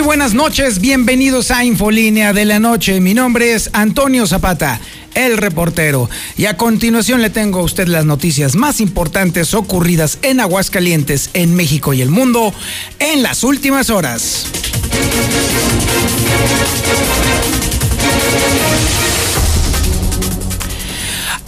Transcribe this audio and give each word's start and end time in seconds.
Muy 0.00 0.06
buenas 0.06 0.32
noches, 0.32 0.80
bienvenidos 0.80 1.50
a 1.50 1.62
Infolínea 1.62 2.32
de 2.32 2.46
la 2.46 2.58
Noche. 2.58 3.02
Mi 3.02 3.12
nombre 3.12 3.52
es 3.52 3.68
Antonio 3.74 4.26
Zapata, 4.26 4.80
el 5.12 5.36
reportero. 5.36 6.08
Y 6.38 6.46
a 6.46 6.56
continuación 6.56 7.20
le 7.20 7.28
tengo 7.28 7.58
a 7.60 7.64
usted 7.64 7.86
las 7.86 8.06
noticias 8.06 8.54
más 8.56 8.80
importantes 8.80 9.52
ocurridas 9.52 10.16
en 10.22 10.40
Aguascalientes, 10.40 11.28
en 11.34 11.54
México 11.54 11.92
y 11.92 12.00
el 12.00 12.08
mundo 12.08 12.54
en 12.98 13.22
las 13.22 13.44
últimas 13.44 13.90
horas. 13.90 14.46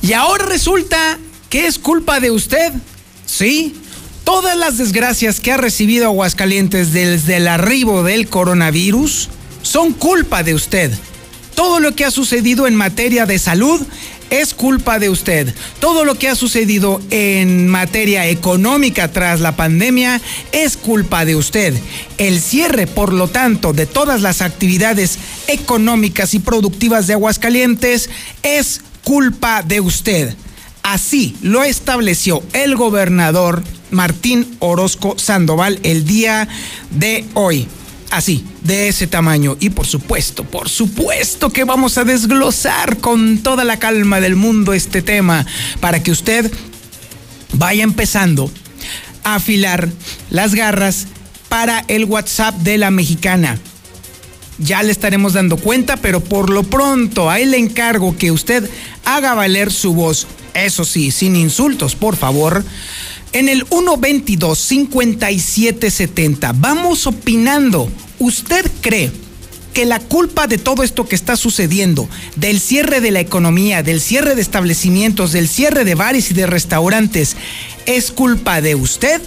Y 0.03 0.13
ahora 0.13 0.45
resulta 0.45 1.19
que 1.49 1.67
es 1.67 1.79
culpa 1.79 2.21
de 2.21 2.31
usted. 2.31 2.71
Sí, 3.25 3.82
todas 4.25 4.57
las 4.57 4.79
desgracias 4.79 5.41
que 5.41 5.53
ha 5.53 5.57
recibido 5.57 6.07
Aguascalientes 6.07 6.93
desde 6.93 7.37
el 7.37 7.49
arribo 7.49 8.03
del 8.03 8.29
coronavirus 8.29 9.29
son 9.63 9.93
culpa 9.93 10.43
de 10.43 10.55
usted. 10.55 10.93
Todo 11.55 11.81
lo 11.81 11.95
que 11.95 12.05
ha 12.05 12.11
sucedido 12.11 12.67
en 12.67 12.75
materia 12.75 13.27
de 13.27 13.39
salud 13.39 13.81
es 14.31 14.55
culpa 14.55 14.99
de 14.99 15.11
usted. 15.11 15.55
Todo 15.79 16.05
lo 16.05 16.15
que 16.15 16.29
ha 16.29 16.35
sucedido 16.35 17.03
en 17.11 17.69
materia 17.69 18.27
económica 18.29 19.13
tras 19.13 19.41
la 19.41 19.57
pandemia 19.57 20.21
es 20.53 20.79
culpa 20.79 21.27
de 21.27 21.37
usted. 21.37 21.75
El 22.17 22.41
cierre, 22.41 22.87
por 22.87 23.13
lo 23.13 23.29
tanto, 23.29 23.75
de 23.75 23.85
todas 23.85 24.23
las 24.23 24.41
actividades 24.41 25.19
económicas 25.49 26.33
y 26.33 26.39
productivas 26.39 27.07
de 27.07 27.13
Aguascalientes 27.13 28.09
es 28.43 28.81
culpa 29.05 29.63
de 29.63 29.81
usted. 29.81 30.35
Así 30.83 31.37
lo 31.43 31.63
estableció 31.63 32.43
el 32.55 32.75
gobernador 32.75 33.63
Martín 33.93 34.57
Orozco 34.59 35.15
Sandoval 35.19 35.79
el 35.85 36.05
día 36.05 36.49
de 36.91 37.25
hoy. 37.35 37.69
Así, 38.11 38.45
de 38.63 38.89
ese 38.89 39.07
tamaño. 39.07 39.57
Y 39.61 39.71
por 39.71 39.87
supuesto, 39.87 40.45
por 40.45 40.69
supuesto 40.69 41.51
que 41.51 41.65
vamos 41.65 41.97
a 41.97 42.05
desglosar 42.05 42.99
con 42.99 43.39
toda 43.39 43.65
la 43.65 43.79
calma 43.79 44.21
del 44.21 44.37
mundo 44.37 44.75
este 44.75 45.01
tema 45.01 45.47
para 45.81 46.03
que 46.03 46.11
usted 46.11 46.51
vaya 47.55 47.85
empezando 47.85 48.51
a 49.25 49.37
afilar 49.37 49.89
las 50.29 50.55
garras 50.55 51.07
para 51.49 51.85
el 51.89 52.05
WhatsApp 52.05 52.57
de 52.57 52.77
la 52.77 52.91
mexicana. 52.91 53.59
Ya 54.59 54.83
le 54.83 54.93
estaremos 54.93 55.33
dando 55.33 55.57
cuenta, 55.57 55.97
pero 55.97 56.21
por 56.21 56.51
lo 56.51 56.65
pronto 56.65 57.31
ahí 57.31 57.47
le 57.47 57.57
encargo 57.57 58.17
que 58.17 58.31
usted 58.31 58.69
haga 59.05 59.35
valer 59.35 59.73
su 59.73 59.95
voz. 59.95 60.27
Eso 60.53 60.85
sí, 60.85 61.11
sin 61.11 61.35
insultos, 61.35 61.97
por 61.97 62.17
favor 62.17 62.63
en 63.33 63.49
el 63.49 63.65
122-5770. 63.67 66.53
Vamos 66.57 67.07
opinando. 67.07 67.89
¿Usted 68.19 68.69
cree 68.81 69.13
que 69.73 69.85
la 69.87 70.01
culpa 70.01 70.47
de 70.47 70.59
todo 70.59 70.83
esto 70.83 71.07
que 71.07 71.17
está 71.17 71.37
sucediendo, 71.37 72.09
del 72.37 72.61
cierre 72.61 73.01
de 73.01 73.11
la 73.11 73.21
economía, 73.21 73.83
del 73.83 74.01
cierre 74.01 74.35
de 74.35 74.43
establecimientos, 74.43 75.33
del 75.33 75.49
cierre 75.49 75.85
de 75.85 75.95
bares 75.95 76.31
y 76.31 76.35
de 76.35 76.47
restaurantes, 76.47 77.37
es 77.87 78.13
culpa 78.13 78.61
de 78.61 78.75
usted 78.75 79.21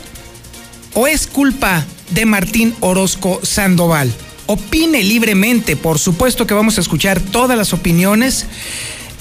o 0.94 1.08
es 1.08 1.28
culpa 1.28 1.86
de 2.12 2.26
Martín 2.26 2.76
Orozco 2.80 3.40
Sandoval? 3.44 4.14
Opine 4.48 5.02
libremente, 5.02 5.76
por 5.76 5.98
supuesto 5.98 6.46
que 6.46 6.54
vamos 6.54 6.78
a 6.78 6.82
escuchar 6.82 7.20
todas 7.20 7.58
las 7.58 7.74
opiniones. 7.74 8.46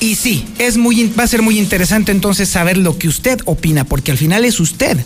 Y 0.00 0.16
sí, 0.16 0.44
es 0.58 0.76
muy, 0.76 1.12
va 1.18 1.24
a 1.24 1.28
ser 1.28 1.42
muy 1.42 1.58
interesante 1.58 2.12
entonces 2.12 2.48
saber 2.48 2.76
lo 2.76 2.98
que 2.98 3.08
usted 3.08 3.40
opina, 3.44 3.84
porque 3.84 4.10
al 4.10 4.18
final 4.18 4.44
es 4.44 4.60
usted 4.60 4.98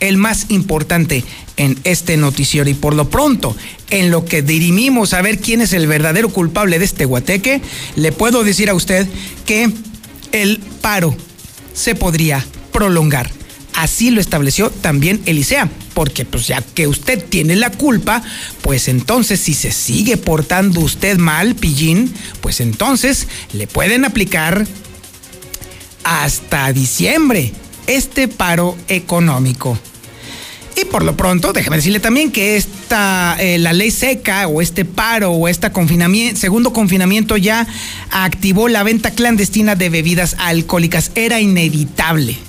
el 0.00 0.16
más 0.16 0.46
importante 0.48 1.24
en 1.56 1.78
este 1.84 2.16
noticiero. 2.16 2.68
Y 2.68 2.74
por 2.74 2.94
lo 2.94 3.10
pronto, 3.10 3.56
en 3.90 4.10
lo 4.10 4.24
que 4.24 4.42
dirimimos 4.42 5.12
a 5.12 5.22
ver 5.22 5.38
quién 5.38 5.60
es 5.60 5.72
el 5.72 5.86
verdadero 5.86 6.28
culpable 6.28 6.78
de 6.78 6.84
este 6.84 7.04
guateque, 7.04 7.60
le 7.96 8.12
puedo 8.12 8.44
decir 8.44 8.70
a 8.70 8.74
usted 8.74 9.06
que 9.44 9.70
el 10.32 10.58
paro 10.80 11.16
se 11.74 11.94
podría 11.94 12.44
prolongar. 12.72 13.37
Así 13.78 14.10
lo 14.10 14.20
estableció 14.20 14.70
también 14.70 15.22
Elisea, 15.24 15.70
porque 15.94 16.24
pues 16.24 16.48
ya 16.48 16.60
que 16.60 16.88
usted 16.88 17.24
tiene 17.24 17.54
la 17.54 17.70
culpa, 17.70 18.24
pues 18.60 18.88
entonces 18.88 19.38
si 19.38 19.54
se 19.54 19.70
sigue 19.70 20.16
portando 20.16 20.80
usted 20.80 21.16
mal, 21.16 21.54
pillín, 21.54 22.12
pues 22.40 22.60
entonces 22.60 23.28
le 23.52 23.68
pueden 23.68 24.04
aplicar 24.04 24.66
hasta 26.02 26.72
diciembre 26.72 27.52
este 27.86 28.26
paro 28.26 28.76
económico. 28.88 29.78
Y 30.74 30.84
por 30.86 31.04
lo 31.04 31.16
pronto, 31.16 31.52
déjeme 31.52 31.76
decirle 31.76 32.00
también 32.00 32.32
que 32.32 32.56
esta, 32.56 33.36
eh, 33.38 33.58
la 33.58 33.72
ley 33.72 33.92
seca 33.92 34.48
o 34.48 34.60
este 34.60 34.84
paro 34.86 35.30
o 35.30 35.46
este 35.46 35.70
confinamiento, 35.70 36.40
segundo 36.40 36.72
confinamiento 36.72 37.36
ya 37.36 37.64
activó 38.10 38.66
la 38.66 38.82
venta 38.82 39.12
clandestina 39.12 39.76
de 39.76 39.88
bebidas 39.88 40.34
alcohólicas. 40.40 41.12
Era 41.14 41.38
inevitable 41.40 42.47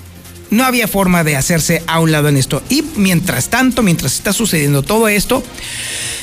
no 0.50 0.64
había 0.64 0.88
forma 0.88 1.24
de 1.24 1.36
hacerse 1.36 1.82
a 1.86 2.00
un 2.00 2.12
lado 2.12 2.28
en 2.28 2.36
esto. 2.36 2.62
Y 2.68 2.84
mientras 2.96 3.48
tanto, 3.48 3.82
mientras 3.82 4.14
está 4.14 4.32
sucediendo 4.32 4.82
todo 4.82 5.08
esto, 5.08 5.42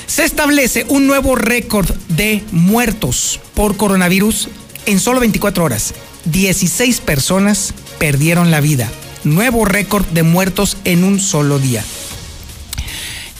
se 0.05 0.23
establece 0.23 0.85
un 0.89 1.07
nuevo 1.07 1.35
récord 1.35 1.89
de 2.09 2.43
muertos 2.51 3.39
por 3.53 3.77
coronavirus 3.77 4.49
en 4.85 4.99
solo 4.99 5.19
24 5.19 5.63
horas. 5.63 5.93
16 6.25 7.01
personas 7.01 7.73
perdieron 7.99 8.51
la 8.51 8.61
vida. 8.61 8.89
Nuevo 9.23 9.65
récord 9.65 10.05
de 10.07 10.23
muertos 10.23 10.77
en 10.83 11.03
un 11.03 11.19
solo 11.19 11.59
día. 11.59 11.83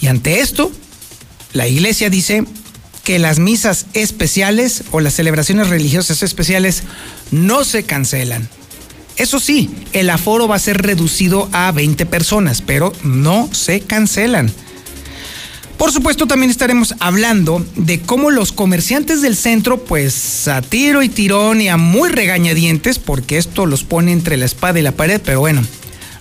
Y 0.02 0.08
ante 0.08 0.42
esto, 0.42 0.72
la 1.54 1.68
iglesia 1.68 2.10
dice 2.10 2.44
que 3.04 3.20
las 3.20 3.40
misas 3.40 3.86
especiales 3.94 4.84
o 4.92 5.00
las 5.00 5.14
celebraciones 5.14 5.70
religiosas 5.70 6.24
especiales 6.24 6.84
no 7.32 7.64
se 7.64 7.84
cancelan. 7.84 8.50
Eso 9.18 9.40
sí, 9.40 9.70
el 9.94 10.10
aforo 10.12 10.48
va 10.48 10.56
a 10.56 10.60
ser 10.60 10.82
reducido 10.82 11.50
a 11.52 11.72
20 11.72 12.06
personas, 12.06 12.62
pero 12.62 12.94
no 13.04 13.50
se 13.52 13.82
cancelan. 13.82 14.52
Por 15.78 15.92
supuesto, 15.92 16.26
también 16.26 16.50
estaremos 16.50 16.96
hablando 17.00 17.66
de 17.76 18.00
cómo 18.00 18.32
los 18.32 18.52
comerciantes 18.52 19.22
del 19.22 19.36
centro, 19.36 19.84
pues 19.84 20.48
a 20.48 20.62
tiro 20.62 21.04
y 21.04 21.10
tirón 21.10 21.62
y 21.62 21.70
a 21.70 21.78
muy 21.78 22.10
regañadientes, 22.10 23.00
porque 23.00 23.38
esto 23.38 23.66
los 23.66 23.84
pone 23.84 24.12
entre 24.12 24.38
la 24.38 24.46
espada 24.46 24.80
y 24.80 24.84
la 24.84 24.92
pared, 24.92 25.22
pero 25.24 25.40
bueno, 25.40 25.64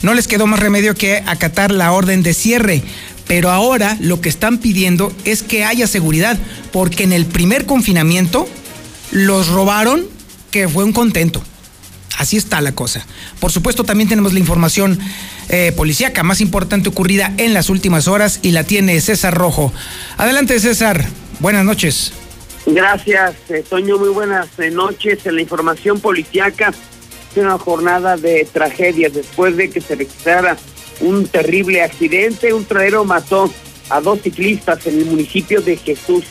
no 0.02 0.14
les 0.14 0.28
quedó 0.28 0.46
más 0.46 0.60
remedio 0.60 0.94
que 0.94 1.22
acatar 1.26 1.72
la 1.72 1.92
orden 1.92 2.22
de 2.22 2.34
cierre. 2.34 2.82
Pero 3.26 3.50
ahora 3.50 3.96
lo 4.00 4.20
que 4.20 4.28
están 4.28 4.58
pidiendo 4.58 5.12
es 5.24 5.42
que 5.42 5.64
haya 5.64 5.86
seguridad, 5.86 6.38
porque 6.70 7.04
en 7.04 7.12
el 7.12 7.26
primer 7.26 7.66
confinamiento 7.66 8.46
los 9.10 9.48
robaron, 9.48 10.04
que 10.50 10.68
fue 10.68 10.84
un 10.84 10.92
contento. 10.92 11.42
Así 12.16 12.36
está 12.36 12.60
la 12.60 12.72
cosa. 12.72 13.06
Por 13.40 13.52
supuesto, 13.52 13.84
también 13.84 14.08
tenemos 14.08 14.32
la 14.32 14.38
información 14.38 14.98
eh, 15.48 15.72
policíaca 15.76 16.22
más 16.22 16.40
importante 16.40 16.88
ocurrida 16.88 17.32
en 17.36 17.52
las 17.52 17.68
últimas 17.68 18.08
horas 18.08 18.40
y 18.42 18.52
la 18.52 18.64
tiene 18.64 19.00
César 19.00 19.34
Rojo. 19.34 19.72
Adelante, 20.16 20.58
César. 20.58 21.04
Buenas 21.40 21.64
noches. 21.64 22.12
Gracias, 22.64 23.34
eh, 23.50 23.62
Toño. 23.68 23.98
Muy 23.98 24.08
buenas 24.08 24.48
eh, 24.58 24.70
noches. 24.70 25.26
En 25.26 25.36
la 25.36 25.42
información 25.42 26.00
policíaca, 26.00 26.72
una 27.36 27.58
jornada 27.58 28.16
de 28.16 28.48
tragedias 28.50 29.12
después 29.12 29.56
de 29.58 29.68
que 29.68 29.82
se 29.82 29.94
registrara 29.94 30.56
un 31.00 31.28
terrible 31.28 31.82
accidente. 31.82 32.54
Un 32.54 32.64
traero 32.64 33.04
mató 33.04 33.52
a 33.90 34.00
dos 34.00 34.22
ciclistas 34.22 34.86
en 34.86 35.00
el 35.00 35.04
municipio 35.04 35.60
de 35.60 35.76
Jesús. 35.76 36.24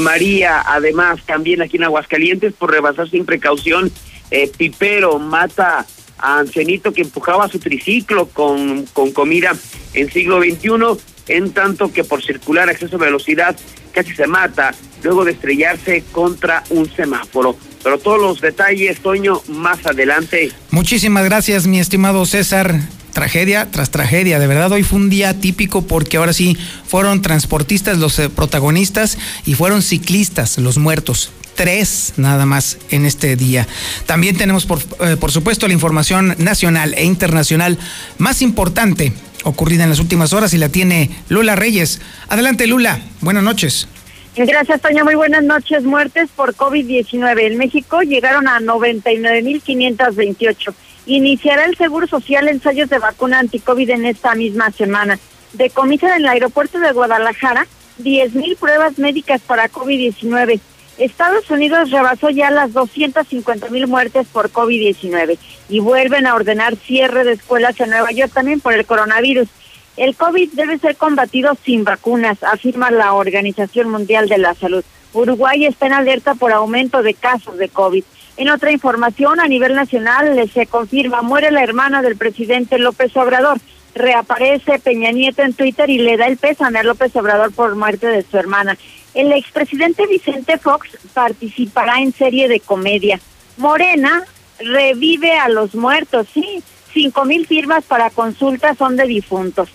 María, 0.00 0.64
además, 0.66 1.20
también 1.24 1.62
aquí 1.62 1.76
en 1.76 1.84
Aguascalientes, 1.84 2.52
por 2.54 2.72
rebasar 2.72 3.08
sin 3.08 3.24
precaución 3.24 3.92
eh, 4.30 4.50
Pipero 4.56 5.18
mata 5.18 5.86
a 6.18 6.38
Ancianito 6.38 6.92
que 6.92 7.02
empujaba 7.02 7.48
su 7.48 7.58
triciclo 7.58 8.28
con, 8.28 8.86
con 8.86 9.12
comida 9.12 9.54
en 9.94 10.10
siglo 10.10 10.40
XXI, 10.40 11.00
en 11.28 11.52
tanto 11.52 11.92
que 11.92 12.04
por 12.04 12.22
circular 12.22 12.68
a 12.68 12.72
exceso 12.72 12.98
de 12.98 13.04
velocidad 13.04 13.56
casi 13.92 14.14
se 14.14 14.26
mata 14.26 14.74
luego 15.02 15.24
de 15.24 15.32
estrellarse 15.32 16.04
contra 16.12 16.64
un 16.70 16.90
semáforo. 16.94 17.56
Pero 17.82 17.98
todos 17.98 18.20
los 18.20 18.40
detalles, 18.40 19.00
Toño, 19.00 19.40
más 19.48 19.84
adelante. 19.86 20.52
Muchísimas 20.70 21.24
gracias, 21.24 21.66
mi 21.66 21.78
estimado 21.78 22.26
César. 22.26 22.80
tragedia 23.12 23.68
tras 23.70 23.90
tragedia. 23.90 24.38
De 24.38 24.46
verdad, 24.46 24.70
hoy 24.70 24.82
fue 24.82 24.98
un 24.98 25.10
día 25.10 25.40
típico 25.40 25.82
porque 25.82 26.16
ahora 26.16 26.32
sí 26.32 26.56
fueron 26.86 27.22
transportistas 27.22 27.98
los 27.98 28.18
eh, 28.18 28.28
protagonistas 28.28 29.18
y 29.44 29.54
fueron 29.54 29.82
ciclistas 29.82 30.58
los 30.58 30.78
muertos. 30.78 31.32
Tres 31.58 32.14
nada 32.16 32.46
más 32.46 32.78
en 32.90 33.04
este 33.04 33.34
día. 33.34 33.66
También 34.06 34.36
tenemos, 34.36 34.64
por, 34.64 34.78
eh, 35.00 35.16
por 35.18 35.32
supuesto, 35.32 35.66
la 35.66 35.74
información 35.74 36.36
nacional 36.38 36.94
e 36.94 37.04
internacional 37.04 37.76
más 38.16 38.42
importante 38.42 39.12
ocurrida 39.42 39.82
en 39.82 39.90
las 39.90 39.98
últimas 39.98 40.32
horas 40.32 40.54
y 40.54 40.58
la 40.58 40.68
tiene 40.68 41.10
Lula 41.28 41.56
Reyes. 41.56 42.00
Adelante, 42.28 42.68
Lula. 42.68 43.00
Buenas 43.22 43.42
noches. 43.42 43.88
Gracias, 44.36 44.80
Toña. 44.80 45.02
Muy 45.02 45.16
buenas 45.16 45.42
noches. 45.42 45.82
Muertes 45.82 46.28
por 46.34 46.54
COVID-19 46.54 47.40
en 47.40 47.58
México 47.58 48.02
llegaron 48.02 48.46
a 48.46 48.60
99.528. 48.60 50.72
Iniciará 51.06 51.64
el 51.64 51.76
Seguro 51.76 52.06
Social 52.06 52.46
ensayos 52.46 52.88
de 52.88 53.00
vacuna 53.00 53.40
anti-COVID 53.40 53.90
en 53.90 54.06
esta 54.06 54.36
misma 54.36 54.70
semana. 54.70 55.18
Decomisan 55.54 56.10
en 56.10 56.18
el 56.18 56.28
aeropuerto 56.28 56.78
de 56.78 56.92
Guadalajara 56.92 57.66
10.000 58.00 58.56
pruebas 58.58 58.96
médicas 59.00 59.40
para 59.40 59.68
COVID-19. 59.68 60.60
Estados 60.98 61.48
Unidos 61.48 61.90
rebasó 61.90 62.28
ya 62.30 62.50
las 62.50 62.72
250.000 62.72 63.86
muertes 63.86 64.26
por 64.26 64.50
COVID-19 64.50 65.38
y 65.68 65.78
vuelven 65.78 66.26
a 66.26 66.34
ordenar 66.34 66.74
cierre 66.76 67.22
de 67.22 67.32
escuelas 67.32 67.78
en 67.80 67.90
Nueva 67.90 68.10
York 68.10 68.32
también 68.34 68.60
por 68.60 68.74
el 68.74 68.84
coronavirus. 68.84 69.48
El 69.96 70.16
COVID 70.16 70.50
debe 70.52 70.78
ser 70.78 70.96
combatido 70.96 71.56
sin 71.64 71.84
vacunas, 71.84 72.42
afirma 72.42 72.90
la 72.90 73.14
Organización 73.14 73.90
Mundial 73.90 74.28
de 74.28 74.38
la 74.38 74.54
Salud. 74.54 74.84
Uruguay 75.12 75.66
está 75.66 75.86
en 75.86 75.92
alerta 75.92 76.34
por 76.34 76.52
aumento 76.52 77.02
de 77.02 77.14
casos 77.14 77.58
de 77.58 77.68
COVID. 77.68 78.04
En 78.36 78.48
otra 78.50 78.70
información, 78.70 79.40
a 79.40 79.48
nivel 79.48 79.74
nacional, 79.74 80.48
se 80.52 80.66
confirma, 80.66 81.22
muere 81.22 81.50
la 81.50 81.62
hermana 81.62 82.02
del 82.02 82.16
presidente 82.16 82.78
López 82.78 83.16
Obrador. 83.16 83.58
Reaparece 83.94 84.78
Peña 84.78 85.10
Nieto 85.10 85.42
en 85.42 85.54
Twitter 85.54 85.90
y 85.90 85.98
le 85.98 86.16
da 86.16 86.26
el 86.26 86.36
pésame 86.36 86.78
a 86.78 86.84
López 86.84 87.14
Obrador 87.16 87.52
por 87.52 87.74
muerte 87.74 88.06
de 88.06 88.22
su 88.22 88.36
hermana. 88.36 88.78
El 89.14 89.32
expresidente 89.32 90.06
Vicente 90.06 90.58
Fox 90.58 90.88
participará 91.14 92.00
en 92.00 92.12
serie 92.12 92.48
de 92.48 92.60
comedia. 92.60 93.20
Morena 93.56 94.22
revive 94.58 95.38
a 95.38 95.48
los 95.48 95.74
muertos, 95.74 96.26
sí. 96.32 96.62
Cinco 96.92 97.24
mil 97.24 97.46
firmas 97.46 97.84
para 97.84 98.10
consulta 98.10 98.74
son 98.74 98.96
de 98.96 99.06
difuntos 99.06 99.68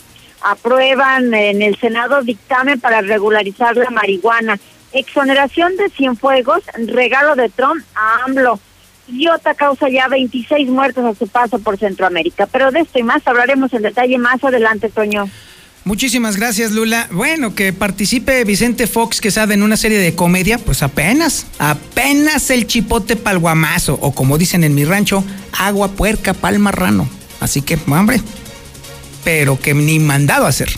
aprueban 0.44 1.34
en 1.34 1.62
el 1.62 1.78
Senado 1.78 2.22
dictamen 2.22 2.80
para 2.80 3.02
regularizar 3.02 3.76
la 3.78 3.90
marihuana, 3.90 4.60
exoneración 4.92 5.76
de 5.78 5.90
Cienfuegos, 5.90 6.64
regalo 6.86 7.36
de 7.36 7.50
Trump 7.50 7.84
a 7.96 8.26
AMLO. 8.26 8.60
Iota 9.08 9.54
causa 9.54 9.90
ya 9.90 10.08
26 10.08 10.70
muertos 10.70 11.04
a 11.04 11.16
su 11.18 11.28
paso 11.28 11.60
por 11.60 11.78
Centroamérica. 11.78 12.46
Pero 12.48 12.72
de 12.72 12.82
esto 12.82 13.00
y 13.00 13.04
más 13.04 13.26
hablaremos 13.28 13.74
en 13.74 13.82
detalle 13.82 14.18
más 14.18 14.44
adelante, 14.44 14.90
Toño. 14.90 15.30
Muchísimas 15.86 16.38
gracias, 16.38 16.72
Lula. 16.72 17.10
Bueno, 17.12 17.56
que 17.56 17.74
participe 17.74 18.46
Vicente 18.46 18.88
Fox 18.88 19.20
Quesada 19.20 19.54
en 19.54 19.64
una 19.64 19.76
serie 19.76 19.98
de 19.98 20.16
comedia, 20.16 20.58
pues 20.58 20.82
apenas, 20.82 21.46
apenas 21.60 22.50
el 22.52 22.68
chipote 22.68 23.18
pal 23.18 23.38
guamazo, 23.40 23.98
o 24.02 24.16
como 24.16 24.38
dicen 24.38 24.64
en 24.64 24.76
mi 24.76 24.86
rancho, 24.86 25.26
agua 25.52 25.90
puerca 25.90 26.34
pal 26.34 26.60
marrano. 26.60 27.10
Así 27.42 27.62
que, 27.62 27.78
hombre, 27.88 28.22
pero 29.26 29.60
que 29.60 29.74
ni 29.74 30.00
mandado 30.00 30.46
a 30.46 30.50
hacer. 30.50 30.70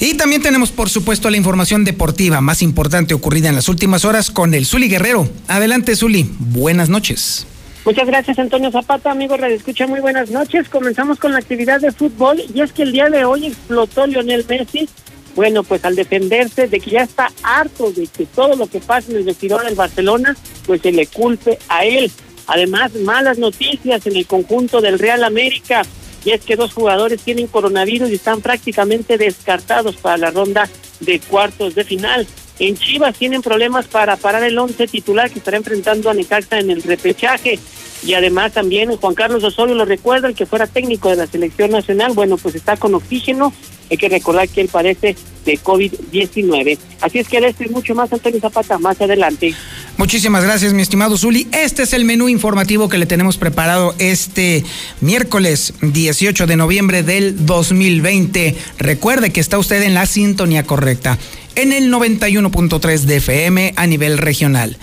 Y 0.00 0.14
también 0.14 0.42
tenemos, 0.42 0.72
por 0.72 0.90
supuesto, 0.90 1.30
la 1.30 1.36
información 1.36 1.84
deportiva 1.84 2.40
más 2.40 2.62
importante 2.62 3.14
ocurrida 3.14 3.48
en 3.48 3.54
las 3.54 3.68
últimas 3.68 4.04
horas 4.04 4.32
con 4.32 4.54
el 4.54 4.66
Zuli 4.66 4.88
Guerrero. 4.88 5.30
Adelante, 5.46 5.94
Zuli. 5.94 6.28
Buenas 6.40 6.88
noches. 6.88 7.46
Muchas 7.84 8.06
gracias, 8.06 8.38
Antonio 8.38 8.70
Zapata. 8.70 9.10
Amigo 9.10 9.36
Radio 9.36 9.56
Escucha, 9.56 9.86
muy 9.86 10.00
buenas 10.00 10.30
noches. 10.30 10.70
Comenzamos 10.70 11.18
con 11.18 11.32
la 11.32 11.38
actividad 11.38 11.82
de 11.82 11.92
fútbol 11.92 12.42
y 12.54 12.62
es 12.62 12.72
que 12.72 12.82
el 12.82 12.92
día 12.92 13.10
de 13.10 13.26
hoy 13.26 13.48
explotó 13.48 14.06
Lionel 14.06 14.46
Messi. 14.48 14.88
Bueno, 15.36 15.62
pues 15.64 15.84
al 15.84 15.94
defenderse 15.94 16.66
de 16.66 16.80
que 16.80 16.92
ya 16.92 17.02
está 17.02 17.28
harto 17.42 17.92
de 17.92 18.06
que 18.06 18.24
todo 18.24 18.56
lo 18.56 18.68
que 18.68 18.80
pasa 18.80 19.10
en 19.10 19.18
el 19.18 19.24
vestidor 19.24 19.64
del 19.64 19.74
Barcelona, 19.74 20.34
pues 20.66 20.80
se 20.80 20.92
le 20.92 21.06
culpe 21.06 21.58
a 21.68 21.84
él. 21.84 22.10
Además, 22.46 22.94
malas 22.94 23.36
noticias 23.36 24.06
en 24.06 24.16
el 24.16 24.26
conjunto 24.26 24.80
del 24.80 24.98
Real 24.98 25.22
América 25.22 25.82
y 26.24 26.30
es 26.30 26.40
que 26.40 26.56
dos 26.56 26.72
jugadores 26.72 27.20
tienen 27.20 27.48
coronavirus 27.48 28.08
y 28.08 28.14
están 28.14 28.40
prácticamente 28.40 29.18
descartados 29.18 29.96
para 29.96 30.16
la 30.16 30.30
ronda 30.30 30.70
de 31.00 31.20
cuartos 31.20 31.74
de 31.74 31.84
final. 31.84 32.26
En 32.58 32.76
Chivas 32.76 33.16
tienen 33.16 33.42
problemas 33.42 33.86
para 33.86 34.16
parar 34.16 34.44
el 34.44 34.58
once 34.58 34.86
titular 34.86 35.30
que 35.30 35.38
estará 35.38 35.56
enfrentando 35.56 36.08
a 36.08 36.14
Necaxa 36.14 36.60
en 36.60 36.70
el 36.70 36.82
repechaje. 36.82 37.58
Y 38.06 38.14
además 38.14 38.52
también 38.52 38.94
Juan 38.96 39.14
Carlos 39.14 39.42
Osorio 39.42 39.74
lo 39.74 39.84
recuerda, 39.84 40.28
el 40.28 40.34
que 40.34 40.46
fuera 40.46 40.66
técnico 40.66 41.08
de 41.08 41.16
la 41.16 41.26
selección 41.26 41.70
nacional, 41.70 42.12
bueno, 42.12 42.36
pues 42.36 42.54
está 42.54 42.76
con 42.76 42.94
oxígeno. 42.94 43.52
Hay 43.90 43.96
que 43.96 44.08
recordar 44.08 44.48
que 44.48 44.60
él 44.60 44.68
padece 44.68 45.16
de 45.44 45.58
COVID-19. 45.58 46.78
Así 47.00 47.18
es 47.18 47.28
que 47.28 47.40
de 47.40 47.48
esto 47.48 47.64
y 47.64 47.68
mucho 47.68 47.94
más, 47.94 48.12
Antonio 48.12 48.40
Zapata, 48.40 48.78
más 48.78 49.00
adelante. 49.00 49.54
Muchísimas 49.96 50.42
gracias, 50.42 50.72
mi 50.72 50.82
estimado 50.82 51.16
Zuli. 51.16 51.46
Este 51.52 51.82
es 51.82 51.92
el 51.92 52.04
menú 52.04 52.28
informativo 52.28 52.88
que 52.88 52.98
le 52.98 53.06
tenemos 53.06 53.36
preparado 53.36 53.94
este 53.98 54.64
miércoles 55.00 55.74
18 55.82 56.46
de 56.46 56.56
noviembre 56.56 57.02
del 57.02 57.46
2020. 57.46 58.56
Recuerde 58.78 59.30
que 59.30 59.40
está 59.40 59.58
usted 59.58 59.82
en 59.82 59.94
la 59.94 60.06
sintonía 60.06 60.64
correcta 60.64 61.18
en 61.56 61.72
el 61.72 61.92
91.3 61.92 63.00
de 63.00 63.16
FM 63.16 63.74
a 63.76 63.86
nivel 63.86 64.18
regional, 64.18 64.76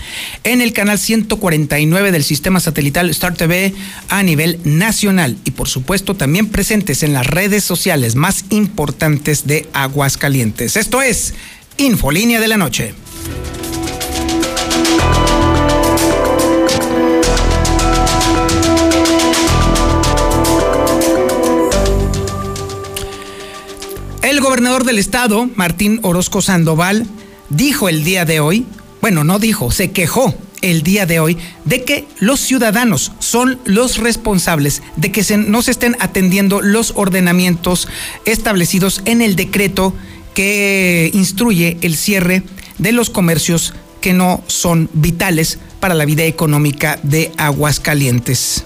en 0.43 0.61
el 0.61 0.73
canal 0.73 0.99
149 0.99 2.11
del 2.11 2.23
sistema 2.23 2.59
satelital 2.59 3.09
Star 3.09 3.35
TV 3.35 3.73
a 4.09 4.23
nivel 4.23 4.59
nacional 4.63 5.37
y 5.45 5.51
por 5.51 5.67
supuesto 5.67 6.15
también 6.15 6.47
presentes 6.47 7.03
en 7.03 7.13
las 7.13 7.27
redes 7.27 7.63
sociales 7.63 8.15
más 8.15 8.45
importantes 8.49 9.47
de 9.47 9.67
Aguascalientes. 9.73 10.77
Esto 10.77 11.01
es 11.01 11.33
Infolínea 11.77 12.39
de 12.39 12.47
la 12.47 12.57
Noche. 12.57 12.93
El 24.41 24.47
gobernador 24.47 24.85
del 24.85 24.97
estado, 24.97 25.47
Martín 25.53 25.99
Orozco 26.01 26.41
Sandoval, 26.41 27.05
dijo 27.49 27.89
el 27.89 28.03
día 28.03 28.25
de 28.25 28.39
hoy, 28.39 28.65
bueno, 28.99 29.23
no 29.23 29.37
dijo, 29.37 29.69
se 29.69 29.91
quejó 29.91 30.33
el 30.63 30.81
día 30.81 31.05
de 31.05 31.19
hoy 31.19 31.37
de 31.63 31.83
que 31.83 32.07
los 32.19 32.39
ciudadanos 32.39 33.11
son 33.19 33.59
los 33.65 33.99
responsables 33.99 34.81
de 34.95 35.11
que 35.11 35.23
no 35.37 35.61
se 35.61 35.69
estén 35.69 35.95
atendiendo 35.99 36.59
los 36.59 36.93
ordenamientos 36.95 37.87
establecidos 38.25 39.03
en 39.05 39.21
el 39.21 39.35
decreto 39.35 39.93
que 40.33 41.11
instruye 41.13 41.77
el 41.81 41.95
cierre 41.95 42.41
de 42.79 42.93
los 42.93 43.11
comercios 43.11 43.75
que 44.01 44.13
no 44.13 44.43
son 44.47 44.89
vitales 44.93 45.59
para 45.79 45.93
la 45.93 46.05
vida 46.05 46.23
económica 46.23 46.99
de 47.03 47.31
Aguascalientes. 47.37 48.63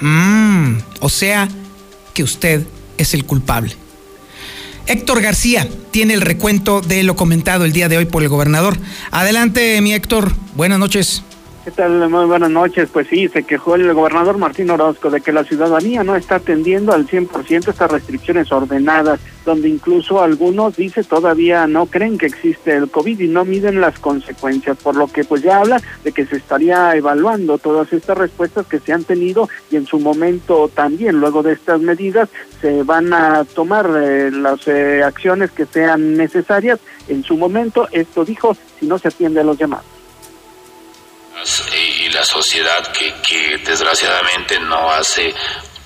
Mm, 0.00 0.78
o 1.00 1.10
sea 1.10 1.46
que 2.14 2.22
usted 2.22 2.66
es 2.96 3.12
el 3.12 3.26
culpable. 3.26 3.76
Héctor 4.88 5.20
García 5.20 5.68
tiene 5.90 6.14
el 6.14 6.22
recuento 6.22 6.80
de 6.80 7.02
lo 7.02 7.14
comentado 7.14 7.66
el 7.66 7.72
día 7.72 7.90
de 7.90 7.98
hoy 7.98 8.06
por 8.06 8.22
el 8.22 8.30
gobernador. 8.30 8.78
Adelante, 9.10 9.80
mi 9.82 9.92
Héctor. 9.92 10.32
Buenas 10.56 10.78
noches. 10.78 11.22
¿Qué 11.64 11.72
tal? 11.72 12.08
Muy 12.08 12.24
buenas 12.24 12.50
noches. 12.50 12.88
Pues 12.92 13.08
sí, 13.08 13.28
se 13.28 13.42
quejó 13.42 13.74
el 13.74 13.92
gobernador 13.92 14.38
Martín 14.38 14.70
Orozco 14.70 15.10
de 15.10 15.20
que 15.20 15.32
la 15.32 15.44
ciudadanía 15.44 16.04
no 16.04 16.14
está 16.14 16.36
atendiendo 16.36 16.92
al 16.92 17.06
100% 17.06 17.68
estas 17.68 17.90
restricciones 17.90 18.52
ordenadas, 18.52 19.20
donde 19.44 19.68
incluso 19.68 20.22
algunos, 20.22 20.76
dice, 20.76 21.02
todavía 21.02 21.66
no 21.66 21.86
creen 21.86 22.16
que 22.16 22.26
existe 22.26 22.76
el 22.76 22.88
COVID 22.88 23.20
y 23.20 23.28
no 23.28 23.44
miden 23.44 23.80
las 23.80 23.98
consecuencias, 23.98 24.78
por 24.78 24.94
lo 24.94 25.08
que 25.08 25.24
pues 25.24 25.42
ya 25.42 25.58
habla 25.58 25.82
de 26.04 26.12
que 26.12 26.26
se 26.26 26.36
estaría 26.36 26.94
evaluando 26.94 27.58
todas 27.58 27.92
estas 27.92 28.16
respuestas 28.16 28.66
que 28.66 28.78
se 28.78 28.92
han 28.92 29.02
tenido 29.02 29.48
y 29.70 29.76
en 29.76 29.86
su 29.86 29.98
momento 29.98 30.70
también, 30.72 31.20
luego 31.20 31.42
de 31.42 31.54
estas 31.54 31.80
medidas, 31.80 32.28
se 32.60 32.84
van 32.84 33.12
a 33.12 33.44
tomar 33.44 33.90
eh, 34.00 34.30
las 34.30 34.66
eh, 34.68 35.02
acciones 35.02 35.50
que 35.50 35.66
sean 35.66 36.16
necesarias. 36.16 36.78
En 37.08 37.24
su 37.24 37.36
momento, 37.36 37.88
esto 37.90 38.24
dijo, 38.24 38.56
si 38.78 38.86
no 38.86 38.98
se 38.98 39.08
atiende 39.08 39.40
a 39.40 39.44
los 39.44 39.58
llamados 39.58 39.97
la 42.18 42.24
sociedad 42.24 42.90
que, 42.90 43.14
que 43.22 43.58
desgraciadamente 43.58 44.58
no 44.58 44.90
hace 44.90 45.32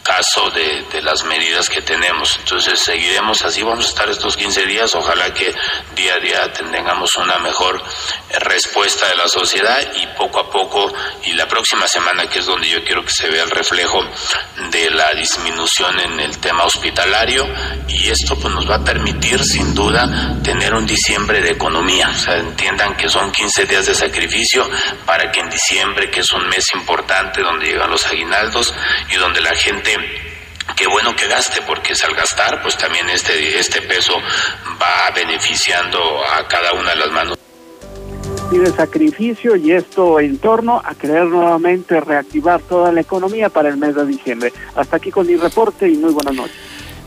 caso 0.02 0.50
de, 0.50 0.82
de, 0.90 1.02
las 1.02 1.24
medidas 1.24 1.68
que 1.68 1.80
tenemos. 1.82 2.36
Entonces 2.38 2.78
seguiremos 2.80 3.42
así, 3.42 3.62
vamos 3.62 3.86
a 3.86 3.88
estar 3.88 4.10
estos 4.10 4.36
15 4.36 4.66
días, 4.66 4.94
ojalá 4.94 5.32
que 5.32 5.54
día 5.94 6.14
a 6.14 6.18
día 6.18 6.52
tengamos 6.52 7.16
una 7.16 7.38
mejor 7.38 7.82
respuesta 8.40 9.08
de 9.08 9.16
la 9.16 9.28
sociedad 9.28 9.78
y 9.96 10.06
poco 10.18 10.40
a 10.40 10.50
poco, 10.50 10.92
y 11.24 11.32
la 11.32 11.46
próxima 11.46 11.86
semana 11.86 12.28
que 12.28 12.40
es 12.40 12.46
donde 12.46 12.68
yo 12.68 12.84
quiero 12.84 13.04
que 13.04 13.12
se 13.12 13.28
vea 13.28 13.44
el 13.44 13.50
reflejo 13.50 14.04
de 14.70 14.90
la 14.90 15.12
disminución 15.14 15.98
en 16.00 16.20
el 16.20 16.38
tema 16.38 16.64
hospitalario. 16.64 17.46
Y 17.88 18.08
esto 18.08 18.36
pues 18.36 18.52
nos 18.54 18.68
va 18.68 18.76
a 18.76 18.84
permitir 18.84 19.44
sin 19.44 19.74
duda 19.74 20.36
tener 20.42 20.74
un 20.74 20.86
diciembre 20.86 21.40
de 21.40 21.50
economía, 21.50 22.10
o 22.10 22.18
sea, 22.18 22.36
entiendan 22.36 22.96
que 22.96 23.08
son 23.08 23.30
15 23.30 23.66
días 23.66 23.86
de 23.86 23.94
sacrificio 23.94 24.68
para 25.06 25.30
que 25.30 25.40
en 25.40 25.50
diciembre, 25.50 26.10
que 26.10 26.20
es 26.20 26.32
un 26.32 26.48
mes 26.48 26.72
importante 26.74 27.42
donde 27.42 27.66
llegan 27.66 27.90
los 27.90 28.06
aguinaldos 28.06 28.74
y 29.10 29.16
donde 29.16 29.40
la 29.40 29.54
gente 29.54 29.91
qué 30.76 30.86
bueno 30.86 31.14
que 31.16 31.26
gaste, 31.26 31.62
porque 31.62 31.92
al 31.92 32.14
gastar, 32.14 32.62
pues 32.62 32.76
también 32.76 33.08
este, 33.10 33.58
este 33.58 33.82
peso 33.82 34.14
va 34.80 35.10
beneficiando 35.14 35.98
a 36.24 36.46
cada 36.48 36.72
una 36.72 36.90
de 36.90 36.96
las 36.96 37.10
manos 37.10 37.38
pide 38.52 38.70
sacrificio 38.70 39.56
y 39.56 39.72
esto 39.72 40.20
en 40.20 40.36
torno 40.36 40.82
a 40.84 40.94
querer 40.94 41.24
nuevamente 41.24 41.98
reactivar 42.00 42.60
toda 42.60 42.92
la 42.92 43.00
economía 43.00 43.48
para 43.48 43.70
el 43.70 43.78
mes 43.78 43.94
de 43.94 44.04
diciembre. 44.04 44.52
Hasta 44.74 44.96
aquí 44.96 45.10
con 45.10 45.26
mi 45.26 45.36
reporte 45.36 45.88
y 45.88 45.96
muy 45.96 46.12
buenas 46.12 46.34
noches. 46.34 46.56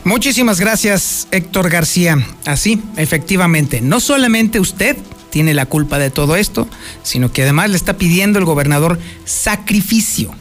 Muchísimas 0.03 0.59
gracias, 0.59 1.27
Héctor 1.31 1.69
García. 1.69 2.17
Así, 2.45 2.81
efectivamente, 2.97 3.81
no 3.81 3.99
solamente 3.99 4.59
usted 4.59 4.97
tiene 5.29 5.53
la 5.53 5.65
culpa 5.67 5.99
de 5.99 6.09
todo 6.09 6.35
esto, 6.35 6.67
sino 7.03 7.31
que 7.31 7.43
además 7.43 7.69
le 7.69 7.75
está 7.75 7.97
pidiendo 7.97 8.39
el 8.39 8.45
gobernador 8.45 8.97
sacrificio 9.25 10.31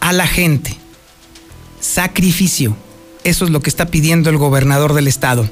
a 0.00 0.12
la 0.12 0.26
gente. 0.26 0.79
Sacrificio. 1.80 2.76
Eso 3.24 3.44
es 3.44 3.50
lo 3.50 3.60
que 3.60 3.70
está 3.70 3.86
pidiendo 3.86 4.30
el 4.30 4.36
gobernador 4.36 4.94
del 4.94 5.08
estado. 5.08 5.48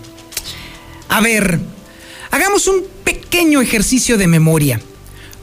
A 1.08 1.20
ver, 1.20 1.60
hagamos 2.30 2.66
un 2.66 2.82
pequeño 3.04 3.60
ejercicio 3.60 4.18
de 4.18 4.26
memoria. 4.26 4.80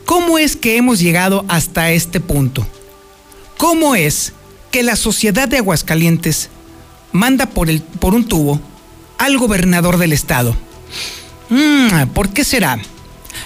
¿Cómo 0.06 0.38
es 0.38 0.56
que 0.56 0.77
hemos 0.77 1.00
llegado 1.00 1.46
hasta 1.48 1.92
este 1.92 2.20
punto? 2.20 2.65
¿Cómo 3.58 3.96
es 3.96 4.34
que 4.72 4.84
la 4.84 4.96
sociedad 4.96 5.48
de 5.48 5.58
Aguascalientes 5.58 6.50
manda 7.12 7.48
por, 7.48 7.70
el, 7.70 7.82
por 7.82 8.13
un 8.13 8.27
tubo 8.27 8.60
al 9.18 9.38
gobernador 9.38 9.98
del 9.98 10.13
estado? 10.13 10.56
Mm, 11.50 12.08
¿Por 12.13 12.30
qué 12.30 12.44
será? 12.44 12.80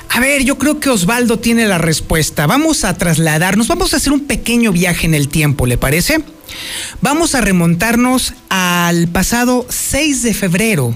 A 0.10 0.20
ver, 0.20 0.44
yo 0.44 0.58
creo 0.58 0.80
que 0.80 0.90
Osvaldo 0.90 1.40
tiene 1.40 1.68
la 1.68 1.78
respuesta. 1.78 2.48
Vamos 2.48 2.84
a 2.84 2.98
trasladarnos, 2.98 3.68
vamos 3.68 3.94
a 3.94 3.98
hacer 3.98 4.14
un 4.14 4.28
pequeño 4.28 4.72
viaje 4.72 5.06
en 5.06 5.14
el 5.14 5.30
tiempo, 5.30 5.66
¿le 5.66 5.78
parece? 5.78 6.20
Vamos 7.02 7.36
a 7.36 7.42
remontarnos 7.42 8.34
al 8.50 9.08
pasado 9.08 9.66
6 9.70 10.24
de 10.24 10.34
febrero 10.34 10.96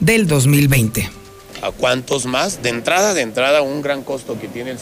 del 0.00 0.26
2020 0.26 1.20
a 1.62 1.72
cuántos 1.72 2.26
más. 2.26 2.62
De 2.62 2.70
entrada, 2.70 3.14
de 3.14 3.22
entrada, 3.22 3.62
un 3.62 3.82
gran 3.82 4.02
costo 4.02 4.38
que 4.40 4.48
tiene 4.48 4.70
el, 4.72 4.78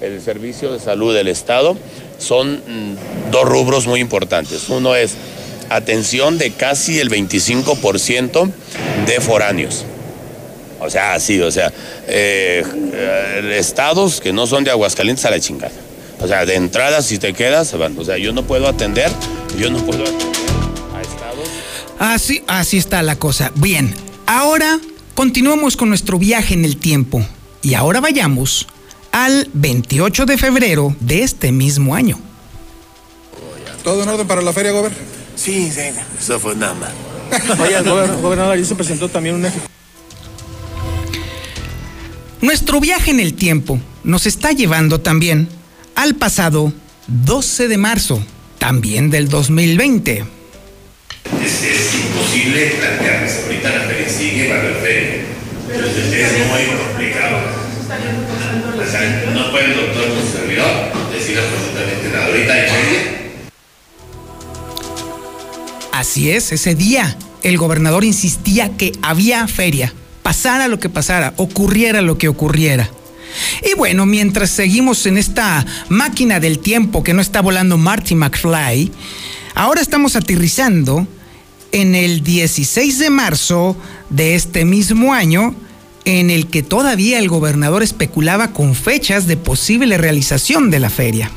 el 0.00 0.20
servicio 0.20 0.72
de 0.72 0.80
salud 0.80 1.14
del 1.14 1.28
Estado 1.28 1.76
son 2.18 2.56
mm, 2.56 3.30
dos 3.30 3.44
rubros 3.48 3.86
muy 3.86 4.00
importantes. 4.00 4.68
Uno 4.68 4.94
es 4.94 5.14
atención 5.70 6.38
de 6.38 6.52
casi 6.52 6.98
el 6.98 7.10
25% 7.10 8.50
de 9.06 9.20
foráneos. 9.20 9.84
O 10.80 10.90
sea, 10.90 11.14
así, 11.14 11.40
o 11.40 11.50
sea, 11.50 11.72
eh, 12.06 12.62
estados 13.54 14.20
que 14.20 14.32
no 14.32 14.46
son 14.46 14.64
de 14.64 14.70
Aguascalientes 14.70 15.24
a 15.24 15.30
la 15.30 15.40
chingada. 15.40 15.74
O 16.20 16.26
sea, 16.26 16.46
de 16.46 16.54
entrada, 16.54 17.02
si 17.02 17.18
te 17.18 17.32
quedas, 17.32 17.68
se 17.68 17.76
van. 17.76 17.96
O 17.98 18.04
sea, 18.04 18.18
yo 18.18 18.32
no 18.32 18.42
puedo 18.42 18.68
atender, 18.68 19.10
yo 19.58 19.70
no 19.70 19.78
puedo 19.84 20.02
atender 20.02 20.26
a 20.94 21.02
estados. 21.02 21.48
Así, 21.98 22.42
así 22.46 22.78
está 22.78 23.02
la 23.02 23.16
cosa. 23.16 23.52
Bien, 23.54 23.94
ahora 24.26 24.80
Continuamos 25.16 25.78
con 25.78 25.88
nuestro 25.88 26.18
viaje 26.18 26.52
en 26.52 26.66
el 26.66 26.76
tiempo 26.76 27.26
y 27.62 27.72
ahora 27.72 28.02
vayamos 28.02 28.66
al 29.12 29.48
28 29.54 30.26
de 30.26 30.36
febrero 30.36 30.94
de 31.00 31.22
este 31.22 31.52
mismo 31.52 31.94
año. 31.94 32.20
¿Todo 33.82 34.02
en 34.02 34.10
orden 34.10 34.26
para 34.26 34.42
la 34.42 34.52
feria, 34.52 34.72
Gober? 34.72 34.92
Sí, 35.34 35.72
sí, 35.72 35.80
eso 36.18 36.38
fue 36.38 36.54
nada 36.54 36.74
más. 36.74 36.90
Oye, 37.60 37.80
gobernador, 38.20 38.52
ahí 38.52 38.62
se 38.66 38.74
presentó 38.74 39.08
también 39.08 39.36
un... 39.36 39.50
Nuestro 42.46 42.78
viaje 42.78 43.10
en 43.10 43.18
el 43.18 43.34
tiempo 43.34 43.80
nos 44.04 44.24
está 44.24 44.52
llevando 44.52 45.00
también 45.00 45.48
al 45.96 46.14
pasado 46.14 46.72
12 47.08 47.66
de 47.66 47.76
marzo, 47.76 48.24
también 48.60 49.10
del 49.10 49.28
2020 49.28 50.22
es, 51.42 51.94
imposible 51.96 52.66
plantearse. 52.78 53.46
Ahorita 53.46 53.68
la 53.68 53.80
feria 53.86 54.08
sigue, 54.08 54.48
va 54.48 54.54
a 54.54 54.60
haber 54.60 54.74
feria. 54.76 55.24
Entonces 55.74 56.14
es 56.14 56.46
muy 56.46 56.78
complicado. 56.78 57.38
O 58.78 58.90
sea, 58.92 59.32
no 59.34 59.50
puede 59.50 59.64
el 59.64 59.76
doctor 59.78 60.08
con 60.08 60.22
su 60.22 60.38
servidor 60.38 60.70
decir 61.12 61.40
absolutamente 61.40 62.10
nada. 62.12 62.26
Ahorita 62.26 62.52
hay 62.52 62.70
feria. 62.70 63.02
Así 65.90 66.30
es, 66.30 66.52
ese 66.52 66.76
día 66.76 67.16
el 67.42 67.58
gobernador 67.58 68.04
insistía 68.04 68.76
que 68.76 68.92
había 69.02 69.48
feria, 69.48 69.92
pasara 70.26 70.66
lo 70.66 70.80
que 70.80 70.88
pasara, 70.88 71.34
ocurriera 71.36 72.02
lo 72.02 72.18
que 72.18 72.26
ocurriera. 72.26 72.90
Y 73.62 73.76
bueno, 73.76 74.06
mientras 74.06 74.50
seguimos 74.50 75.06
en 75.06 75.18
esta 75.18 75.64
máquina 75.88 76.40
del 76.40 76.58
tiempo 76.58 77.04
que 77.04 77.14
no 77.14 77.22
está 77.22 77.40
volando 77.40 77.78
Marty 77.78 78.16
McFly, 78.16 78.90
ahora 79.54 79.80
estamos 79.80 80.16
aterrizando 80.16 81.06
en 81.70 81.94
el 81.94 82.24
16 82.24 82.98
de 82.98 83.08
marzo 83.08 83.76
de 84.10 84.34
este 84.34 84.64
mismo 84.64 85.14
año, 85.14 85.54
en 86.04 86.30
el 86.30 86.48
que 86.48 86.64
todavía 86.64 87.20
el 87.20 87.28
gobernador 87.28 87.84
especulaba 87.84 88.52
con 88.52 88.74
fechas 88.74 89.28
de 89.28 89.36
posible 89.36 89.96
realización 89.96 90.72
de 90.72 90.80
la 90.80 90.90
feria. 90.90 91.30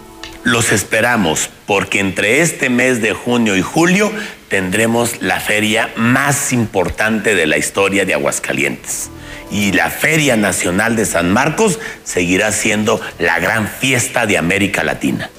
Los 0.43 0.71
esperamos 0.71 1.49
porque 1.65 1.99
entre 1.99 2.41
este 2.41 2.69
mes 2.69 3.01
de 3.01 3.13
junio 3.13 3.57
y 3.57 3.61
julio 3.61 4.11
tendremos 4.47 5.21
la 5.21 5.39
feria 5.39 5.91
más 5.97 6.53
importante 6.53 7.35
de 7.35 7.45
la 7.45 7.57
historia 7.57 8.05
de 8.05 8.13
Aguascalientes. 8.13 9.09
Y 9.51 9.71
la 9.73 9.89
Feria 9.89 10.37
Nacional 10.37 10.95
de 10.95 11.05
San 11.05 11.31
Marcos 11.31 11.79
seguirá 12.03 12.51
siendo 12.51 13.01
la 13.17 13.39
gran 13.39 13.67
fiesta 13.67 14.25
de 14.25 14.37
América 14.37 14.83
Latina. 14.83 15.29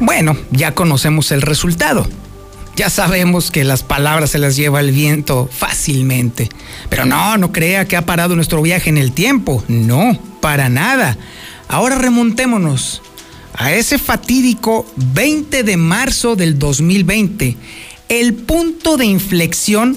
Bueno, 0.00 0.36
ya 0.50 0.74
conocemos 0.74 1.32
el 1.32 1.42
resultado. 1.42 2.06
Ya 2.76 2.90
sabemos 2.90 3.50
que 3.50 3.64
las 3.64 3.82
palabras 3.82 4.30
se 4.30 4.38
las 4.38 4.56
lleva 4.56 4.80
el 4.80 4.90
viento 4.90 5.48
fácilmente. 5.50 6.48
Pero 6.90 7.06
no, 7.06 7.38
no 7.38 7.52
crea 7.52 7.86
que 7.86 7.96
ha 7.96 8.04
parado 8.04 8.36
nuestro 8.36 8.60
viaje 8.60 8.90
en 8.90 8.98
el 8.98 9.12
tiempo. 9.12 9.64
No, 9.68 10.18
para 10.42 10.68
nada. 10.68 11.16
Ahora 11.68 11.96
remontémonos 11.98 13.02
a 13.54 13.72
ese 13.72 13.98
fatídico 13.98 14.86
20 14.96 15.62
de 15.62 15.76
marzo 15.76 16.36
del 16.36 16.58
2020, 16.58 17.56
el 18.08 18.34
punto 18.34 18.96
de 18.96 19.06
inflexión 19.06 19.96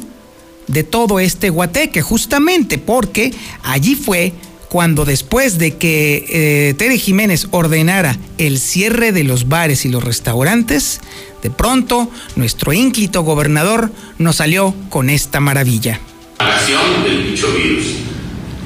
de 0.67 0.83
todo 0.83 1.19
este 1.19 1.49
guateque, 1.49 2.01
justamente 2.01 2.77
porque 2.77 3.33
allí 3.63 3.95
fue 3.95 4.33
cuando 4.69 5.03
después 5.03 5.57
de 5.57 5.77
que 5.77 6.25
eh, 6.29 6.73
Tere 6.75 6.97
Jiménez 6.97 7.47
ordenara 7.51 8.17
el 8.37 8.59
cierre 8.59 9.11
de 9.11 9.23
los 9.23 9.49
bares 9.49 9.83
y 9.85 9.89
los 9.89 10.03
restaurantes, 10.03 11.01
de 11.41 11.49
pronto 11.49 12.09
nuestro 12.35 12.71
ínclito 12.71 13.23
gobernador 13.23 13.91
nos 14.19 14.37
salió 14.37 14.75
con 14.89 15.09
esta 15.09 15.39
maravilla. 15.39 15.99
La 16.39 16.61
del 17.03 17.31
dicho 17.31 17.51
virus. 17.51 18.08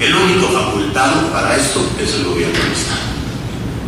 El 0.00 0.14
único 0.14 0.48
facultado 0.48 1.30
para 1.32 1.56
esto 1.56 1.88
es 2.02 2.14
el 2.14 2.24
gobierno 2.24 2.58
del 2.58 2.72
Estado. 2.72 3.00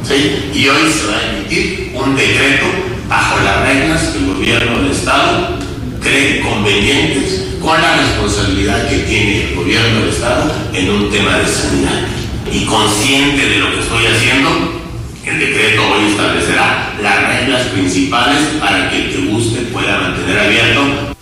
¿Sí? 0.04 0.50
Y 0.54 0.68
hoy 0.68 0.92
se 0.92 1.06
va 1.08 1.18
a 1.18 1.36
emitir 1.36 1.92
un 1.94 2.14
decreto 2.14 2.66
bajo 3.08 3.40
las 3.40 3.62
reglas 3.62 4.02
que 4.02 4.18
el 4.18 4.26
gobierno 4.34 4.82
del 4.82 4.92
Estado 4.92 5.58
cree 6.00 6.40
convenientes 6.40 7.58
con 7.60 7.80
la 7.80 7.96
responsabilidad 7.96 8.88
que 8.88 8.98
tiene 8.98 9.48
el 9.48 9.56
gobierno 9.56 10.00
del 10.00 10.08
Estado 10.10 10.52
en 10.72 10.90
un 10.90 11.10
tema 11.10 11.38
de 11.38 11.46
sanidad. 11.46 12.06
Y 12.52 12.64
consciente 12.64 13.48
de 13.48 13.58
lo 13.58 13.72
que 13.72 13.80
estoy 13.80 14.06
haciendo, 14.06 14.80
el 15.24 15.40
decreto 15.40 15.82
hoy 15.90 16.10
establecerá 16.12 16.94
las 17.02 17.28
reglas 17.28 17.62
principales 17.68 18.38
para 18.60 18.88
que 18.88 18.96
el 18.96 19.10
que 19.10 19.32
guste 19.32 19.62
pueda 19.72 19.98
mantener 19.98 20.38
abierto. 20.38 21.16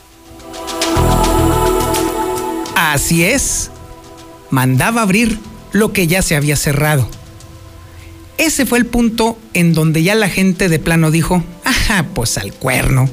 Así 2.77 3.25
es, 3.25 3.71
mandaba 4.55 5.03
abrir 5.03 5.39
lo 5.73 5.93
que 5.93 6.07
ya 6.07 6.23
se 6.23 6.37
había 6.37 6.57
cerrado. 6.57 7.09
Ese 8.39 8.67
fue 8.67 8.79
el 8.79 8.87
punto 8.87 9.39
en 9.53 9.75
donde 9.75 10.03
ya 10.03 10.15
la 10.15 10.29
gente 10.29 10.69
de 10.69 10.79
plano 10.79 11.11
dijo, 11.11 11.45
ajá, 11.65 12.07
pues 12.15 12.39
al 12.39 12.53
cuerno 12.53 13.09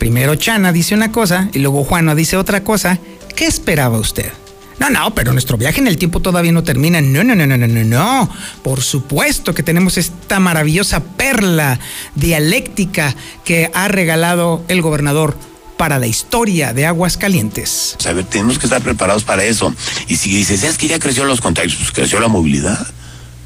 Primero 0.00 0.34
Chana 0.34 0.72
dice 0.72 0.94
una 0.94 1.12
cosa 1.12 1.50
y 1.52 1.58
luego 1.58 1.84
Juana 1.84 2.14
dice 2.14 2.38
otra 2.38 2.64
cosa. 2.64 2.98
¿Qué 3.36 3.44
esperaba 3.44 3.98
usted? 3.98 4.32
No, 4.78 4.88
no, 4.88 5.14
pero 5.14 5.34
nuestro 5.34 5.58
viaje 5.58 5.78
en 5.78 5.88
el 5.88 5.98
tiempo 5.98 6.20
todavía 6.20 6.52
no 6.52 6.64
termina. 6.64 7.02
No, 7.02 7.22
no, 7.22 7.34
no, 7.34 7.46
no, 7.46 7.58
no, 7.58 7.68
no, 7.68 7.84
no. 7.84 8.30
Por 8.62 8.80
supuesto 8.80 9.52
que 9.52 9.62
tenemos 9.62 9.98
esta 9.98 10.40
maravillosa 10.40 11.04
perla 11.04 11.78
dialéctica 12.14 13.14
que 13.44 13.70
ha 13.74 13.88
regalado 13.88 14.64
el 14.68 14.80
gobernador 14.80 15.36
para 15.80 15.98
la 15.98 16.06
historia 16.06 16.74
de 16.74 16.84
Aguascalientes. 16.84 17.96
A 18.04 18.12
ver, 18.12 18.26
tenemos 18.26 18.58
que 18.58 18.66
estar 18.66 18.82
preparados 18.82 19.24
para 19.24 19.44
eso. 19.44 19.74
Y 20.08 20.16
si 20.16 20.28
dices, 20.28 20.62
es 20.62 20.76
que 20.76 20.88
ya 20.88 20.98
creció 20.98 21.24
los 21.24 21.40
contagios, 21.40 21.76
pues 21.76 21.90
creció 21.90 22.20
la 22.20 22.28
movilidad 22.28 22.86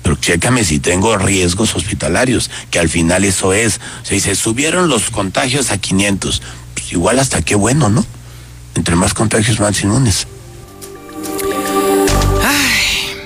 pero 0.02 0.16
chécame 0.16 0.64
si 0.64 0.80
tengo 0.80 1.16
riesgos 1.16 1.76
hospitalarios, 1.76 2.50
que 2.70 2.80
al 2.80 2.90
final 2.90 3.24
eso 3.24 3.54
es. 3.54 3.80
Se 4.02 4.34
subieron 4.34 4.88
los 4.88 5.10
contagios 5.10 5.70
a 5.70 5.78
500, 5.78 6.42
pues 6.74 6.92
igual 6.92 7.20
hasta 7.20 7.40
qué 7.40 7.54
bueno, 7.54 7.88
¿no? 7.88 8.04
Entre 8.74 8.96
más 8.96 9.14
contagios, 9.14 9.60
más 9.60 9.80
inmunes. 9.82 10.26
Ay, 12.42 13.16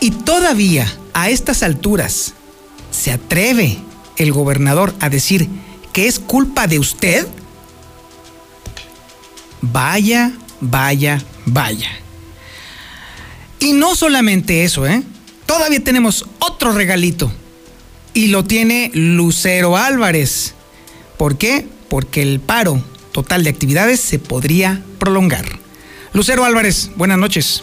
y 0.00 0.10
todavía 0.10 0.90
a 1.12 1.28
estas 1.28 1.62
alturas 1.62 2.32
se 2.90 3.12
atreve 3.12 3.78
el 4.16 4.32
gobernador 4.32 4.94
a 4.98 5.10
decir 5.10 5.48
que 5.92 6.08
es 6.08 6.18
culpa 6.18 6.66
de 6.66 6.80
usted? 6.80 7.28
Vaya, 9.72 10.32
vaya, 10.60 11.22
vaya. 11.44 11.90
Y 13.58 13.72
no 13.72 13.94
solamente 13.94 14.64
eso, 14.64 14.86
¿eh? 14.86 15.02
Todavía 15.46 15.82
tenemos 15.82 16.26
otro 16.38 16.72
regalito. 16.72 17.32
Y 18.14 18.28
lo 18.28 18.44
tiene 18.44 18.90
Lucero 18.94 19.76
Álvarez. 19.76 20.54
¿Por 21.16 21.36
qué? 21.38 21.66
Porque 21.88 22.22
el 22.22 22.40
paro 22.40 22.82
total 23.12 23.44
de 23.44 23.50
actividades 23.50 24.00
se 24.00 24.18
podría 24.18 24.82
prolongar. 24.98 25.46
Lucero 26.12 26.44
Álvarez, 26.44 26.90
buenas 26.96 27.18
noches. 27.18 27.62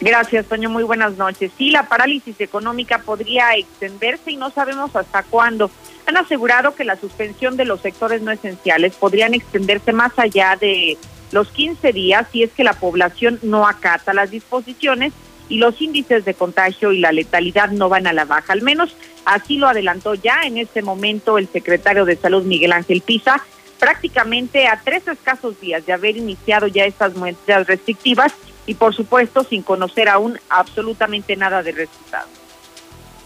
Gracias, 0.00 0.46
Toño. 0.46 0.68
Muy 0.68 0.82
buenas 0.82 1.16
noches. 1.16 1.50
Sí, 1.56 1.70
la 1.70 1.88
parálisis 1.88 2.40
económica 2.40 2.98
podría 2.98 3.54
extenderse 3.54 4.30
y 4.30 4.36
no 4.36 4.50
sabemos 4.50 4.94
hasta 4.94 5.22
cuándo. 5.22 5.70
Han 6.06 6.16
asegurado 6.16 6.74
que 6.74 6.84
la 6.84 6.96
suspensión 6.96 7.56
de 7.56 7.64
los 7.64 7.80
sectores 7.80 8.20
no 8.22 8.30
esenciales 8.30 8.94
podrían 8.94 9.34
extenderse 9.34 9.92
más 9.92 10.12
allá 10.18 10.56
de 10.60 10.98
los 11.32 11.48
15 11.48 11.92
días 11.92 12.26
si 12.30 12.42
es 12.42 12.52
que 12.52 12.62
la 12.62 12.74
población 12.74 13.40
no 13.42 13.66
acata 13.66 14.14
las 14.14 14.30
disposiciones 14.30 15.12
y 15.48 15.58
los 15.58 15.80
índices 15.80 16.24
de 16.24 16.34
contagio 16.34 16.92
y 16.92 16.98
la 16.98 17.12
letalidad 17.12 17.70
no 17.70 17.88
van 17.88 18.06
a 18.06 18.12
la 18.12 18.24
baja. 18.24 18.52
Al 18.52 18.62
menos 18.62 18.94
así 19.24 19.56
lo 19.56 19.68
adelantó 19.68 20.14
ya 20.14 20.42
en 20.44 20.58
este 20.58 20.82
momento 20.82 21.38
el 21.38 21.48
secretario 21.48 22.04
de 22.04 22.16
Salud 22.16 22.44
Miguel 22.44 22.72
Ángel 22.72 23.00
Pisa, 23.00 23.42
prácticamente 23.78 24.66
a 24.66 24.80
tres 24.84 25.06
escasos 25.08 25.60
días 25.60 25.86
de 25.86 25.92
haber 25.92 26.16
iniciado 26.16 26.66
ya 26.66 26.84
estas 26.84 27.16
medidas 27.16 27.66
restrictivas 27.66 28.32
y 28.66 28.74
por 28.74 28.94
supuesto 28.94 29.44
sin 29.44 29.62
conocer 29.62 30.08
aún 30.08 30.38
absolutamente 30.48 31.36
nada 31.36 31.62
de 31.62 31.72
resultados. 31.72 32.28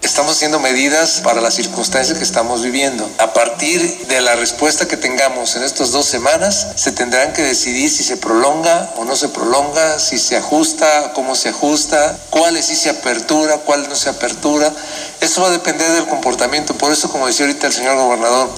Estamos 0.03 0.37
haciendo 0.37 0.61
medidas 0.61 1.21
para 1.23 1.43
las 1.43 1.55
circunstancias 1.55 2.17
que 2.17 2.25
estamos 2.25 2.63
viviendo. 2.63 3.09
A 3.19 3.35
partir 3.35 3.81
de 4.09 4.23
la 4.23 4.35
respuesta 4.35 4.89
que 4.89 4.97
tengamos 4.97 5.57
en 5.57 5.63
estas 5.63 5.93
dos 5.93 6.07
semanas, 6.07 6.73
se 6.77 6.93
tendrán 6.93 7.35
que 7.35 7.43
decidir 7.43 7.91
si 7.91 8.03
se 8.03 8.17
prolonga 8.17 8.95
o 8.97 9.05
no 9.05 9.15
se 9.15 9.29
prolonga, 9.29 9.99
si 9.99 10.19
se 10.19 10.39
ajusta, 10.39 11.13
cómo 11.15 11.35
se 11.35 11.51
ajusta, 11.51 12.19
cuáles 12.31 12.67
sí 12.67 12.77
se 12.77 12.89
apertura, 12.89 13.59
cuál 13.59 13.89
no 13.91 13.95
se 13.95 14.09
apertura. 14.09 14.73
Eso 15.21 15.43
va 15.43 15.49
a 15.49 15.53
depender 15.53 15.91
del 15.93 16.07
comportamiento. 16.07 16.75
Por 16.75 16.93
eso, 16.93 17.11
como 17.11 17.27
decía 17.27 17.45
ahorita 17.45 17.67
el 17.67 17.73
señor 17.75 17.97
gobernador, 17.97 18.51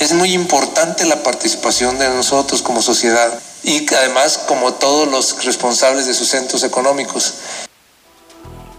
es 0.00 0.12
muy 0.12 0.34
importante 0.34 1.06
la 1.06 1.22
participación 1.22 1.98
de 1.98 2.10
nosotros 2.10 2.60
como 2.60 2.82
sociedad 2.82 3.40
y 3.62 3.86
además 3.94 4.44
como 4.48 4.74
todos 4.74 5.10
los 5.10 5.44
responsables 5.44 6.06
de 6.06 6.14
sus 6.14 6.28
centros 6.28 6.64
económicos. 6.64 7.34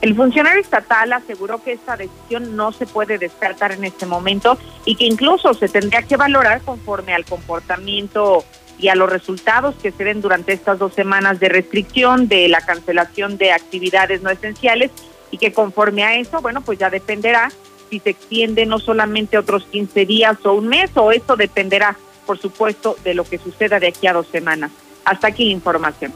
El 0.01 0.15
funcionario 0.15 0.59
estatal 0.59 1.13
aseguró 1.13 1.63
que 1.63 1.73
esta 1.73 1.95
decisión 1.95 2.55
no 2.55 2.71
se 2.71 2.88
puede 2.88 3.19
descartar 3.19 3.71
en 3.71 3.83
este 3.83 4.07
momento 4.07 4.57
y 4.83 4.95
que 4.95 5.05
incluso 5.05 5.53
se 5.53 5.69
tendría 5.69 6.01
que 6.01 6.17
valorar 6.17 6.61
conforme 6.61 7.13
al 7.13 7.23
comportamiento 7.23 8.43
y 8.79 8.88
a 8.88 8.95
los 8.95 9.09
resultados 9.09 9.75
que 9.75 9.91
se 9.91 10.03
den 10.03 10.21
durante 10.21 10.53
estas 10.53 10.79
dos 10.79 10.95
semanas 10.95 11.39
de 11.39 11.50
restricción, 11.50 12.27
de 12.27 12.47
la 12.47 12.61
cancelación 12.61 13.38
de 13.38 13.51
actividades 13.51 14.23
no 14.23 14.31
esenciales 14.31 14.89
y 15.29 15.38
que 15.38 15.53
conforme 15.53 16.03
a 16.03 16.15
eso, 16.15 16.41
bueno, 16.41 16.61
pues 16.61 16.79
ya 16.79 16.89
dependerá 16.89 17.51
si 17.91 18.00
se 18.00 18.09
extiende 18.09 18.65
no 18.65 18.79
solamente 18.79 19.38
otros 19.38 19.65
15 19.65 20.05
días 20.07 20.38
o 20.45 20.53
un 20.53 20.67
mes 20.67 20.89
o 20.95 21.11
esto 21.11 21.35
dependerá, 21.35 21.95
por 22.25 22.39
supuesto, 22.39 22.97
de 23.03 23.13
lo 23.13 23.23
que 23.23 23.37
suceda 23.37 23.79
de 23.79 23.87
aquí 23.87 24.07
a 24.07 24.13
dos 24.13 24.27
semanas. 24.31 24.71
Hasta 25.05 25.27
aquí 25.27 25.45
la 25.45 25.51
información. 25.51 26.13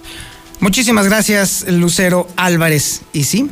Muchísimas 0.60 1.08
gracias, 1.08 1.66
Lucero 1.68 2.28
Álvarez. 2.36 3.02
Y 3.14 3.26
sí, 3.26 3.50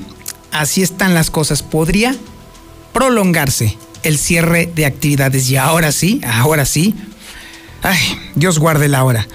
así 0.51 0.81
están 0.81 1.13
las 1.13 1.29
cosas. 1.29 1.61
Podría 1.63 2.15
prolongarse 2.93 3.77
el 4.03 4.17
cierre 4.17 4.71
de 4.73 4.85
actividades. 4.85 5.49
Y 5.49 5.57
ahora 5.57 5.91
sí, 5.91 6.21
ahora 6.25 6.65
sí. 6.65 6.95
Ay, 7.81 7.99
Dios 8.35 8.59
guarde 8.59 8.87
la 8.87 9.03
hora. 9.03 9.27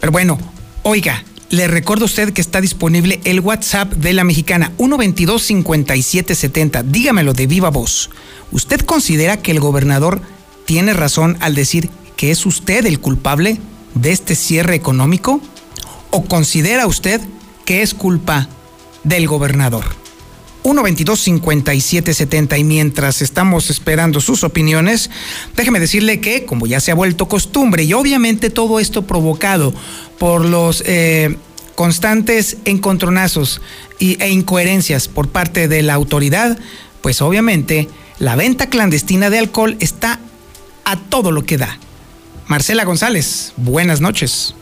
Pero 0.00 0.12
bueno, 0.12 0.38
oiga, 0.82 1.22
le 1.50 1.68
recuerdo 1.68 2.04
a 2.04 2.06
usted 2.06 2.32
que 2.32 2.40
está 2.40 2.62
disponible 2.62 3.20
el 3.24 3.40
WhatsApp 3.40 3.92
de 3.92 4.14
la 4.14 4.24
mexicana 4.24 4.72
122-5770. 4.78 6.84
Dígamelo 6.84 7.34
de 7.34 7.46
viva 7.46 7.68
voz. 7.68 8.08
¿Usted 8.52 8.80
considera 8.80 9.36
que 9.36 9.52
el 9.52 9.60
gobernador 9.60 10.22
tiene 10.64 10.94
razón 10.94 11.36
al 11.40 11.54
decir 11.54 11.90
que 12.16 12.30
es 12.30 12.46
usted 12.46 12.86
el 12.86 13.00
culpable 13.00 13.58
de 13.94 14.12
este 14.12 14.34
cierre 14.34 14.74
económico? 14.74 15.40
¿O 16.10 16.24
considera 16.24 16.86
usted 16.86 17.20
que 17.64 17.82
es 17.82 17.94
culpa 17.94 18.48
del 19.04 19.26
gobernador? 19.26 19.84
122-5770 20.62 22.58
y 22.58 22.64
mientras 22.64 23.20
estamos 23.22 23.70
esperando 23.70 24.20
sus 24.20 24.44
opiniones, 24.44 25.10
déjeme 25.56 25.80
decirle 25.80 26.20
que, 26.20 26.44
como 26.44 26.66
ya 26.66 26.80
se 26.80 26.92
ha 26.92 26.94
vuelto 26.94 27.26
costumbre, 27.26 27.84
y 27.84 27.92
obviamente 27.92 28.50
todo 28.50 28.78
esto 28.78 29.02
provocado 29.02 29.74
por 30.18 30.44
los 30.44 30.82
eh, 30.86 31.36
constantes 31.74 32.58
encontronazos 32.64 33.60
e 33.98 34.30
incoherencias 34.30 35.08
por 35.08 35.28
parte 35.28 35.68
de 35.68 35.82
la 35.82 35.94
autoridad, 35.94 36.58
pues 37.00 37.22
obviamente 37.22 37.88
la 38.18 38.36
venta 38.36 38.68
clandestina 38.68 39.30
de 39.30 39.38
alcohol 39.38 39.76
está 39.80 40.20
a 40.84 40.96
todo 40.96 41.32
lo 41.32 41.44
que 41.44 41.58
da. 41.58 41.78
Marcela 42.52 42.84
González, 42.84 43.54
buenas 43.56 44.02
noches. 44.02 44.54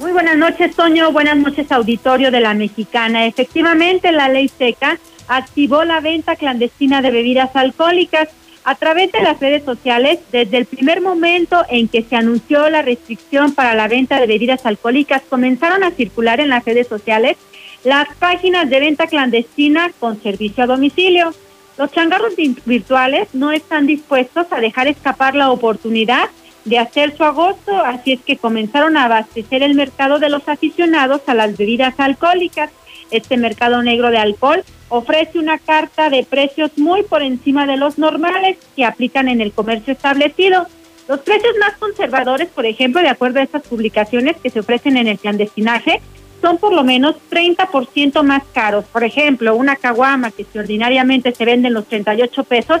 Muy 0.00 0.12
buenas 0.12 0.36
noches, 0.36 0.76
Toño. 0.76 1.10
Buenas 1.12 1.38
noches, 1.38 1.72
auditorio 1.72 2.30
de 2.30 2.40
la 2.40 2.52
Mexicana. 2.52 3.24
Efectivamente, 3.24 4.12
la 4.12 4.28
ley 4.28 4.50
seca 4.50 4.98
activó 5.28 5.82
la 5.84 6.00
venta 6.00 6.36
clandestina 6.36 7.00
de 7.00 7.10
bebidas 7.10 7.48
alcohólicas 7.56 8.28
a 8.64 8.74
través 8.74 9.12
de 9.12 9.22
las 9.22 9.40
redes 9.40 9.64
sociales. 9.64 10.18
Desde 10.30 10.58
el 10.58 10.66
primer 10.66 11.00
momento 11.00 11.64
en 11.70 11.88
que 11.88 12.02
se 12.02 12.16
anunció 12.16 12.68
la 12.68 12.82
restricción 12.82 13.54
para 13.54 13.74
la 13.74 13.88
venta 13.88 14.20
de 14.20 14.26
bebidas 14.26 14.66
alcohólicas, 14.66 15.22
comenzaron 15.26 15.82
a 15.84 15.90
circular 15.92 16.40
en 16.40 16.50
las 16.50 16.66
redes 16.66 16.86
sociales 16.86 17.38
las 17.82 18.08
páginas 18.18 18.68
de 18.68 18.78
venta 18.78 19.06
clandestina 19.06 19.90
con 19.98 20.22
servicio 20.22 20.64
a 20.64 20.66
domicilio. 20.66 21.32
Los 21.78 21.92
changarros 21.92 22.34
virtuales 22.66 23.28
no 23.32 23.52
están 23.52 23.86
dispuestos 23.86 24.48
a 24.50 24.60
dejar 24.60 24.86
escapar 24.86 25.34
la 25.34 25.50
oportunidad 25.50 26.28
de 26.68 26.78
hacer 26.78 27.16
su 27.16 27.24
agosto, 27.24 27.74
así 27.84 28.12
es 28.12 28.20
que 28.20 28.36
comenzaron 28.36 28.96
a 28.96 29.04
abastecer 29.04 29.62
el 29.62 29.74
mercado 29.74 30.18
de 30.18 30.28
los 30.28 30.48
aficionados 30.48 31.22
a 31.26 31.34
las 31.34 31.56
bebidas 31.56 31.94
alcohólicas. 31.98 32.70
Este 33.10 33.36
mercado 33.36 33.82
negro 33.82 34.10
de 34.10 34.18
alcohol 34.18 34.62
ofrece 34.90 35.38
una 35.38 35.58
carta 35.58 36.10
de 36.10 36.24
precios 36.24 36.76
muy 36.76 37.02
por 37.02 37.22
encima 37.22 37.66
de 37.66 37.76
los 37.76 37.98
normales 37.98 38.58
que 38.76 38.84
aplican 38.84 39.28
en 39.28 39.40
el 39.40 39.52
comercio 39.52 39.92
establecido. 39.92 40.66
Los 41.08 41.20
precios 41.20 41.54
más 41.58 41.76
conservadores, 41.78 42.48
por 42.48 42.66
ejemplo, 42.66 43.00
de 43.00 43.08
acuerdo 43.08 43.40
a 43.40 43.42
estas 43.42 43.62
publicaciones 43.62 44.36
que 44.36 44.50
se 44.50 44.60
ofrecen 44.60 44.98
en 44.98 45.08
el 45.08 45.18
clandestinaje, 45.18 46.02
son 46.42 46.58
por 46.58 46.72
lo 46.72 46.84
menos 46.84 47.16
30% 47.30 48.22
más 48.22 48.42
caros. 48.52 48.84
Por 48.84 49.04
ejemplo, 49.04 49.56
una 49.56 49.76
caguama 49.76 50.30
que 50.30 50.46
ordinariamente 50.58 51.32
se 51.32 51.44
vende 51.44 51.68
en 51.68 51.74
los 51.74 51.86
38 51.86 52.44
pesos, 52.44 52.80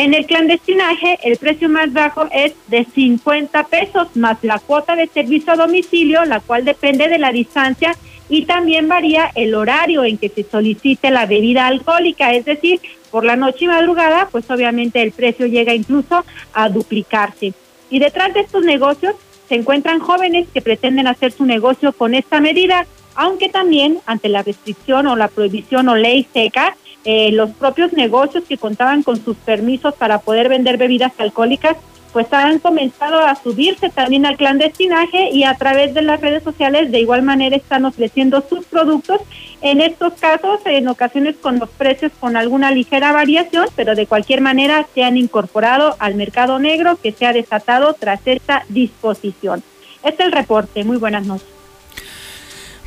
en 0.00 0.14
el 0.14 0.24
clandestinaje 0.24 1.18
el 1.24 1.36
precio 1.36 1.68
más 1.68 1.92
bajo 1.92 2.26
es 2.32 2.54
de 2.68 2.86
50 2.86 3.64
pesos 3.64 4.08
más 4.16 4.38
la 4.40 4.58
cuota 4.58 4.96
de 4.96 5.06
servicio 5.08 5.52
a 5.52 5.56
domicilio, 5.56 6.24
la 6.24 6.40
cual 6.40 6.64
depende 6.64 7.06
de 7.08 7.18
la 7.18 7.32
distancia 7.32 7.94
y 8.30 8.46
también 8.46 8.88
varía 8.88 9.30
el 9.34 9.54
horario 9.54 10.04
en 10.04 10.16
que 10.16 10.30
se 10.30 10.42
solicite 10.42 11.10
la 11.10 11.26
bebida 11.26 11.66
alcohólica, 11.66 12.32
es 12.32 12.46
decir, 12.46 12.80
por 13.10 13.26
la 13.26 13.36
noche 13.36 13.66
y 13.66 13.68
madrugada, 13.68 14.26
pues 14.32 14.50
obviamente 14.50 15.02
el 15.02 15.12
precio 15.12 15.44
llega 15.44 15.74
incluso 15.74 16.24
a 16.54 16.70
duplicarse. 16.70 17.52
Y 17.90 17.98
detrás 17.98 18.32
de 18.32 18.40
estos 18.40 18.64
negocios 18.64 19.16
se 19.50 19.56
encuentran 19.56 19.98
jóvenes 19.98 20.48
que 20.54 20.62
pretenden 20.62 21.08
hacer 21.08 21.32
su 21.32 21.44
negocio 21.44 21.92
con 21.92 22.14
esta 22.14 22.40
medida, 22.40 22.86
aunque 23.16 23.50
también 23.50 23.98
ante 24.06 24.30
la 24.30 24.42
restricción 24.42 25.08
o 25.08 25.16
la 25.16 25.28
prohibición 25.28 25.90
o 25.90 25.94
ley 25.94 26.26
seca, 26.32 26.74
eh, 27.04 27.32
los 27.32 27.50
propios 27.50 27.92
negocios 27.92 28.44
que 28.48 28.58
contaban 28.58 29.02
con 29.02 29.22
sus 29.22 29.36
permisos 29.36 29.94
para 29.94 30.18
poder 30.18 30.48
vender 30.48 30.76
bebidas 30.76 31.12
alcohólicas, 31.18 31.76
pues 32.12 32.26
han 32.32 32.58
comenzado 32.58 33.20
a 33.20 33.34
subirse 33.36 33.88
también 33.88 34.26
al 34.26 34.36
clandestinaje 34.36 35.30
y 35.30 35.44
a 35.44 35.54
través 35.54 35.94
de 35.94 36.02
las 36.02 36.20
redes 36.20 36.42
sociales 36.42 36.90
de 36.90 37.00
igual 37.00 37.22
manera 37.22 37.56
están 37.56 37.84
ofreciendo 37.84 38.44
sus 38.48 38.64
productos. 38.66 39.20
En 39.62 39.80
estos 39.80 40.14
casos, 40.14 40.60
en 40.64 40.88
ocasiones 40.88 41.36
con 41.36 41.58
los 41.58 41.70
precios 41.70 42.12
con 42.18 42.36
alguna 42.36 42.70
ligera 42.70 43.12
variación, 43.12 43.66
pero 43.76 43.94
de 43.94 44.06
cualquier 44.06 44.40
manera 44.40 44.86
se 44.94 45.04
han 45.04 45.16
incorporado 45.16 45.96
al 45.98 46.14
mercado 46.14 46.58
negro 46.58 46.98
que 47.00 47.12
se 47.12 47.26
ha 47.26 47.32
desatado 47.32 47.94
tras 47.94 48.20
esta 48.26 48.64
disposición. 48.68 49.62
Este 50.02 50.22
es 50.22 50.26
el 50.26 50.32
reporte. 50.32 50.82
Muy 50.84 50.96
buenas 50.96 51.26
noches. 51.26 51.59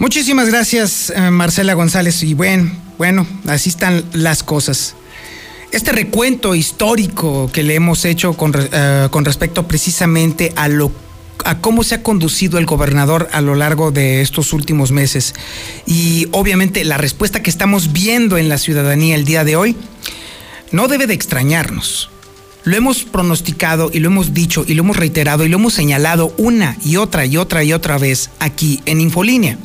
Muchísimas 0.03 0.49
gracias, 0.49 1.13
eh, 1.15 1.31
Marcela 1.31 1.75
González. 1.75 2.23
Y 2.23 2.33
bueno, 2.33 2.69
bueno, 2.97 3.25
así 3.47 3.69
están 3.69 4.03
las 4.11 4.43
cosas. 4.43 4.95
Este 5.71 5.93
recuento 5.93 6.55
histórico 6.55 7.49
que 7.53 7.63
le 7.63 7.75
hemos 7.75 8.03
hecho 8.03 8.33
con, 8.33 8.51
eh, 8.53 9.07
con 9.11 9.23
respecto 9.23 9.65
precisamente 9.65 10.51
a 10.57 10.67
lo 10.67 10.91
a 11.45 11.59
cómo 11.59 11.85
se 11.85 11.95
ha 11.95 12.03
conducido 12.03 12.59
el 12.59 12.65
gobernador 12.65 13.29
a 13.31 13.39
lo 13.39 13.55
largo 13.55 13.91
de 13.91 14.21
estos 14.21 14.51
últimos 14.51 14.91
meses 14.91 15.33
y 15.85 16.27
obviamente 16.31 16.83
la 16.83 16.97
respuesta 16.97 17.41
que 17.41 17.49
estamos 17.49 17.93
viendo 17.93 18.37
en 18.37 18.49
la 18.49 18.57
ciudadanía 18.57 19.15
el 19.15 19.23
día 19.23 19.45
de 19.45 19.55
hoy 19.55 19.77
no 20.71 20.89
debe 20.89 21.07
de 21.07 21.13
extrañarnos. 21.13 22.09
lo 22.65 22.75
hemos 22.75 23.05
pronosticado 23.05 23.89
y 23.93 23.99
lo 23.99 24.09
hemos 24.09 24.33
dicho 24.33 24.65
y 24.67 24.73
lo 24.73 24.83
hemos 24.83 24.97
reiterado 24.97 25.45
y 25.45 25.49
lo 25.49 25.57
hemos 25.57 25.73
señalado 25.73 26.33
una 26.37 26.77
y 26.83 26.97
otra 26.97 27.25
y 27.25 27.37
otra 27.37 27.63
y 27.63 27.71
otra 27.71 27.97
vez 27.97 28.29
aquí 28.39 28.81
en 28.85 28.99
Infolínea. 28.99 29.57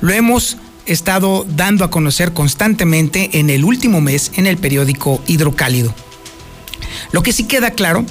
Lo 0.00 0.12
hemos 0.12 0.56
estado 0.86 1.46
dando 1.48 1.84
a 1.84 1.90
conocer 1.90 2.32
constantemente 2.32 3.38
en 3.38 3.50
el 3.50 3.64
último 3.64 4.00
mes 4.00 4.32
en 4.36 4.46
el 4.46 4.58
periódico 4.58 5.22
Hidrocálido. 5.26 5.94
Lo 7.12 7.22
que 7.22 7.32
sí 7.32 7.44
queda 7.44 7.70
claro 7.70 8.04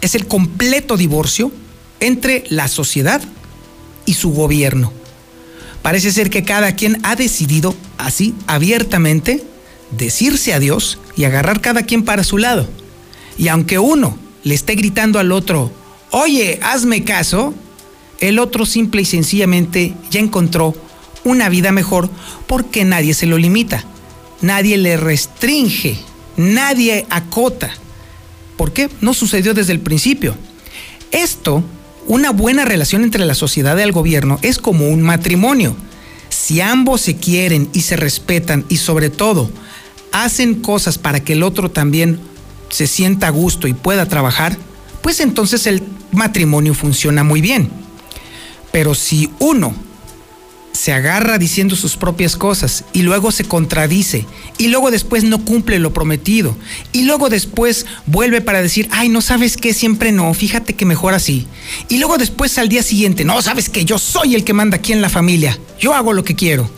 es 0.00 0.14
el 0.14 0.26
completo 0.26 0.96
divorcio 0.96 1.52
entre 2.00 2.44
la 2.48 2.68
sociedad 2.68 3.22
y 4.06 4.14
su 4.14 4.32
gobierno. 4.32 4.92
Parece 5.82 6.12
ser 6.12 6.30
que 6.30 6.44
cada 6.44 6.74
quien 6.74 6.98
ha 7.04 7.16
decidido 7.16 7.74
así 7.98 8.34
abiertamente 8.46 9.44
decirse 9.90 10.52
adiós 10.52 10.98
y 11.16 11.24
agarrar 11.24 11.60
cada 11.60 11.82
quien 11.82 12.04
para 12.04 12.24
su 12.24 12.38
lado. 12.38 12.68
Y 13.36 13.48
aunque 13.48 13.78
uno 13.78 14.18
le 14.44 14.54
esté 14.54 14.74
gritando 14.74 15.18
al 15.18 15.32
otro, 15.32 15.72
oye, 16.10 16.58
hazme 16.62 17.04
caso, 17.04 17.54
el 18.20 18.38
otro 18.38 18.66
simple 18.66 19.02
y 19.02 19.04
sencillamente 19.04 19.94
ya 20.10 20.20
encontró 20.20 20.74
una 21.28 21.48
vida 21.48 21.72
mejor 21.72 22.10
porque 22.46 22.84
nadie 22.84 23.14
se 23.14 23.26
lo 23.26 23.38
limita, 23.38 23.84
nadie 24.40 24.76
le 24.78 24.96
restringe, 24.96 25.98
nadie 26.36 27.06
acota. 27.10 27.70
¿Por 28.56 28.72
qué? 28.72 28.88
No 29.00 29.14
sucedió 29.14 29.54
desde 29.54 29.72
el 29.72 29.80
principio. 29.80 30.34
Esto, 31.10 31.62
una 32.06 32.30
buena 32.30 32.64
relación 32.64 33.04
entre 33.04 33.24
la 33.24 33.34
sociedad 33.34 33.78
y 33.78 33.82
el 33.82 33.92
gobierno, 33.92 34.38
es 34.42 34.58
como 34.58 34.88
un 34.88 35.02
matrimonio. 35.02 35.76
Si 36.28 36.60
ambos 36.60 37.02
se 37.02 37.16
quieren 37.16 37.68
y 37.72 37.82
se 37.82 37.96
respetan 37.96 38.64
y 38.68 38.78
sobre 38.78 39.10
todo 39.10 39.50
hacen 40.12 40.56
cosas 40.56 40.98
para 40.98 41.20
que 41.20 41.34
el 41.34 41.42
otro 41.42 41.70
también 41.70 42.18
se 42.70 42.86
sienta 42.86 43.28
a 43.28 43.30
gusto 43.30 43.68
y 43.68 43.74
pueda 43.74 44.06
trabajar, 44.06 44.56
pues 45.02 45.20
entonces 45.20 45.66
el 45.66 45.82
matrimonio 46.12 46.74
funciona 46.74 47.24
muy 47.24 47.40
bien. 47.40 47.70
Pero 48.72 48.94
si 48.94 49.30
uno 49.38 49.74
se 50.88 50.94
agarra 50.94 51.36
diciendo 51.36 51.76
sus 51.76 51.98
propias 51.98 52.34
cosas 52.34 52.82
y 52.94 53.02
luego 53.02 53.30
se 53.30 53.44
contradice 53.44 54.24
y 54.56 54.68
luego 54.68 54.90
después 54.90 55.22
no 55.22 55.44
cumple 55.44 55.78
lo 55.78 55.92
prometido 55.92 56.56
y 56.92 57.02
luego 57.02 57.28
después 57.28 57.84
vuelve 58.06 58.40
para 58.40 58.62
decir, 58.62 58.88
ay, 58.90 59.10
no 59.10 59.20
sabes 59.20 59.58
qué, 59.58 59.74
siempre 59.74 60.12
no, 60.12 60.32
fíjate 60.32 60.76
que 60.76 60.86
mejor 60.86 61.12
así. 61.12 61.46
Y 61.90 61.98
luego 61.98 62.16
después 62.16 62.56
al 62.56 62.70
día 62.70 62.82
siguiente, 62.82 63.26
no, 63.26 63.42
sabes 63.42 63.68
que 63.68 63.84
yo 63.84 63.98
soy 63.98 64.34
el 64.34 64.44
que 64.44 64.54
manda 64.54 64.78
aquí 64.78 64.94
en 64.94 65.02
la 65.02 65.10
familia, 65.10 65.58
yo 65.78 65.92
hago 65.92 66.14
lo 66.14 66.24
que 66.24 66.34
quiero. 66.34 66.70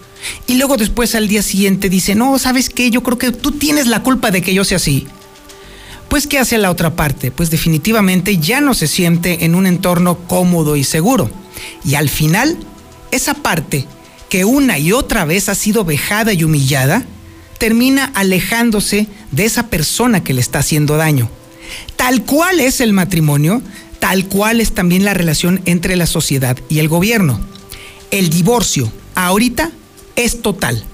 Y 0.49 0.55
luego 0.55 0.77
después 0.77 1.15
al 1.15 1.29
día 1.29 1.43
siguiente 1.43 1.89
dice, 1.89 2.17
no, 2.17 2.37
sabes 2.41 2.69
qué, 2.69 2.91
yo 2.91 3.05
creo 3.05 3.17
que 3.17 3.31
tú 3.31 3.53
tienes 3.53 3.87
la 3.87 4.03
culpa 4.03 4.33
de 4.33 4.43
que 4.43 4.55
yo 4.55 4.65
sea 4.65 4.79
así. 4.79 5.07
Pues 6.09 6.27
¿qué 6.27 6.41
hace 6.41 6.59
la 6.59 6.73
otra 6.73 6.97
parte? 6.97 7.31
Pues 7.31 7.49
definitivamente 7.49 8.39
ya 8.39 8.61
no 8.61 8.75
se 8.75 8.89
siente 8.89 9.45
en 9.45 9.55
un 9.55 9.69
entorno 9.69 10.19
cómodo 10.27 10.75
y 10.75 10.83
seguro. 10.83 11.31
Y 11.85 11.95
al 11.95 12.09
final, 12.09 12.57
esa 13.13 13.35
parte 13.35 13.87
que 14.31 14.47
una 14.47 14.79
y 14.79 14.93
otra 14.93 15.27
vez 15.27 15.51
ha 15.51 15.55
sido 15.55 15.85
vejada 15.85 16.33
y 16.33 16.45
humillada, 16.45 17.05
termina 17.59 18.11
alejándose 18.15 19.07
de 19.31 19.45
esa 19.45 19.67
persona 19.67 20.25
que 20.25 20.33
le 20.33 20.41
está 20.41 20.61
haciendo 20.61 20.97
daño. 20.97 21.29
Tal 21.97 22.25
cual 22.25 22.61
es 22.61 22.81
el 22.81 22.95
matrimonio, 22.95 23.61
tal 23.99 24.25
cual 24.25 24.63
es 24.63 24.73
también 24.73 25.05
la 25.05 25.13
relación 25.13 25.61
entre 25.67 25.97
la 25.97 26.07
sociedad 26.07 26.57
y 26.71 26.79
el 26.79 26.89
gobierno. 26.89 27.39
El 28.11 28.31
divorcio, 28.31 28.91
ahorita, 29.15 29.71
es 30.17 30.41
total 30.41 30.85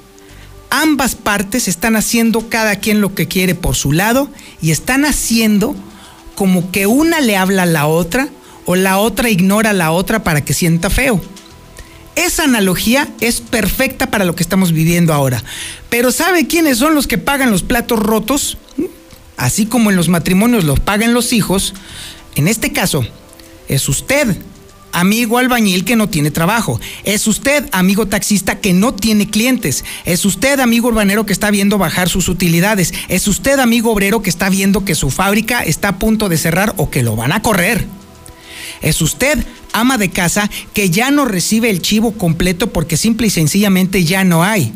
ambas 0.70 1.14
partes 1.14 1.68
están 1.68 1.96
haciendo 1.96 2.49
cada 2.49 2.77
quien 2.77 3.01
lo 3.01 3.14
que 3.14 3.29
quiere 3.29 3.55
por 3.55 3.75
su 3.75 3.92
lado 3.92 4.29
y 4.61 4.70
están 4.70 5.05
haciendo 5.05 5.75
como 6.35 6.70
que 6.70 6.87
una 6.87 7.20
le 7.20 7.37
habla 7.37 7.62
a 7.62 7.66
la 7.66 7.87
otra 7.87 8.29
o 8.66 8.77
la 8.77 8.99
otra 8.99 9.31
ignora 9.31 9.70
a 9.70 9.75
la 9.75 9.90
otra 9.90 10.22
para 10.22 10.44
que 10.44 10.55
sienta 10.55 10.90
feo. 10.90 11.20
Esa 12.16 12.44
analogía 12.44 13.09
es 13.20 13.40
perfecta 13.40 14.11
para 14.11 14.24
lo 14.24 14.35
que 14.35 14.42
estamos 14.42 14.72
viviendo 14.72 15.12
ahora. 15.12 15.44
Pero 15.90 16.11
¿sabe 16.11 16.46
quiénes 16.46 16.79
son 16.79 16.94
los 16.94 17.07
que 17.07 17.18
pagan 17.18 17.50
los 17.50 17.62
platos 17.62 17.98
rotos? 17.98 18.59
Así 19.37 19.66
como 19.66 19.90
en 19.90 19.96
los 19.96 20.09
matrimonios 20.09 20.64
los 20.64 20.81
pagan 20.81 21.14
los 21.14 21.33
hijos, 21.33 21.74
en 22.35 22.48
este 22.48 22.72
caso 22.72 23.07
es 23.68 23.88
usted, 23.88 24.35
amigo 24.92 25.37
albañil 25.37 25.85
que 25.85 25.94
no 25.94 26.09
tiene 26.09 26.31
trabajo. 26.31 26.81
Es 27.05 27.26
usted, 27.26 27.68
amigo 27.72 28.07
taxista, 28.07 28.61
que 28.61 28.72
no 28.72 28.94
tiene 28.94 29.29
clientes. 29.29 29.85
Es 30.07 30.24
usted, 30.24 30.59
amigo 30.59 30.88
urbanero, 30.88 31.26
que 31.26 31.35
está 31.35 31.50
viendo 31.50 31.76
bajar 31.76 32.09
sus 32.09 32.29
utilidades. 32.29 32.94
Es 33.09 33.29
usted, 33.29 33.59
amigo 33.59 33.92
obrero, 33.92 34.22
que 34.22 34.31
está 34.31 34.48
viendo 34.48 34.87
que 34.87 34.94
su 34.94 35.11
fábrica 35.11 35.62
está 35.62 35.88
a 35.88 35.98
punto 35.98 36.31
de 36.31 36.38
cerrar 36.38 36.72
o 36.79 36.88
que 36.88 37.02
lo 37.02 37.14
van 37.14 37.33
a 37.33 37.42
correr. 37.42 37.87
Es 38.82 39.00
usted, 39.02 39.44
ama 39.72 39.98
de 39.98 40.10
casa, 40.10 40.50
que 40.72 40.90
ya 40.90 41.10
no 41.10 41.24
recibe 41.24 41.70
el 41.70 41.82
chivo 41.82 42.12
completo 42.12 42.72
porque 42.72 42.96
simple 42.96 43.28
y 43.28 43.30
sencillamente 43.30 44.04
ya 44.04 44.24
no 44.24 44.42
hay. 44.42 44.72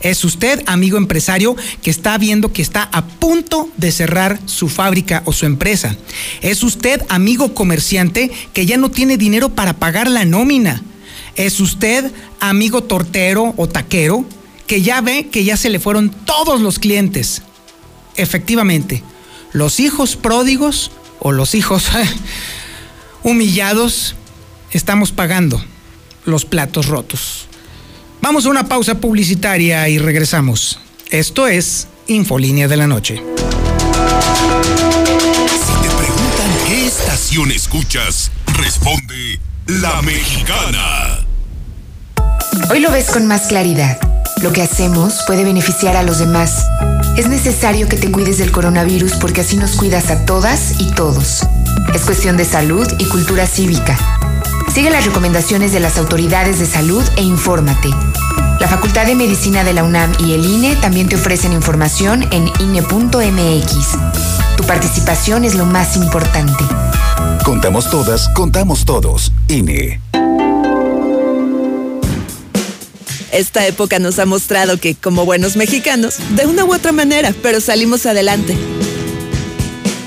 Es 0.00 0.24
usted, 0.24 0.62
amigo 0.66 0.96
empresario, 0.96 1.56
que 1.82 1.90
está 1.90 2.16
viendo 2.18 2.52
que 2.52 2.62
está 2.62 2.88
a 2.92 3.04
punto 3.04 3.68
de 3.76 3.90
cerrar 3.90 4.38
su 4.46 4.68
fábrica 4.68 5.22
o 5.24 5.32
su 5.32 5.46
empresa. 5.46 5.96
Es 6.40 6.62
usted, 6.62 7.02
amigo 7.08 7.54
comerciante, 7.54 8.30
que 8.52 8.66
ya 8.66 8.76
no 8.76 8.90
tiene 8.90 9.16
dinero 9.16 9.50
para 9.50 9.74
pagar 9.74 10.08
la 10.08 10.24
nómina. 10.24 10.82
Es 11.34 11.58
usted, 11.60 12.12
amigo 12.38 12.84
tortero 12.84 13.54
o 13.56 13.68
taquero, 13.68 14.24
que 14.66 14.82
ya 14.82 15.00
ve 15.00 15.28
que 15.28 15.44
ya 15.44 15.56
se 15.56 15.70
le 15.70 15.80
fueron 15.80 16.10
todos 16.10 16.60
los 16.60 16.78
clientes. 16.78 17.42
Efectivamente, 18.16 19.02
los 19.52 19.80
hijos 19.80 20.16
pródigos 20.16 20.92
o 21.18 21.32
los 21.32 21.54
hijos 21.54 21.88
humillados 23.22 24.14
estamos 24.70 25.12
pagando 25.12 25.62
los 26.24 26.44
platos 26.44 26.86
rotos. 26.86 27.48
Vamos 28.20 28.46
a 28.46 28.50
una 28.50 28.68
pausa 28.68 28.96
publicitaria 28.96 29.88
y 29.88 29.98
regresamos. 29.98 30.80
Esto 31.10 31.46
es 31.46 31.88
Infolínea 32.06 32.68
de 32.68 32.76
la 32.76 32.86
Noche. 32.86 33.16
Si 33.16 33.22
te 35.82 35.88
preguntan 35.94 36.50
qué 36.66 36.86
estación 36.86 37.50
escuchas, 37.50 38.30
responde 38.46 39.40
La 39.66 40.02
Mexicana. 40.02 41.20
Hoy 42.70 42.80
lo 42.80 42.90
ves 42.90 43.06
con 43.06 43.26
más 43.26 43.46
claridad. 43.46 43.98
Lo 44.42 44.52
que 44.52 44.62
hacemos 44.62 45.22
puede 45.26 45.44
beneficiar 45.44 45.96
a 45.96 46.02
los 46.02 46.18
demás. 46.18 46.66
Es 47.16 47.28
necesario 47.28 47.88
que 47.88 47.96
te 47.96 48.10
cuides 48.10 48.38
del 48.38 48.52
coronavirus 48.52 49.14
porque 49.14 49.40
así 49.40 49.56
nos 49.56 49.72
cuidas 49.72 50.10
a 50.10 50.26
todas 50.26 50.80
y 50.80 50.90
todos. 50.92 51.46
Es 51.94 52.02
cuestión 52.02 52.36
de 52.36 52.44
salud 52.44 52.86
y 52.98 53.06
cultura 53.06 53.46
cívica. 53.46 53.98
Sigue 54.72 54.90
las 54.90 55.04
recomendaciones 55.04 55.72
de 55.72 55.80
las 55.80 55.98
autoridades 55.98 56.58
de 56.58 56.66
salud 56.66 57.02
e 57.16 57.22
infórmate. 57.22 57.88
La 58.60 58.68
Facultad 58.68 59.06
de 59.06 59.14
Medicina 59.14 59.64
de 59.64 59.72
la 59.72 59.84
UNAM 59.84 60.12
y 60.18 60.34
el 60.34 60.44
INE 60.44 60.76
también 60.76 61.08
te 61.08 61.16
ofrecen 61.16 61.52
información 61.52 62.28
en 62.32 62.50
INE.mx. 62.60 63.88
Tu 64.56 64.64
participación 64.64 65.44
es 65.44 65.54
lo 65.54 65.64
más 65.64 65.96
importante. 65.96 66.64
Contamos 67.44 67.90
todas, 67.90 68.28
contamos 68.34 68.84
todos. 68.84 69.32
INE. 69.48 70.00
Esta 73.32 73.66
época 73.66 73.98
nos 73.98 74.18
ha 74.18 74.26
mostrado 74.26 74.78
que, 74.78 74.94
como 74.94 75.24
buenos 75.24 75.56
mexicanos, 75.56 76.16
de 76.30 76.46
una 76.46 76.64
u 76.64 76.74
otra 76.74 76.92
manera, 76.92 77.34
pero 77.42 77.60
salimos 77.60 78.06
adelante. 78.06 78.56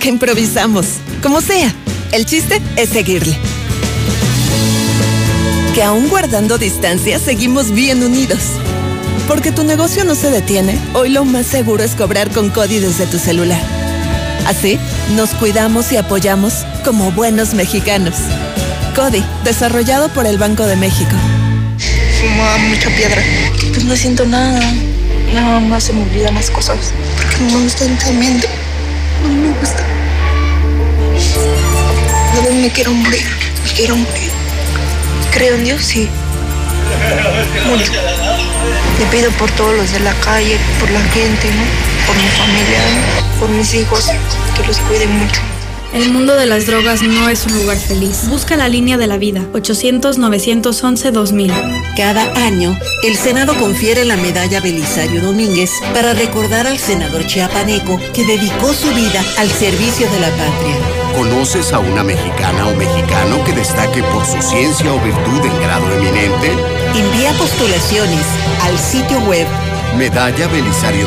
Que 0.02 0.10
improvisamos, 0.10 0.88
como 1.24 1.40
sea. 1.40 1.74
El 2.12 2.26
chiste 2.26 2.62
es 2.76 2.90
seguirle 2.90 3.38
que 5.74 5.84
aún 5.84 6.10
guardando 6.10 6.58
distancia 6.58 7.18
seguimos 7.18 7.72
bien 7.72 8.04
unidos. 8.04 8.40
Porque 9.28 9.52
tu 9.52 9.64
negocio 9.64 10.04
no 10.04 10.16
se 10.16 10.30
detiene, 10.30 10.78
hoy 10.94 11.10
lo 11.10 11.24
más 11.24 11.46
seguro 11.46 11.84
es 11.84 11.96
cobrar 11.96 12.30
con 12.32 12.50
CODI 12.50 12.80
desde 12.80 13.06
tu 13.06 13.18
celular. 13.18 13.62
Así, 14.46 14.78
nos 15.16 15.30
cuidamos 15.30 15.92
y 15.92 15.98
apoyamos 15.98 16.66
como 16.84 17.12
buenos 17.12 17.54
mexicanos. 17.54 18.16
CODI, 18.96 19.24
desarrollado 19.46 20.10
por 20.10 20.26
el 20.26 20.38
Banco 20.38 20.66
de 20.66 20.76
México. 20.76 21.16
Fumaba 22.20 22.58
mucha 22.58 22.90
piedra. 22.90 23.24
Pues 23.74 23.86
no 23.86 23.96
siento 23.96 24.26
nada. 24.26 24.60
Nada 25.34 25.60
más 25.62 25.86
se 25.86 25.94
me 25.94 26.04
olvidan 26.04 26.36
las 26.36 26.50
cosas. 26.50 26.78
Porque 27.16 27.38
no 27.46 27.58
me 27.60 27.64
gusta 27.64 27.86
mente. 28.12 28.50
No 29.24 29.30
me 29.30 29.50
gusta. 29.60 29.84
No 32.36 32.52
me 32.62 32.70
quiero 32.70 32.92
morir. 32.94 33.26
Me 33.66 33.72
quiero 33.72 33.96
morir. 33.96 34.32
Creo 35.32 35.56
en 35.56 35.64
Dios, 35.64 35.84
sí. 35.84 36.10
Mucho. 37.66 37.92
Le 39.00 39.06
pido 39.08 39.32
por 39.32 39.50
todos 39.52 39.76
los 39.76 39.92
de 39.92 40.00
la 40.02 40.14
calle, 40.16 40.58
por 40.80 40.90
la 40.92 41.02
gente, 41.02 41.50
¿no? 41.50 41.64
Por 42.06 42.16
mi 42.16 42.30
familia, 42.30 42.80
por 43.40 43.50
mis 43.50 43.74
hijos, 43.74 44.12
que 44.56 44.68
los 44.68 44.78
cuiden 44.80 45.12
mucho. 45.18 45.42
El 45.94 46.12
mundo 46.14 46.36
de 46.36 46.46
las 46.46 46.68
drogas 46.68 47.04
no 47.04 47.28
es 47.28 47.46
un 47.46 47.54
lugar 47.54 47.76
feliz. 47.76 48.30
Busca 48.30 48.56
la 48.56 48.70
línea 48.70 48.98
de 48.98 49.08
la 49.08 49.18
vida, 49.18 49.42
800-911-2000. 49.52 51.52
Cada 51.98 52.32
año, 52.46 52.80
el 53.04 53.18
Senado 53.18 53.58
confiere 53.58 54.06
la 54.06 54.16
medalla 54.16 54.62
Belisario 54.62 55.22
Domínguez 55.22 55.70
para 55.94 56.14
recordar 56.14 56.66
al 56.66 56.78
senador 56.78 57.28
chiapaneco 57.28 58.00
que 58.14 58.24
dedicó 58.24 58.72
su 58.74 58.88
vida 58.94 59.22
al 59.38 59.50
servicio 59.50 60.10
de 60.10 60.22
la 60.22 60.30
patria. 60.30 60.78
¿Conoces 61.14 61.74
a 61.74 61.80
una 61.80 62.06
mexicana 62.06 62.70
o 62.70 62.76
mexicano 62.76 63.44
que 63.44 63.52
destaque 63.52 64.02
por 64.02 64.26
su 64.26 64.42
ciencia 64.42 64.94
o 64.94 65.00
virtud 65.02 65.46
en 65.46 65.60
grado 65.60 65.94
eminente? 65.96 66.54
Envía 66.96 67.34
postulaciones 67.34 68.26
al 68.64 68.80
sitio 68.80 69.20
web 69.28 69.46
medalla 69.98 70.48
Belisario 70.48 71.06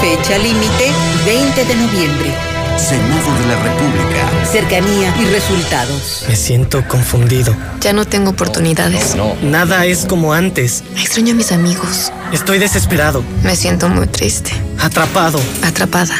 Fecha 0.00 0.38
límite 0.38 0.92
20 1.26 1.64
de 1.64 1.74
noviembre. 1.74 2.34
Senado 2.78 3.34
de 3.40 3.46
la 3.48 3.62
República. 3.62 4.46
Cercanía 4.50 5.12
y 5.20 5.24
resultados. 5.26 6.24
Me 6.28 6.36
siento 6.36 6.86
confundido. 6.86 7.54
Ya 7.80 7.92
no 7.92 8.04
tengo 8.04 8.30
oportunidades. 8.30 9.16
No, 9.16 9.34
Nada 9.42 9.84
es 9.86 10.04
como 10.06 10.32
antes. 10.32 10.84
Extraño 10.96 11.32
a 11.32 11.36
mis 11.36 11.50
amigos. 11.50 12.12
Estoy 12.32 12.58
desesperado. 12.58 13.24
Me 13.42 13.56
siento 13.56 13.88
muy 13.88 14.06
triste. 14.06 14.52
Atrapado. 14.80 15.40
Atrapada. 15.62 16.14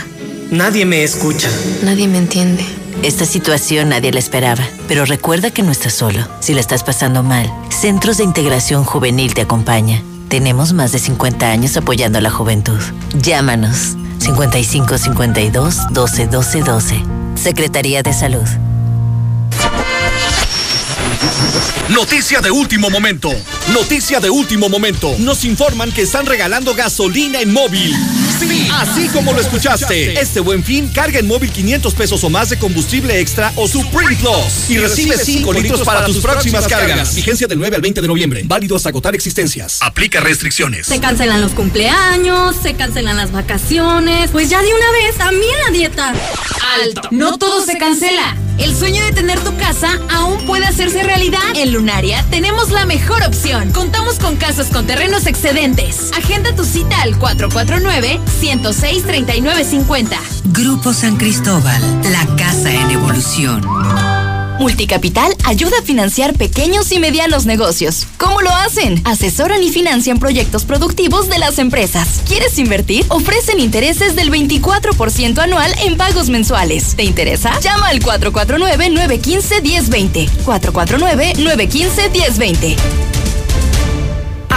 Nadie 0.51 0.85
me 0.85 1.05
escucha. 1.05 1.49
Nadie 1.83 2.09
me 2.09 2.19
entiende. 2.19 2.65
Esta 3.03 3.25
situación 3.27 3.91
nadie 3.91 4.11
la 4.13 4.19
esperaba, 4.19 4.65
pero 4.89 5.05
recuerda 5.05 5.53
que 5.53 5.63
no 5.63 5.71
estás 5.71 5.93
solo. 5.95 6.27
Si 6.41 6.53
la 6.53 6.61
estás 6.61 6.83
pasando 6.83 7.23
mal, 7.23 7.49
Centros 7.71 8.17
de 8.17 8.25
Integración 8.25 8.83
Juvenil 8.83 9.35
te 9.35 9.43
acompaña. 9.43 10.03
Tenemos 10.29 10.75
más 10.75 10.93
de 10.93 10.99
50 10.99 11.51
años 11.51 11.77
apoyando 11.79 12.19
a 12.19 12.21
la 12.21 12.31
juventud. 12.31 12.79
Llámanos 13.15 13.97
55 14.19 14.99
52 14.99 15.77
12 15.91 16.27
12 16.27 16.61
12. 16.61 17.05
Secretaría 17.35 18.03
de 18.03 18.13
Salud. 18.13 18.47
Noticia 21.89 22.43
de 22.43 22.51
último 22.51 22.91
momento. 22.91 23.31
Noticia 23.73 24.21
de 24.21 24.29
último 24.29 24.69
momento. 24.69 25.15
Nos 25.19 25.45
informan 25.47 25.91
que 25.93 26.03
están 26.03 26.27
regalando 26.27 26.75
gasolina 26.75 27.41
en 27.41 27.51
móvil. 27.51 27.95
Sí, 28.39 28.69
así 28.73 29.09
como 29.09 29.33
lo 29.33 29.41
escuchaste. 29.41 30.21
Este 30.21 30.41
buen 30.41 30.63
fin, 30.63 30.89
carga 30.89 31.19
en 31.19 31.27
móvil 31.27 31.51
500 31.51 31.95
pesos 31.95 32.23
o 32.23 32.31
más 32.31 32.51
de 32.51 32.59
combustible 32.59 33.19
extra 33.19 33.53
o 33.57 33.67
Supreme 33.67 34.17
Plus. 34.17 34.71
Y 34.71 34.79
recibe 34.79 35.17
5 35.17 35.53
litros 35.53 35.81
para 35.83 36.05
tus 36.05 36.19
próximas 36.19 36.67
cargas. 36.69 37.15
Vigencia 37.15 37.49
del 37.49 37.59
9 37.59 37.77
al 37.77 37.83
20 37.83 38.01
de 38.01 38.09
noviembre. 38.09 38.43
Válido 38.45 38.77
hasta 38.77 38.91
agotar 38.91 39.15
existencias. 39.15 39.79
Aplica 39.81 40.21
restricciones. 40.21 40.87
Se 40.87 41.01
cancelan 41.01 41.41
los 41.41 41.53
cumpleaños, 41.53 42.57
se 42.63 42.75
cancelan 42.75 43.17
las 43.17 43.33
vacaciones. 43.33 44.31
Pues 44.31 44.49
ya 44.49 44.63
de 44.63 44.69
una 44.73 44.91
vez, 44.93 45.17
también 45.17 45.55
la 45.65 45.71
dieta. 45.73 46.15
Alto. 46.83 47.09
No 47.11 47.39
todo 47.39 47.65
se 47.65 47.77
cancela. 47.77 48.37
El 48.59 48.75
sueño 48.75 49.05
de 49.05 49.13
tener 49.13 49.39
tu 49.41 49.55
casa 49.57 49.99
aún 50.11 50.45
puede 50.47 50.67
hacerse 50.67 51.03
realidad. 51.03 51.41
En 51.55 51.73
Lunaria 51.73 52.25
tenemos 52.31 52.71
la 52.71 52.87
mejor 52.87 53.23
opción. 53.23 53.71
Contamos 53.73 54.19
con 54.19 54.37
casas 54.37 54.69
con 54.69 54.87
terrenos 54.87 55.27
excedentes. 55.27 56.11
Agenda 56.17 56.55
tu 56.55 56.65
cita 56.65 57.03
al 57.03 57.19
449-106-3950. 57.19 60.19
Grupo 60.47 60.93
San 60.93 61.17
Cristóbal, 61.17 61.83
la 62.11 62.27
casa 62.37 62.73
en 62.73 62.91
evolución. 62.91 63.63
Multicapital 64.59 65.35
ayuda 65.45 65.79
a 65.79 65.83
financiar 65.83 66.35
pequeños 66.35 66.91
y 66.93 66.99
medianos 66.99 67.47
negocios. 67.47 68.07
¿Cómo 68.17 68.43
lo 68.43 68.51
hacen? 68.51 69.01
Asesoran 69.05 69.63
y 69.63 69.71
financian 69.71 70.19
proyectos 70.19 70.65
productivos 70.65 71.29
de 71.29 71.39
las 71.39 71.59
empresas. 71.59 72.23
¿Quieres 72.27 72.59
invertir? 72.59 73.05
Ofrecen 73.09 73.61
intereses 73.61 74.17
del 74.17 74.33
24% 74.33 75.39
anual 75.39 75.73
en 75.85 75.97
pagos 75.97 76.29
mensuales. 76.29 76.97
¿Te 76.97 77.05
interesa? 77.05 77.57
Llama 77.61 77.87
al 77.89 78.01
449-915-1020. 78.01 80.29
449-915-1020. 80.45 83.18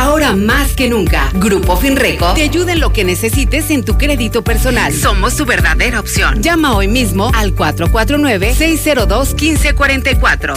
Ahora 0.01 0.33
más 0.33 0.73
que 0.73 0.89
nunca, 0.89 1.29
Grupo 1.35 1.77
Finreco 1.77 2.33
te 2.33 2.41
ayuda 2.41 2.73
en 2.73 2.79
lo 2.79 2.91
que 2.91 3.03
necesites 3.03 3.69
en 3.69 3.85
tu 3.85 3.99
crédito 3.99 4.43
personal. 4.43 4.91
Somos 4.91 5.33
su 5.33 5.45
verdadera 5.45 5.99
opción. 5.99 6.41
Llama 6.41 6.75
hoy 6.75 6.87
mismo 6.87 7.29
al 7.35 7.55
449-602-1544. 7.55 10.55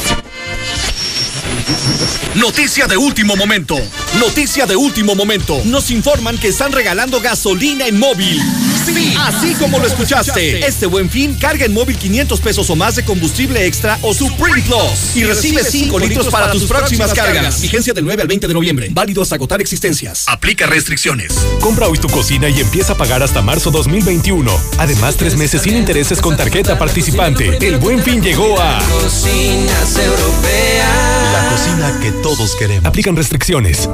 Noticia 2.35 2.87
de 2.87 2.97
último 2.97 3.37
momento. 3.37 3.77
Noticia 4.19 4.67
de 4.67 4.77
último 4.77 5.15
momento. 5.15 5.61
Nos 5.65 5.91
informan 5.91 6.37
que 6.39 6.49
están 6.49 6.73
regalando 6.73 7.21
gasolina 7.21 7.87
en 7.87 7.99
móvil. 7.99 8.41
Sí, 8.85 9.15
así 9.19 9.55
como 9.55 9.79
lo 9.79 9.87
escuchaste. 9.87 10.67
Este 10.67 10.87
buen 10.87 11.09
fin, 11.09 11.35
carga 11.35 11.65
en 11.65 11.73
móvil 11.73 11.97
500 11.97 12.41
pesos 12.41 12.69
o 12.71 12.77
más 12.77 12.97
de 12.97 13.05
combustible 13.05 13.67
extra 13.67 13.99
o 14.03 14.13
Supreme 14.13 14.63
Plus. 14.63 15.17
Y 15.17 15.25
recibe 15.25 15.63
5 15.63 15.99
litros 15.99 16.27
para 16.29 16.51
tus 16.51 16.65
próximas 16.65 17.15
cargas. 17.15 17.61
Vigencia 17.61 17.95
del 17.95 18.05
9 18.05 18.23
al 18.23 18.29
20 18.29 18.49
de 18.49 18.55
noviembre. 18.55 18.89
Válido 18.91 19.23
hasta 19.23 19.37
agotar 19.37 19.61
existencias. 19.61 20.25
Aplica 20.27 20.67
restricciones. 20.67 21.35
Compra 21.61 21.89
hoy 21.89 21.99
tu 21.99 22.09
cocina 22.09 22.49
y 22.49 22.61
empieza 22.61 22.93
a 22.95 22.97
pagar 22.97 23.23
hasta 23.23 23.43
marzo 23.43 23.71
2021. 23.71 24.51
Además, 24.79 25.17
tres 25.17 25.37
meses 25.37 25.63
sin 25.63 25.77
intereses 25.77 26.21
con 26.21 26.37
tarjeta 26.37 26.79
participante. 26.79 27.57
El 27.67 27.79
buen 27.79 28.03
fin 28.03 28.23
llegó 28.23 28.61
a. 28.61 28.79
Cocinas 29.01 29.97
Europeas. 29.97 31.54
Cocina 31.55 32.01
que 32.03 32.11
todos 32.11 32.57
queremos. 32.57 32.85
Aplican 32.85 33.15
restricciones. 33.15 33.89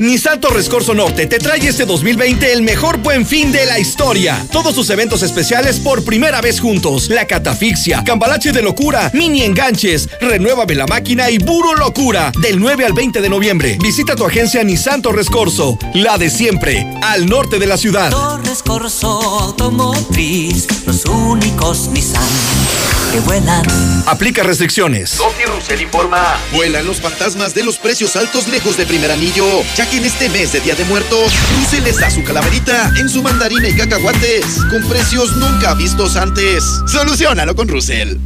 Nissan 0.00 0.40
Torres 0.40 0.70
Norte 0.94 1.26
te 1.26 1.38
trae 1.38 1.58
este 1.58 1.84
2020 1.84 2.54
el 2.54 2.62
mejor 2.62 2.96
buen 2.96 3.26
fin 3.26 3.52
de 3.52 3.66
la 3.66 3.78
historia. 3.78 4.46
Todos 4.50 4.74
sus 4.74 4.88
eventos 4.88 5.22
especiales 5.22 5.78
por 5.78 6.02
primera 6.06 6.40
vez 6.40 6.58
juntos. 6.58 7.10
La 7.10 7.26
catafixia, 7.26 8.02
cambalache 8.02 8.50
de 8.50 8.62
locura, 8.62 9.10
mini 9.12 9.42
enganches, 9.42 10.08
renuévame 10.18 10.74
la 10.74 10.86
máquina 10.86 11.28
y 11.28 11.36
Buro 11.36 11.74
Locura. 11.74 12.32
Del 12.40 12.58
9 12.58 12.86
al 12.86 12.94
20 12.94 13.20
de 13.20 13.28
noviembre. 13.28 13.76
Visita 13.82 14.16
tu 14.16 14.24
agencia 14.24 14.64
Nissan 14.64 15.02
Torres 15.02 15.28
la 15.92 16.16
de 16.16 16.30
siempre, 16.30 16.86
al 17.02 17.26
norte 17.26 17.58
de 17.58 17.66
la 17.66 17.76
ciudad. 17.76 18.10
Automotriz, 19.42 20.66
los 20.86 21.04
únicos. 21.04 21.90
Que 23.10 23.20
vuelan. 23.20 23.64
Aplica 24.06 24.42
restricciones. 24.42 25.16
Doty 25.16 25.44
Russell 25.44 25.80
informa. 25.80 26.38
Vuelan 26.52 26.86
los 26.86 27.00
fantasmas 27.00 27.54
de 27.54 27.64
los 27.64 27.78
precios 27.78 28.16
altos 28.16 28.48
lejos 28.48 28.76
de 28.76 28.86
primer 28.86 29.10
anillo, 29.10 29.46
ya 29.74 29.88
que 29.88 29.98
en 29.98 30.04
este 30.04 30.28
mes 30.28 30.52
de 30.52 30.60
Día 30.60 30.74
de 30.74 30.84
Muertos, 30.84 31.32
Russell 31.58 31.84
les 31.84 31.98
da 31.98 32.10
su 32.10 32.22
calaverita 32.24 32.92
en 32.98 33.08
su 33.08 33.22
mandarina 33.22 33.68
y 33.68 33.76
cacahuates, 33.76 34.64
con 34.70 34.82
precios 34.88 35.36
nunca 35.36 35.74
vistos 35.74 36.16
antes. 36.16 36.64
Solucionalo 36.86 37.54
con 37.54 37.68
Russell. 37.68 38.16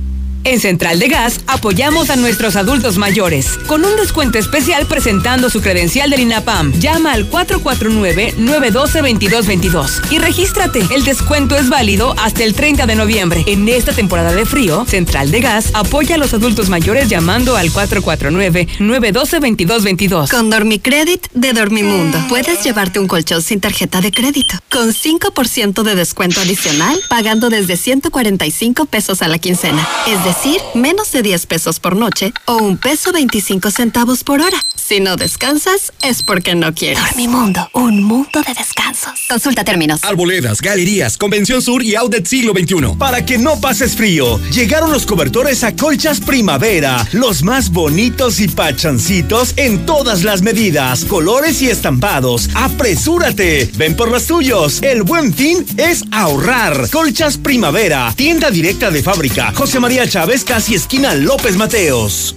En 0.44 0.60
Central 0.60 0.98
de 0.98 1.08
Gas 1.08 1.40
apoyamos 1.46 2.10
a 2.10 2.16
nuestros 2.16 2.56
adultos 2.56 2.98
mayores 2.98 3.56
con 3.66 3.82
un 3.82 3.96
descuento 3.96 4.38
especial 4.38 4.84
presentando 4.86 5.48
su 5.48 5.62
credencial 5.62 6.10
del 6.10 6.20
INAPAM. 6.20 6.78
Llama 6.80 7.12
al 7.12 7.30
449-912-2222 7.30 10.12
y 10.12 10.18
regístrate. 10.18 10.86
El 10.94 11.04
descuento 11.04 11.56
es 11.56 11.70
válido 11.70 12.14
hasta 12.18 12.44
el 12.44 12.52
30 12.52 12.84
de 12.84 12.94
noviembre. 12.94 13.42
En 13.46 13.66
esta 13.70 13.94
temporada 13.94 14.34
de 14.34 14.44
frío, 14.44 14.84
Central 14.86 15.30
de 15.30 15.40
Gas 15.40 15.70
apoya 15.72 16.16
a 16.16 16.18
los 16.18 16.34
adultos 16.34 16.68
mayores 16.68 17.08
llamando 17.08 17.56
al 17.56 17.72
449-912-2222. 17.72 20.28
Con 20.28 20.50
Dormicredit 20.50 21.26
de 21.32 21.54
Dormimundo 21.54 22.18
puedes 22.28 22.62
llevarte 22.62 22.98
un 22.98 23.08
colchón 23.08 23.40
sin 23.40 23.60
tarjeta 23.60 24.02
de 24.02 24.12
crédito 24.12 24.58
con 24.70 24.92
5% 24.92 25.82
de 25.82 25.94
descuento 25.94 26.42
adicional 26.42 27.00
pagando 27.08 27.48
desde 27.48 27.78
145 27.78 28.84
pesos 28.84 29.22
a 29.22 29.28
la 29.28 29.38
quincena. 29.38 29.88
Es 30.06 30.22
decir, 30.22 30.33
decir, 30.34 30.60
menos 30.74 31.12
de 31.12 31.22
10 31.22 31.46
pesos 31.46 31.80
por 31.80 31.96
noche 31.96 32.32
o 32.46 32.56
un 32.56 32.76
peso 32.76 33.12
25 33.12 33.70
centavos 33.70 34.24
por 34.24 34.40
hora. 34.40 34.58
Si 34.74 35.00
no 35.00 35.16
descansas, 35.16 35.92
es 36.02 36.22
porque 36.22 36.54
no 36.54 36.74
quieres. 36.74 36.98
Dormimundo, 36.98 37.70
un 37.72 38.02
mundo 38.02 38.42
de 38.46 38.52
descansos. 38.52 39.12
Consulta 39.30 39.64
términos. 39.64 40.04
Arboledas, 40.04 40.60
galerías, 40.60 41.16
Convención 41.16 41.62
Sur 41.62 41.82
y 41.82 41.94
Outlet 41.94 42.26
Siglo 42.26 42.52
XXI. 42.52 42.96
Para 42.98 43.24
que 43.24 43.38
no 43.38 43.58
pases 43.60 43.96
frío, 43.96 44.38
llegaron 44.50 44.92
los 44.92 45.06
cobertores 45.06 45.64
a 45.64 45.74
colchas 45.74 46.20
primavera. 46.20 47.06
Los 47.12 47.42
más 47.42 47.70
bonitos 47.70 48.40
y 48.40 48.48
pachancitos 48.48 49.54
en 49.56 49.86
todas 49.86 50.22
las 50.22 50.42
medidas, 50.42 51.06
colores 51.06 51.62
y 51.62 51.70
estampados. 51.70 52.50
¡Apresúrate! 52.54 53.70
Ven 53.76 53.96
por 53.96 54.10
los 54.10 54.26
tuyos. 54.26 54.82
El 54.82 55.02
buen 55.02 55.32
fin 55.32 55.64
es 55.78 56.04
ahorrar. 56.10 56.90
Colchas 56.90 57.38
primavera. 57.38 58.12
Tienda 58.14 58.50
directa 58.50 58.90
de 58.90 59.02
fábrica. 59.02 59.50
José 59.54 59.80
María 59.80 60.06
Chávez, 60.06 60.23
casi 60.42 60.74
esquina 60.74 61.14
López 61.14 61.54
Mateos. 61.54 62.34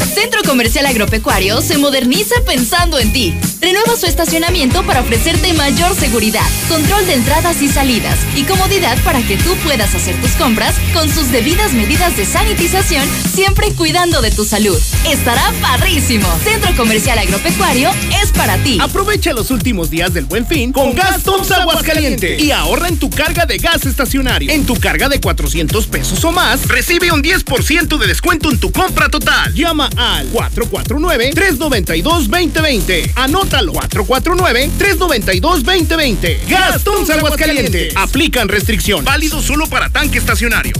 Centro 0.00 0.42
Comercial 0.42 0.86
Agropecuario 0.86 1.60
se 1.60 1.78
moderniza 1.78 2.34
pensando 2.46 2.98
en 2.98 3.12
ti. 3.12 3.34
Renueva 3.60 3.96
su 3.96 4.06
estacionamiento 4.06 4.82
para 4.84 5.00
ofrecerte 5.00 5.52
mayor 5.52 5.94
seguridad, 5.94 6.46
control 6.68 7.06
de 7.06 7.14
entradas 7.14 7.60
y 7.60 7.68
salidas 7.68 8.18
y 8.34 8.44
comodidad 8.44 8.96
para 9.04 9.20
que 9.22 9.36
tú 9.36 9.54
puedas 9.64 9.94
hacer 9.94 10.18
tus 10.20 10.30
compras 10.32 10.74
con 10.94 11.08
sus 11.10 11.30
debidas 11.30 11.72
medidas 11.72 12.16
de 12.16 12.24
sanitización, 12.24 13.06
siempre 13.32 13.72
cuidando 13.74 14.22
de 14.22 14.30
tu 14.30 14.44
salud. 14.44 14.78
Estará 15.06 15.52
parrísimo. 15.60 16.26
Centro 16.42 16.74
Comercial 16.76 17.18
Agropecuario 17.18 17.90
es 18.22 18.32
para 18.32 18.56
ti. 18.58 18.78
Aprovecha 18.80 19.32
los 19.32 19.50
últimos 19.50 19.90
días 19.90 20.14
del 20.14 20.24
Buen 20.24 20.46
Fin 20.46 20.72
con 20.72 20.94
Gas 20.94 21.22
Toms 21.22 21.50
Aguascaliente 21.50 22.40
y 22.40 22.50
ahorra 22.50 22.88
en 22.88 22.98
tu 22.98 23.10
carga 23.10 23.44
de 23.44 23.58
gas 23.58 23.84
estacionario. 23.84 24.50
En 24.50 24.64
tu 24.64 24.74
carga 24.76 25.08
de 25.08 25.20
400 25.20 25.86
pesos 25.86 26.24
o 26.24 26.32
más, 26.32 26.66
recibe 26.68 27.12
un 27.12 27.22
10% 27.22 27.98
de 27.98 28.06
descuento 28.06 28.50
en 28.50 28.58
tu 28.58 28.72
compra 28.72 29.08
total. 29.08 29.52
Llama 29.54 29.89
al 29.96 30.30
449-392-2020. 30.32 33.12
Anótalo. 33.16 33.72
449-392-2020. 33.72 36.46
Gastón 36.48 37.10
Aguascaliente. 37.10 37.88
Aplican 37.96 38.48
restricción. 38.48 39.04
Válido 39.04 39.42
solo 39.42 39.66
para 39.66 39.90
tanque 39.90 40.18
estacionario. 40.18 40.74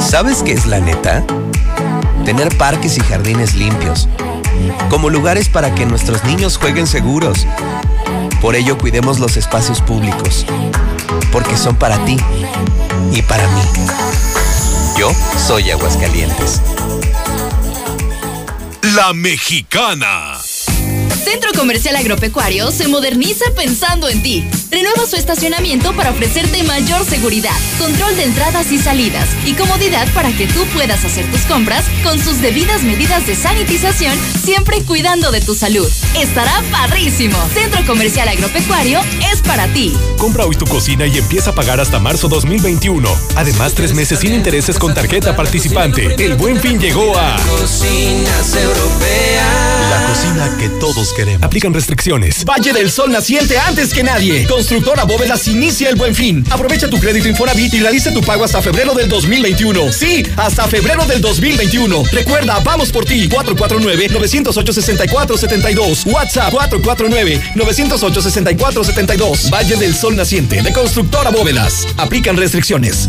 ¿Sabes 0.00 0.42
qué 0.42 0.52
es 0.52 0.66
la 0.66 0.80
neta? 0.80 1.24
Tener 2.24 2.56
parques 2.56 2.96
y 2.98 3.00
jardines 3.00 3.54
limpios. 3.54 4.08
Como 4.90 5.08
lugares 5.10 5.48
para 5.48 5.74
que 5.74 5.86
nuestros 5.86 6.24
niños 6.24 6.56
jueguen 6.56 6.86
seguros. 6.86 7.46
Por 8.40 8.54
ello 8.54 8.78
cuidemos 8.78 9.18
los 9.18 9.36
espacios 9.36 9.80
públicos. 9.80 10.46
Porque 11.32 11.56
son 11.56 11.74
para 11.76 12.04
ti 12.04 12.16
y 13.12 13.22
para 13.22 13.48
mí. 13.48 13.62
Yo 14.98 15.10
soy 15.46 15.70
Aguascalientes. 15.70 16.60
La 18.94 19.12
Mexicana. 19.12 20.40
Centro 21.22 21.52
Comercial 21.54 21.96
Agropecuario 21.96 22.70
se 22.70 22.88
moderniza 22.88 23.44
pensando 23.54 24.08
en 24.08 24.22
ti. 24.22 24.44
Renueva 24.70 25.06
su 25.06 25.16
estacionamiento 25.16 25.94
para 25.94 26.10
ofrecerte 26.10 26.62
mayor 26.62 27.02
seguridad, 27.06 27.56
control 27.78 28.14
de 28.16 28.24
entradas 28.24 28.70
y 28.70 28.76
salidas 28.76 29.26
y 29.46 29.54
comodidad 29.54 30.06
para 30.12 30.30
que 30.30 30.46
tú 30.46 30.62
puedas 30.74 31.06
hacer 31.06 31.24
tus 31.30 31.40
compras 31.42 31.86
con 32.02 32.18
sus 32.18 32.42
debidas 32.42 32.82
medidas 32.82 33.26
de 33.26 33.34
sanitización, 33.34 34.14
siempre 34.44 34.82
cuidando 34.82 35.30
de 35.30 35.40
tu 35.40 35.54
salud. 35.54 35.88
Estará 36.14 36.62
parrísimo. 36.70 37.38
Centro 37.54 37.84
Comercial 37.86 38.28
Agropecuario 38.28 39.00
es 39.32 39.40
para 39.40 39.66
ti. 39.68 39.96
Compra 40.18 40.44
hoy 40.44 40.54
tu 40.54 40.66
cocina 40.66 41.06
y 41.06 41.16
empieza 41.16 41.50
a 41.50 41.54
pagar 41.54 41.80
hasta 41.80 41.98
marzo 41.98 42.28
2021. 42.28 43.08
Además, 43.36 43.72
tres 43.72 43.94
meses 43.94 44.18
sin 44.18 44.34
intereses 44.34 44.78
con 44.78 44.92
tarjeta 44.92 45.34
participante. 45.34 46.14
El 46.22 46.34
buen 46.34 46.60
fin 46.60 46.78
llegó 46.78 47.16
a. 47.16 47.36
Cocinas 47.48 48.54
europeas. 48.54 49.68
La 49.88 50.06
cocina 50.06 50.56
que 50.58 50.68
todos 50.78 51.14
queremos. 51.14 51.42
Aplican 51.42 51.72
restricciones. 51.72 52.44
Valle 52.44 52.74
del 52.74 52.90
Sol 52.90 53.10
naciente 53.10 53.58
antes 53.58 53.94
que 53.94 54.02
nadie. 54.02 54.46
Constructora 54.58 55.04
Bóvedas 55.04 55.46
inicia 55.46 55.88
el 55.88 55.94
buen 55.94 56.16
fin. 56.16 56.44
Aprovecha 56.50 56.90
tu 56.90 56.98
crédito 56.98 57.28
Infonavit 57.28 57.74
y 57.74 57.78
realiza 57.78 58.12
tu 58.12 58.20
pago 58.22 58.42
hasta 58.42 58.60
febrero 58.60 58.92
del 58.92 59.08
2021. 59.08 59.92
Sí, 59.92 60.24
hasta 60.36 60.66
febrero 60.66 61.06
del 61.06 61.20
2021. 61.20 62.02
Recuerda, 62.10 62.58
vamos 62.64 62.90
por 62.90 63.04
ti. 63.04 63.28
449-908-6472. 63.28 66.12
WhatsApp 66.12 66.52
449-908-6472. 66.52 69.48
Valle 69.48 69.76
del 69.76 69.94
Sol 69.94 70.16
naciente 70.16 70.60
de 70.60 70.72
Constructora 70.72 71.30
Bóvedas. 71.30 71.86
Aplican 71.96 72.36
restricciones. 72.36 73.08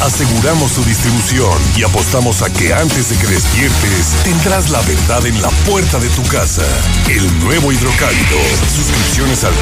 Aseguramos 0.00 0.72
su 0.72 0.82
distribución 0.84 1.52
y 1.76 1.82
apostamos 1.82 2.40
a 2.40 2.50
que 2.50 2.72
antes 2.72 3.10
de 3.10 3.16
que 3.16 3.26
despiertes 3.26 4.06
tendrás 4.24 4.70
la 4.70 4.80
verdad 4.80 5.26
en 5.26 5.42
la 5.42 5.50
puerta 5.68 5.98
de 5.98 6.08
tu 6.08 6.22
casa. 6.22 6.64
El 7.08 7.22
nuevo 7.40 7.70
hidrocálido. 7.70 8.38
Suscripciones 8.74 9.44
al 9.44 9.52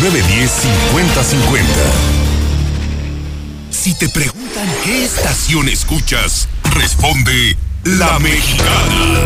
449-910-5050. 0.00 1.62
Si 3.70 3.92
te 3.94 4.08
preguntan 4.08 4.66
qué 4.82 5.04
estación 5.04 5.68
escuchas, 5.68 6.48
responde 6.74 7.54
La 7.84 8.18
Mexicana. 8.18 9.20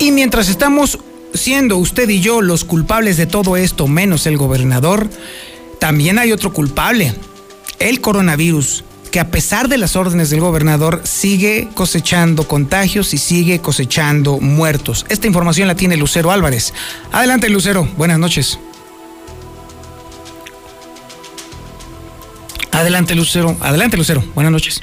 Y 0.00 0.10
mientras 0.10 0.48
estamos 0.48 0.98
siendo 1.34 1.76
usted 1.76 2.08
y 2.08 2.20
yo 2.20 2.42
los 2.42 2.64
culpables 2.64 3.16
de 3.16 3.26
todo 3.26 3.56
esto, 3.56 3.86
menos 3.86 4.26
el 4.26 4.36
gobernador, 4.36 5.08
también 5.82 6.20
hay 6.20 6.30
otro 6.30 6.52
culpable, 6.52 7.12
el 7.80 8.00
coronavirus, 8.00 8.84
que 9.10 9.18
a 9.18 9.32
pesar 9.32 9.66
de 9.66 9.78
las 9.78 9.96
órdenes 9.96 10.30
del 10.30 10.38
gobernador 10.38 11.00
sigue 11.02 11.70
cosechando 11.74 12.46
contagios 12.46 13.12
y 13.14 13.18
sigue 13.18 13.58
cosechando 13.58 14.38
muertos. 14.38 15.04
Esta 15.08 15.26
información 15.26 15.66
la 15.66 15.74
tiene 15.74 15.96
Lucero 15.96 16.30
Álvarez. 16.30 16.72
Adelante 17.10 17.48
Lucero, 17.48 17.88
buenas 17.96 18.20
noches. 18.20 18.60
Adelante 22.70 23.16
Lucero, 23.16 23.56
adelante 23.60 23.96
Lucero, 23.96 24.22
buenas 24.36 24.52
noches. 24.52 24.80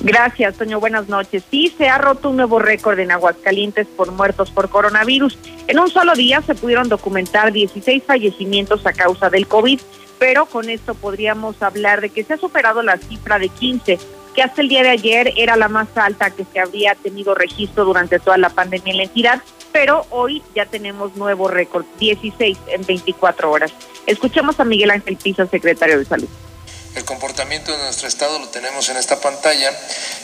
Gracias, 0.00 0.54
Toño. 0.54 0.80
Buenas 0.80 1.08
noches. 1.08 1.42
Sí, 1.50 1.74
se 1.76 1.88
ha 1.88 1.98
roto 1.98 2.30
un 2.30 2.36
nuevo 2.36 2.58
récord 2.58 2.98
en 3.00 3.10
Aguascalientes 3.10 3.86
por 3.86 4.12
muertos 4.12 4.50
por 4.50 4.70
coronavirus. 4.70 5.36
En 5.66 5.78
un 5.78 5.90
solo 5.90 6.14
día 6.14 6.40
se 6.40 6.54
pudieron 6.54 6.88
documentar 6.88 7.52
16 7.52 8.04
fallecimientos 8.06 8.86
a 8.86 8.92
causa 8.92 9.28
del 9.28 9.46
COVID, 9.46 9.80
pero 10.18 10.46
con 10.46 10.68
esto 10.68 10.94
podríamos 10.94 11.62
hablar 11.62 12.00
de 12.00 12.10
que 12.10 12.24
se 12.24 12.34
ha 12.34 12.38
superado 12.38 12.82
la 12.82 12.98
cifra 12.98 13.38
de 13.38 13.48
15, 13.48 13.98
que 14.34 14.42
hasta 14.42 14.60
el 14.60 14.68
día 14.68 14.82
de 14.82 14.90
ayer 14.90 15.32
era 15.36 15.56
la 15.56 15.68
más 15.68 15.88
alta 15.96 16.30
que 16.30 16.44
se 16.52 16.60
había 16.60 16.94
tenido 16.94 17.34
registro 17.34 17.84
durante 17.84 18.18
toda 18.18 18.38
la 18.38 18.50
pandemia 18.50 18.92
en 18.92 18.96
la 18.98 19.04
entidad, 19.04 19.42
pero 19.72 20.06
hoy 20.10 20.42
ya 20.54 20.66
tenemos 20.66 21.16
nuevo 21.16 21.48
récord, 21.48 21.84
16 21.98 22.58
en 22.68 22.84
24 22.84 23.50
horas. 23.50 23.72
Escuchemos 24.06 24.58
a 24.60 24.64
Miguel 24.64 24.90
Ángel 24.90 25.16
Pisa, 25.16 25.46
secretario 25.46 25.98
de 25.98 26.04
Salud. 26.04 26.28
El 26.94 27.04
comportamiento 27.04 27.70
de 27.70 27.78
nuestro 27.78 28.08
estado 28.08 28.38
lo 28.38 28.48
tenemos 28.48 28.88
en 28.88 28.96
esta 28.96 29.20
pantalla. 29.20 29.70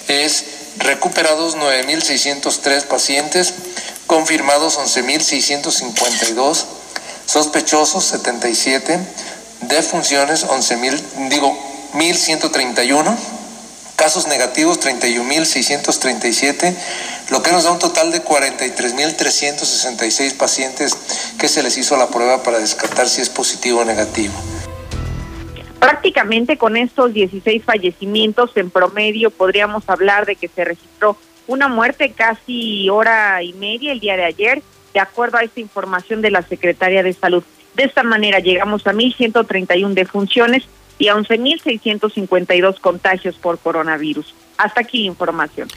Es 0.09 0.73
recuperados 0.79 1.57
9.603 1.57 2.85
pacientes, 2.87 3.55
confirmados 4.07 4.79
11.652, 4.79 6.65
sospechosos 7.27 8.05
77, 8.05 8.99
defunciones 9.69 10.47
11.000, 10.47 11.29
digo 11.29 11.55
1.131, 11.95 13.17
casos 13.97 14.27
negativos 14.27 14.81
31.637, 14.81 16.75
lo 17.31 17.43
que 17.43 17.53
nos 17.53 17.65
da 17.65 17.73
un 17.73 17.79
total 17.79 18.13
de 18.13 18.25
43.366 18.25 20.37
pacientes 20.37 20.95
que 21.39 21.49
se 21.49 21.63
les 21.63 21.79
hizo 21.79 21.97
la 21.97 22.09
prueba 22.09 22.43
para 22.43 22.59
descartar 22.59 23.09
si 23.09 23.23
es 23.23 23.31
positivo 23.31 23.81
o 23.81 23.85
negativo. 23.85 24.35
Prácticamente 25.79 26.57
con 26.57 26.77
estos 26.77 27.13
16 27.13 27.63
fallecimientos 27.65 28.51
en 28.57 28.71
promedio 28.71 29.31
podríamos 29.31 29.85
hablar 29.87 30.27
de 30.27 30.35
que 30.37 30.49
se 30.49 30.65
registró 30.65 31.17
una 31.47 31.69
muerte 31.69 32.13
casi 32.13 32.89
hora 32.89 33.43
y 33.43 33.53
media 33.53 33.93
el 33.93 34.01
día 34.01 34.17
de 34.17 34.25
ayer, 34.25 34.63
de 34.95 35.01
acuerdo 35.01 35.37
a 35.39 35.43
esta 35.43 35.61
información 35.61 36.23
de 36.23 36.31
la 36.31 36.41
Secretaría 36.43 37.03
de 37.03 37.13
Salud. 37.13 37.45
De 37.75 37.85
esta 37.85 38.03
manera 38.03 38.39
llegamos 38.39 38.87
a 38.87 38.93
1.131 38.93 39.95
defunciones 39.95 40.65
y 40.99 41.09
a 41.09 41.17
11.652 41.17 42.81
contagios 42.81 43.37
por 43.37 43.59
coronavirus. 43.59 44.35
Hasta 44.57 44.83
aquí 44.83 45.05
información. 45.07 45.69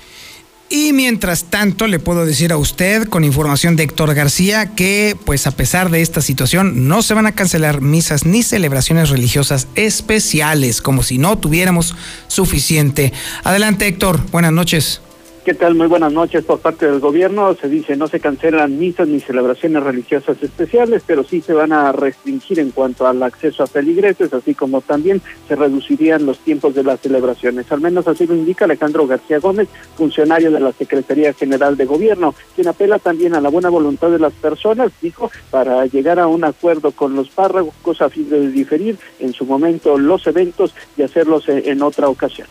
Y 0.70 0.92
mientras 0.92 1.46
tanto, 1.46 1.88
le 1.88 1.98
puedo 1.98 2.26
decir 2.26 2.52
a 2.52 2.58
usted, 2.58 3.08
con 3.08 3.24
información 3.24 3.78
de 3.78 3.84
Héctor 3.84 4.14
García, 4.14 4.76
que 4.76 5.16
pues 5.26 5.48
a 5.48 5.52
pesar 5.52 5.90
de 5.90 6.02
esta 6.02 6.22
situación, 6.22 6.90
no 6.90 7.02
se 7.02 7.14
van 7.14 7.26
a 7.26 7.32
cancelar 7.32 7.80
misas 7.80 8.26
ni 8.26 8.44
celebraciones 8.44 9.10
religiosas 9.10 9.70
especiales, 9.76 10.82
como 10.82 11.04
si 11.04 11.20
no 11.20 11.38
tuviéramos 11.38 11.96
suficiente. 12.28 13.14
Adelante, 13.46 13.88
Héctor, 13.88 14.20
buenas 14.30 14.52
noches. 14.52 15.02
¿Qué 15.48 15.54
tal? 15.54 15.76
Muy 15.76 15.88
buenas 15.88 16.12
noches 16.12 16.44
por 16.44 16.60
parte 16.60 16.92
del 16.92 17.00
gobierno. 17.00 17.56
Se 17.56 17.70
dice 17.70 17.96
no 17.96 18.10
se 18.10 18.20
cancelan 18.20 18.78
misas 18.78 19.08
ni 19.08 19.22
celebraciones 19.22 19.82
religiosas 19.82 20.36
especiales, 20.44 21.04
pero 21.08 21.24
sí 21.24 21.40
se 21.40 21.54
van 21.54 21.72
a 21.72 21.94
restringir 21.94 22.60
en 22.60 22.72
cuanto 22.72 23.08
al 23.08 23.24
acceso 23.24 23.64
a 23.64 23.68
feligreses, 23.68 24.34
así 24.34 24.54
como 24.54 24.82
también 24.82 25.22
se 25.48 25.56
reducirían 25.56 26.26
los 26.26 26.40
tiempos 26.40 26.76
de 26.76 26.84
las 26.84 27.00
celebraciones. 27.00 27.72
Al 27.72 27.80
menos 27.80 28.10
así 28.10 28.28
lo 28.28 28.36
indica 28.36 28.66
Alejandro 28.66 29.08
García 29.08 29.40
Gómez, 29.40 29.70
funcionario 29.96 30.52
de 30.52 30.60
la 30.60 30.74
Secretaría 30.74 31.32
General 31.32 31.78
de 31.78 31.86
Gobierno, 31.86 32.36
quien 32.54 32.68
apela 32.68 33.00
también 33.00 33.34
a 33.34 33.40
la 33.40 33.48
buena 33.48 33.70
voluntad 33.70 34.12
de 34.12 34.20
las 34.20 34.34
personas, 34.34 34.92
dijo, 35.02 35.32
para 35.50 35.86
llegar 35.86 36.20
a 36.20 36.28
un 36.28 36.44
acuerdo 36.44 36.92
con 36.92 37.16
los 37.16 37.30
párrocos 37.30 38.02
a 38.02 38.10
fin 38.10 38.30
de 38.30 38.52
diferir 38.52 38.98
en 39.22 39.32
su 39.32 39.46
momento 39.46 39.98
los 39.98 40.28
eventos 40.28 40.76
y 40.98 41.04
hacerlos 41.04 41.48
en 41.48 41.82
otra 41.84 42.10
ocasión. 42.10 42.50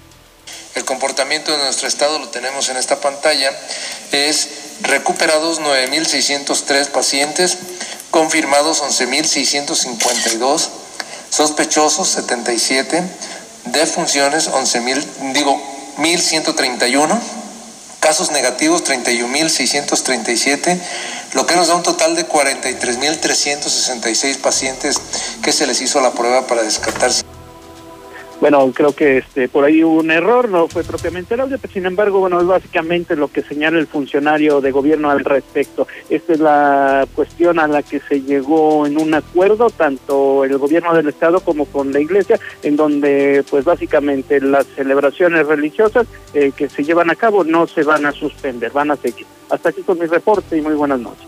El 0.76 0.84
comportamiento 0.84 1.50
de 1.52 1.58
nuestro 1.58 1.88
estado 1.88 2.18
lo 2.18 2.28
tenemos 2.28 2.68
en 2.68 2.76
esta 2.76 3.00
pantalla. 3.00 3.50
Es 4.12 4.48
recuperados 4.82 5.58
9.603 5.58 6.88
pacientes, 6.88 7.56
confirmados 8.10 8.82
11.652, 8.82 10.68
sospechosos 11.30 12.10
77, 12.10 13.02
defunciones 13.64 14.50
11.000, 14.50 15.32
digo 15.32 15.58
1.131, 15.96 17.18
casos 18.00 18.30
negativos 18.30 18.84
31.637, 18.84 20.78
lo 21.32 21.46
que 21.46 21.56
nos 21.56 21.68
da 21.68 21.74
un 21.74 21.82
total 21.82 22.16
de 22.16 22.28
43.366 22.28 24.36
pacientes 24.42 25.00
que 25.42 25.52
se 25.52 25.66
les 25.66 25.80
hizo 25.80 26.02
la 26.02 26.12
prueba 26.12 26.46
para 26.46 26.62
descartar 26.62 27.10
bueno, 28.40 28.70
creo 28.74 28.92
que 28.92 29.18
este 29.18 29.48
por 29.48 29.64
ahí 29.64 29.82
hubo 29.82 30.00
un 30.00 30.10
error, 30.10 30.48
no 30.48 30.68
fue 30.68 30.84
propiamente 30.84 31.34
el 31.34 31.40
audio, 31.40 31.58
pero 31.58 31.72
sin 31.72 31.86
embargo, 31.86 32.20
bueno, 32.20 32.40
es 32.40 32.46
básicamente 32.46 33.16
lo 33.16 33.28
que 33.28 33.42
señala 33.42 33.78
el 33.78 33.86
funcionario 33.86 34.60
de 34.60 34.70
gobierno 34.70 35.10
al 35.10 35.24
respecto. 35.24 35.86
Esta 36.10 36.32
es 36.34 36.40
la 36.40 37.06
cuestión 37.14 37.58
a 37.58 37.66
la 37.66 37.82
que 37.82 38.00
se 38.00 38.22
llegó 38.22 38.86
en 38.86 38.98
un 38.98 39.14
acuerdo, 39.14 39.70
tanto 39.70 40.44
el 40.44 40.58
gobierno 40.58 40.94
del 40.94 41.08
Estado 41.08 41.40
como 41.40 41.64
con 41.66 41.92
la 41.92 42.00
Iglesia, 42.00 42.38
en 42.62 42.76
donde, 42.76 43.44
pues 43.50 43.64
básicamente 43.64 44.40
las 44.40 44.66
celebraciones 44.66 45.46
religiosas 45.46 46.06
eh, 46.34 46.52
que 46.54 46.68
se 46.68 46.84
llevan 46.84 47.10
a 47.10 47.16
cabo 47.16 47.44
no 47.44 47.66
se 47.66 47.82
van 47.82 48.06
a 48.06 48.12
suspender, 48.12 48.70
van 48.72 48.90
a 48.90 48.96
seguir. 48.96 49.26
Hasta 49.50 49.70
aquí 49.70 49.82
con 49.82 49.98
mi 49.98 50.06
reporte 50.06 50.56
y 50.56 50.60
muy 50.60 50.74
buenas 50.74 51.00
noches. 51.00 51.26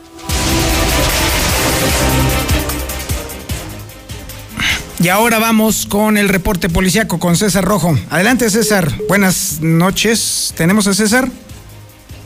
Y 5.00 5.08
ahora 5.10 5.38
vamos 5.38 5.86
con 5.86 6.16
el 6.16 6.28
reporte 6.28 6.68
policiaco 6.68 7.20
con 7.20 7.36
César 7.36 7.64
Rojo. 7.64 7.96
Adelante 8.10 8.50
César, 8.50 8.90
buenas 9.08 9.60
noches. 9.60 10.52
¿Tenemos 10.56 10.88
a 10.88 10.94
César? 10.94 11.28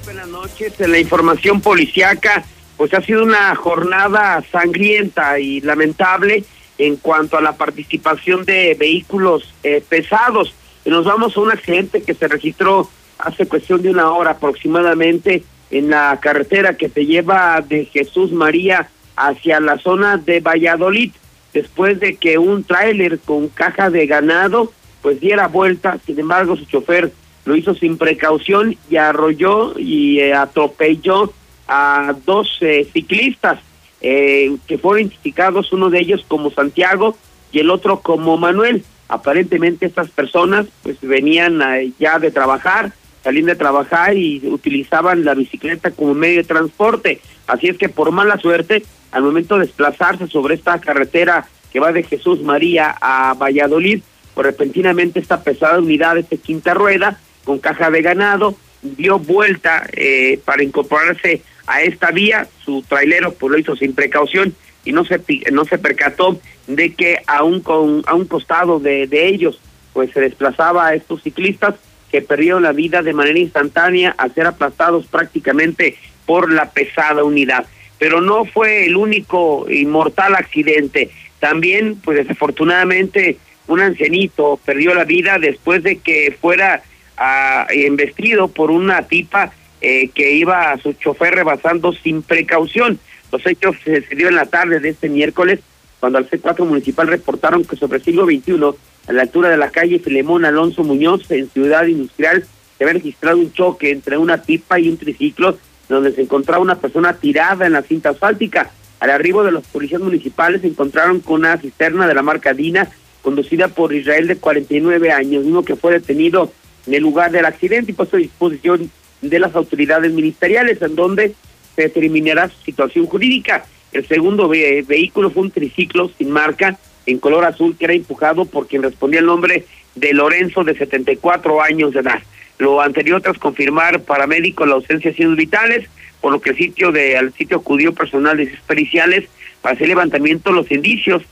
Buenas 0.04 0.26
noches. 0.28 0.80
En 0.80 0.92
la 0.92 0.98
información 0.98 1.60
policiaca, 1.60 2.42
pues 2.78 2.94
ha 2.94 3.02
sido 3.02 3.24
una 3.24 3.54
jornada 3.56 4.42
sangrienta 4.50 5.38
y 5.38 5.60
lamentable 5.60 6.44
en 6.78 6.96
cuanto 6.96 7.36
a 7.36 7.42
la 7.42 7.52
participación 7.56 8.46
de 8.46 8.74
vehículos 8.80 9.52
eh, 9.62 9.84
pesados. 9.86 10.54
Nos 10.86 11.04
vamos 11.04 11.36
a 11.36 11.40
un 11.40 11.52
accidente 11.52 12.02
que 12.02 12.14
se 12.14 12.26
registró 12.26 12.88
hace 13.18 13.46
cuestión 13.46 13.82
de 13.82 13.90
una 13.90 14.10
hora 14.12 14.30
aproximadamente 14.30 15.44
en 15.70 15.90
la 15.90 16.18
carretera 16.22 16.78
que 16.78 16.88
te 16.88 17.04
lleva 17.04 17.60
de 17.60 17.84
Jesús 17.84 18.32
María 18.32 18.88
hacia 19.14 19.60
la 19.60 19.78
zona 19.78 20.16
de 20.16 20.40
Valladolid, 20.40 21.12
después 21.52 22.00
de 22.00 22.16
que 22.16 22.38
un 22.38 22.64
tráiler 22.64 23.18
con 23.18 23.48
caja 23.48 23.90
de 23.90 24.06
ganado 24.06 24.72
pues 25.02 25.20
diera 25.20 25.48
vuelta, 25.48 25.98
sin 26.06 26.18
embargo 26.18 26.56
su 26.56 26.64
chofer 26.64 27.12
lo 27.44 27.56
hizo 27.56 27.74
sin 27.74 27.98
precaución 27.98 28.76
y 28.88 28.96
arrolló 28.96 29.78
y 29.78 30.20
eh, 30.20 30.32
atropelló 30.32 31.32
a 31.66 32.14
dos 32.24 32.58
eh, 32.60 32.88
ciclistas 32.92 33.58
eh, 34.00 34.56
que 34.66 34.78
fueron 34.78 35.02
identificados, 35.02 35.72
uno 35.72 35.90
de 35.90 36.00
ellos 36.00 36.24
como 36.28 36.50
Santiago 36.50 37.16
y 37.50 37.58
el 37.58 37.70
otro 37.70 38.00
como 38.00 38.36
Manuel. 38.36 38.84
Aparentemente 39.08 39.86
estas 39.86 40.08
personas 40.10 40.66
pues 40.82 40.96
venían 41.02 41.60
ya 41.98 42.18
de 42.18 42.30
trabajar, 42.30 42.92
salían 43.22 43.46
de 43.46 43.56
trabajar 43.56 44.16
y 44.16 44.40
utilizaban 44.46 45.24
la 45.24 45.34
bicicleta 45.34 45.90
como 45.90 46.14
medio 46.14 46.38
de 46.38 46.48
transporte. 46.48 47.20
Así 47.46 47.68
es 47.68 47.76
que 47.76 47.90
por 47.90 48.10
mala 48.10 48.38
suerte, 48.38 48.84
al 49.12 49.22
momento 49.22 49.58
de 49.58 49.66
desplazarse 49.66 50.26
sobre 50.26 50.54
esta 50.54 50.80
carretera 50.80 51.46
que 51.72 51.80
va 51.80 51.92
de 51.92 52.02
Jesús 52.02 52.42
María 52.42 52.94
a 53.00 53.34
Valladolid, 53.34 54.02
pues 54.34 54.46
repentinamente 54.46 55.20
esta 55.20 55.42
pesada 55.42 55.78
unidad, 55.78 56.18
esta 56.18 56.36
quinta 56.36 56.74
rueda, 56.74 57.18
con 57.44 57.58
caja 57.58 57.90
de 57.90 58.02
ganado, 58.02 58.56
dio 58.82 59.18
vuelta 59.18 59.86
eh, 59.92 60.40
para 60.44 60.62
incorporarse 60.62 61.42
a 61.66 61.82
esta 61.82 62.10
vía, 62.10 62.48
su 62.64 62.82
trailero 62.82 63.32
pues 63.34 63.52
lo 63.52 63.58
hizo 63.58 63.76
sin 63.76 63.94
precaución 63.94 64.54
y 64.84 64.92
no 64.92 65.04
se 65.04 65.20
no 65.52 65.64
se 65.64 65.78
percató 65.78 66.40
de 66.66 66.92
que 66.94 67.18
aún 67.26 67.60
con 67.60 68.02
a 68.06 68.14
un 68.14 68.26
costado 68.26 68.80
de, 68.80 69.06
de 69.06 69.28
ellos 69.28 69.60
pues 69.92 70.10
se 70.12 70.20
desplazaba 70.20 70.88
a 70.88 70.94
estos 70.94 71.22
ciclistas 71.22 71.76
que 72.10 72.20
perdieron 72.20 72.62
la 72.62 72.72
vida 72.72 73.02
de 73.02 73.12
manera 73.12 73.38
instantánea 73.38 74.14
al 74.18 74.34
ser 74.34 74.46
aplastados 74.46 75.06
prácticamente 75.06 75.96
por 76.26 76.52
la 76.52 76.70
pesada 76.70 77.24
unidad. 77.24 77.66
Pero 78.02 78.20
no 78.20 78.44
fue 78.44 78.86
el 78.86 78.96
único 78.96 79.64
inmortal 79.70 80.34
accidente. 80.34 81.12
También, 81.38 81.94
pues 82.02 82.16
desafortunadamente, 82.18 83.36
un 83.68 83.78
ancianito 83.78 84.58
perdió 84.64 84.92
la 84.92 85.04
vida 85.04 85.38
después 85.38 85.84
de 85.84 85.98
que 85.98 86.36
fuera 86.40 86.82
a, 87.16 87.64
embestido 87.70 88.48
por 88.48 88.72
una 88.72 89.06
tipa 89.06 89.52
eh, 89.80 90.08
que 90.08 90.32
iba 90.32 90.72
a 90.72 90.78
su 90.78 90.94
chofer 90.94 91.36
rebasando 91.36 91.92
sin 91.92 92.22
precaución. 92.22 92.98
Los 93.30 93.46
hechos 93.46 93.76
se 93.84 94.00
dio 94.16 94.26
en 94.26 94.34
la 94.34 94.46
tarde 94.46 94.80
de 94.80 94.88
este 94.88 95.08
miércoles, 95.08 95.60
cuando 96.00 96.18
al 96.18 96.28
C4 96.28 96.66
municipal 96.66 97.06
reportaron 97.06 97.64
que 97.64 97.76
sobre 97.76 97.98
el 97.98 98.04
siglo 98.04 98.24
XXI, 98.24 98.76
a 99.06 99.12
la 99.12 99.22
altura 99.22 99.48
de 99.48 99.58
la 99.58 99.70
calle 99.70 100.00
Filemón 100.00 100.44
Alonso 100.44 100.82
Muñoz, 100.82 101.30
en 101.30 101.48
Ciudad 101.50 101.86
Industrial, 101.86 102.44
se 102.76 102.82
había 102.82 102.94
registrado 102.94 103.38
un 103.38 103.52
choque 103.52 103.92
entre 103.92 104.18
una 104.18 104.42
tipa 104.42 104.80
y 104.80 104.88
un 104.88 104.98
triciclo, 104.98 105.56
donde 105.92 106.12
se 106.12 106.22
encontraba 106.22 106.62
una 106.62 106.78
persona 106.78 107.14
tirada 107.14 107.66
en 107.66 107.72
la 107.72 107.82
cinta 107.82 108.10
asfáltica. 108.10 108.70
Al 109.00 109.10
arribo 109.10 109.44
de 109.44 109.52
los 109.52 109.66
policías 109.66 110.00
municipales 110.00 110.60
se 110.62 110.68
encontraron 110.68 111.20
con 111.20 111.40
una 111.40 111.56
cisterna 111.58 112.06
de 112.06 112.14
la 112.14 112.22
marca 112.22 112.54
Dina, 112.54 112.88
conducida 113.20 113.68
por 113.68 113.92
Israel 113.92 114.26
de 114.26 114.36
49 114.36 115.12
años, 115.12 115.44
uno 115.44 115.64
que 115.64 115.76
fue 115.76 115.92
detenido 115.92 116.52
en 116.86 116.94
el 116.94 117.02
lugar 117.02 117.30
del 117.30 117.44
accidente 117.44 117.92
y 117.92 117.94
puesto 117.94 118.16
a 118.16 118.20
disposición 118.20 118.90
de 119.20 119.38
las 119.38 119.54
autoridades 119.54 120.12
ministeriales, 120.12 120.82
en 120.82 120.96
donde 120.96 121.34
se 121.76 121.82
determinará 121.82 122.48
su 122.48 122.60
situación 122.64 123.06
jurídica. 123.06 123.64
El 123.92 124.06
segundo 124.06 124.48
vehículo 124.48 125.30
fue 125.30 125.42
un 125.42 125.50
triciclo 125.50 126.10
sin 126.16 126.30
marca 126.30 126.78
en 127.06 127.18
color 127.18 127.44
azul 127.44 127.76
que 127.76 127.84
era 127.84 127.94
empujado 127.94 128.44
por 128.44 128.66
quien 128.66 128.82
respondía 128.82 129.20
el 129.20 129.26
nombre 129.26 129.66
de 129.94 130.12
Lorenzo 130.14 130.64
de 130.64 130.76
74 130.76 131.60
años 131.60 131.92
de 131.92 132.00
edad. 132.00 132.22
Lo 132.58 132.80
anterior 132.80 133.20
tras 133.20 133.38
confirmar 133.38 134.02
paramédico 134.02 134.66
la 134.66 134.74
ausencia 134.74 135.10
de 135.10 135.16
signos 135.16 135.36
vitales, 135.36 135.88
por 136.20 136.32
lo 136.32 136.40
que 136.40 136.50
el 136.50 136.56
sitio 136.56 136.92
de 136.92 137.16
al 137.16 137.32
sitio 137.32 137.58
acudió 137.58 137.92
personal 137.92 138.36
de 138.36 138.52
periciales 138.66 139.28
para 139.60 139.74
hacer 139.74 139.88
levantamiento 139.88 140.52
los 140.52 140.70
indicios 140.70 141.22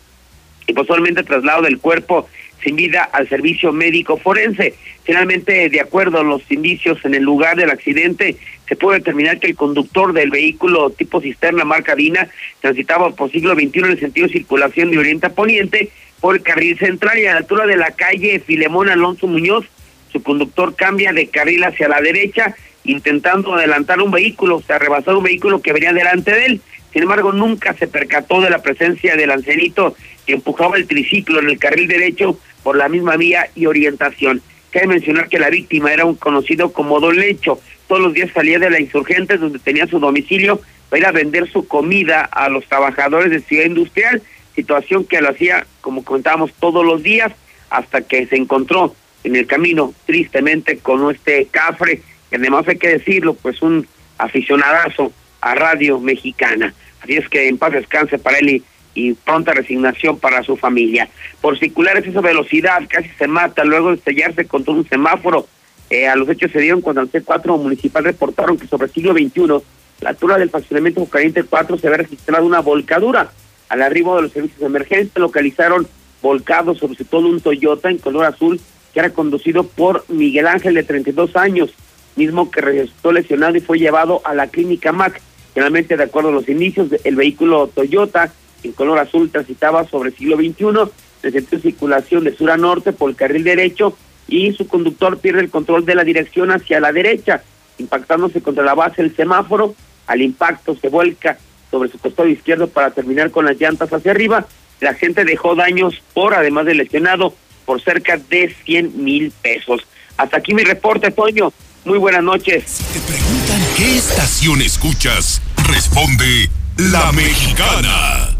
y 0.66 0.72
posteriormente 0.72 1.22
traslado 1.22 1.62
del 1.62 1.78
cuerpo 1.78 2.28
sin 2.62 2.76
vida 2.76 3.02
al 3.02 3.28
servicio 3.28 3.72
médico 3.72 4.16
forense. 4.16 4.74
Finalmente, 5.04 5.68
de 5.68 5.80
acuerdo 5.80 6.20
a 6.20 6.24
los 6.24 6.42
indicios 6.50 7.04
en 7.04 7.14
el 7.14 7.22
lugar 7.22 7.56
del 7.56 7.70
accidente, 7.70 8.36
se 8.68 8.76
puede 8.76 8.98
determinar 8.98 9.40
que 9.40 9.48
el 9.48 9.56
conductor 9.56 10.12
del 10.12 10.30
vehículo 10.30 10.90
tipo 10.90 11.20
cisterna 11.20 11.64
marca 11.64 11.94
Dina 11.94 12.28
transitaba 12.60 13.10
por 13.10 13.30
siglo 13.30 13.54
XXI 13.54 13.78
en 13.80 13.84
el 13.86 14.00
sentido 14.00 14.26
de 14.26 14.34
circulación 14.34 14.90
de 14.90 14.98
oriente 14.98 15.26
a 15.26 15.34
poniente 15.34 15.90
por 16.20 16.36
el 16.36 16.42
carril 16.42 16.78
central 16.78 17.18
y 17.18 17.26
a 17.26 17.32
la 17.32 17.38
altura 17.38 17.66
de 17.66 17.76
la 17.76 17.90
calle 17.92 18.40
Filemón 18.40 18.88
Alonso 18.88 19.26
Muñoz. 19.26 19.66
Su 20.12 20.22
conductor 20.22 20.74
cambia 20.74 21.12
de 21.12 21.28
carril 21.28 21.64
hacia 21.64 21.88
la 21.88 22.00
derecha 22.00 22.54
intentando 22.84 23.54
adelantar 23.54 24.00
un 24.00 24.10
vehículo, 24.10 24.56
o 24.56 24.62
sea, 24.62 24.78
rebasar 24.78 25.14
un 25.14 25.24
vehículo 25.24 25.60
que 25.60 25.72
venía 25.72 25.92
delante 25.92 26.32
de 26.32 26.46
él. 26.46 26.60
Sin 26.92 27.02
embargo, 27.02 27.32
nunca 27.32 27.74
se 27.74 27.86
percató 27.86 28.40
de 28.40 28.50
la 28.50 28.62
presencia 28.62 29.16
del 29.16 29.30
ancianito 29.30 29.94
que 30.26 30.34
empujaba 30.34 30.76
el 30.76 30.86
triciclo 30.86 31.40
en 31.40 31.50
el 31.50 31.58
carril 31.58 31.88
derecho 31.88 32.38
por 32.62 32.76
la 32.76 32.88
misma 32.88 33.16
vía 33.16 33.48
y 33.54 33.66
orientación. 33.66 34.42
Cabe 34.70 34.86
mencionar 34.86 35.28
que 35.28 35.38
la 35.38 35.50
víctima 35.50 35.92
era 35.92 36.04
un 36.04 36.14
conocido 36.14 36.72
como 36.72 37.00
Don 37.00 37.16
Lecho. 37.16 37.60
Todos 37.86 38.02
los 38.02 38.14
días 38.14 38.30
salía 38.32 38.58
de 38.58 38.70
la 38.70 38.80
insurgente 38.80 39.36
donde 39.36 39.58
tenía 39.58 39.86
su 39.86 39.98
domicilio 39.98 40.60
para 40.88 41.00
ir 41.00 41.06
a 41.06 41.12
vender 41.12 41.50
su 41.50 41.66
comida 41.66 42.22
a 42.22 42.48
los 42.48 42.64
trabajadores 42.66 43.30
de 43.30 43.40
Ciudad 43.40 43.64
Industrial, 43.64 44.22
situación 44.54 45.04
que 45.04 45.20
lo 45.20 45.30
hacía, 45.30 45.66
como 45.80 46.04
comentábamos, 46.04 46.52
todos 46.54 46.84
los 46.84 47.02
días, 47.02 47.32
hasta 47.68 48.02
que 48.02 48.26
se 48.26 48.36
encontró 48.36 48.94
en 49.24 49.36
el 49.36 49.46
camino, 49.46 49.94
tristemente, 50.06 50.78
con 50.78 51.10
este 51.10 51.46
cafre, 51.46 52.02
que 52.28 52.36
además 52.36 52.66
hay 52.68 52.78
que 52.78 52.88
decirlo, 52.88 53.34
pues 53.34 53.62
un 53.62 53.86
aficionadazo 54.18 55.12
a 55.40 55.54
Radio 55.54 56.00
Mexicana. 56.00 56.74
Así 57.02 57.14
es 57.14 57.28
que 57.28 57.48
en 57.48 57.58
paz 57.58 57.72
descanse 57.72 58.18
para 58.18 58.38
él 58.38 58.48
y 58.50 58.64
y 58.94 59.14
pronta 59.14 59.52
resignación 59.52 60.18
para 60.18 60.42
su 60.42 60.56
familia. 60.56 61.08
Por 61.40 61.58
circular 61.58 61.96
esa 61.98 62.20
velocidad, 62.20 62.82
casi 62.88 63.08
se 63.10 63.26
mata 63.26 63.64
luego 63.64 63.90
de 63.90 63.96
estrellarse 63.96 64.46
contra 64.46 64.74
un 64.74 64.88
semáforo. 64.88 65.46
Eh, 65.88 66.06
a 66.06 66.16
los 66.16 66.28
hechos 66.28 66.52
se 66.52 66.60
dieron 66.60 66.80
cuando 66.80 67.02
el 67.02 67.10
C4 67.10 67.60
municipal 67.60 68.04
reportaron 68.04 68.56
que 68.56 68.66
sobre 68.66 68.86
el 68.86 68.92
siglo 68.92 69.12
XXI, 69.12 69.64
la 70.00 70.10
altura 70.10 70.38
del 70.38 70.50
faccionamiento 70.50 71.04
Caliente 71.06 71.42
4 71.42 71.78
se 71.78 71.86
había 71.86 71.98
registrado 71.98 72.44
una 72.46 72.60
volcadura. 72.60 73.30
Al 73.68 73.82
arribo 73.82 74.16
de 74.16 74.22
los 74.22 74.32
servicios 74.32 74.60
de 74.60 74.66
emergencia 74.66 75.20
localizaron 75.20 75.86
volcados 76.22 76.78
sobre 76.78 77.04
todo 77.04 77.28
un 77.28 77.40
Toyota 77.40 77.90
en 77.90 77.98
color 77.98 78.26
azul 78.26 78.60
que 78.92 79.00
era 79.00 79.10
conducido 79.10 79.64
por 79.64 80.04
Miguel 80.08 80.46
Ángel 80.46 80.74
de 80.74 80.82
32 80.82 81.36
años, 81.36 81.70
mismo 82.16 82.50
que 82.50 82.60
resultó 82.60 83.12
lesionado 83.12 83.56
y 83.56 83.60
fue 83.60 83.78
llevado 83.78 84.20
a 84.24 84.34
la 84.34 84.48
clínica 84.48 84.92
MAC. 84.92 85.20
Finalmente, 85.54 85.96
de 85.96 86.04
acuerdo 86.04 86.28
a 86.28 86.32
los 86.32 86.48
inicios, 86.48 86.88
el 87.04 87.16
vehículo 87.16 87.68
Toyota 87.68 88.32
en 88.62 88.72
color 88.72 88.98
azul 88.98 89.30
transitaba 89.30 89.86
sobre 89.88 90.10
el 90.10 90.16
siglo 90.16 90.36
XXI, 90.36 90.90
de 91.22 91.60
circulación 91.60 92.24
de 92.24 92.34
sur 92.34 92.50
a 92.50 92.56
norte 92.56 92.92
por 92.92 93.10
el 93.10 93.16
carril 93.16 93.44
derecho 93.44 93.96
y 94.26 94.52
su 94.52 94.66
conductor 94.66 95.18
pierde 95.18 95.40
el 95.40 95.50
control 95.50 95.84
de 95.84 95.94
la 95.94 96.04
dirección 96.04 96.50
hacia 96.50 96.80
la 96.80 96.92
derecha, 96.92 97.42
impactándose 97.78 98.40
contra 98.40 98.64
la 98.64 98.74
base 98.74 99.02
del 99.02 99.14
semáforo. 99.14 99.74
Al 100.06 100.22
impacto 100.22 100.76
se 100.76 100.88
vuelca 100.88 101.38
sobre 101.70 101.90
su 101.90 101.98
costado 101.98 102.28
izquierdo 102.28 102.68
para 102.68 102.90
terminar 102.90 103.30
con 103.30 103.44
las 103.44 103.60
llantas 103.60 103.92
hacia 103.92 104.12
arriba. 104.12 104.46
La 104.80 104.94
gente 104.94 105.24
dejó 105.24 105.54
daños 105.54 106.00
por, 106.14 106.34
además 106.34 106.66
de 106.66 106.74
lesionado, 106.74 107.34
por 107.70 107.80
cerca 107.80 108.16
de 108.16 108.52
100 108.64 109.04
mil 109.04 109.30
pesos. 109.30 109.86
Hasta 110.16 110.38
aquí 110.38 110.52
mi 110.54 110.64
reporte, 110.64 111.12
Toño. 111.12 111.52
Muy 111.84 111.98
buenas 111.98 112.20
noches. 112.20 112.64
Si 112.66 112.82
te 112.82 112.98
preguntan 112.98 113.60
qué 113.76 113.96
estación 113.96 114.60
escuchas, 114.60 115.40
responde 115.68 116.50
La 116.76 117.12
Mexicana. 117.12 118.39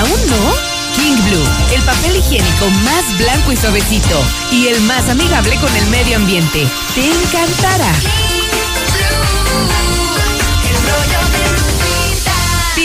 ¿Aún 0.00 0.30
no? 0.30 0.74
King 0.94 1.16
Blue, 1.28 1.74
el 1.74 1.82
papel 1.82 2.16
higiénico 2.16 2.70
más 2.84 3.18
blanco 3.18 3.52
y 3.52 3.56
suavecito 3.56 4.22
y 4.52 4.68
el 4.68 4.80
más 4.82 5.08
amigable 5.08 5.56
con 5.56 5.74
el 5.74 5.86
medio 5.86 6.16
ambiente. 6.16 6.66
Te 6.94 7.06
encantará. 7.10 8.33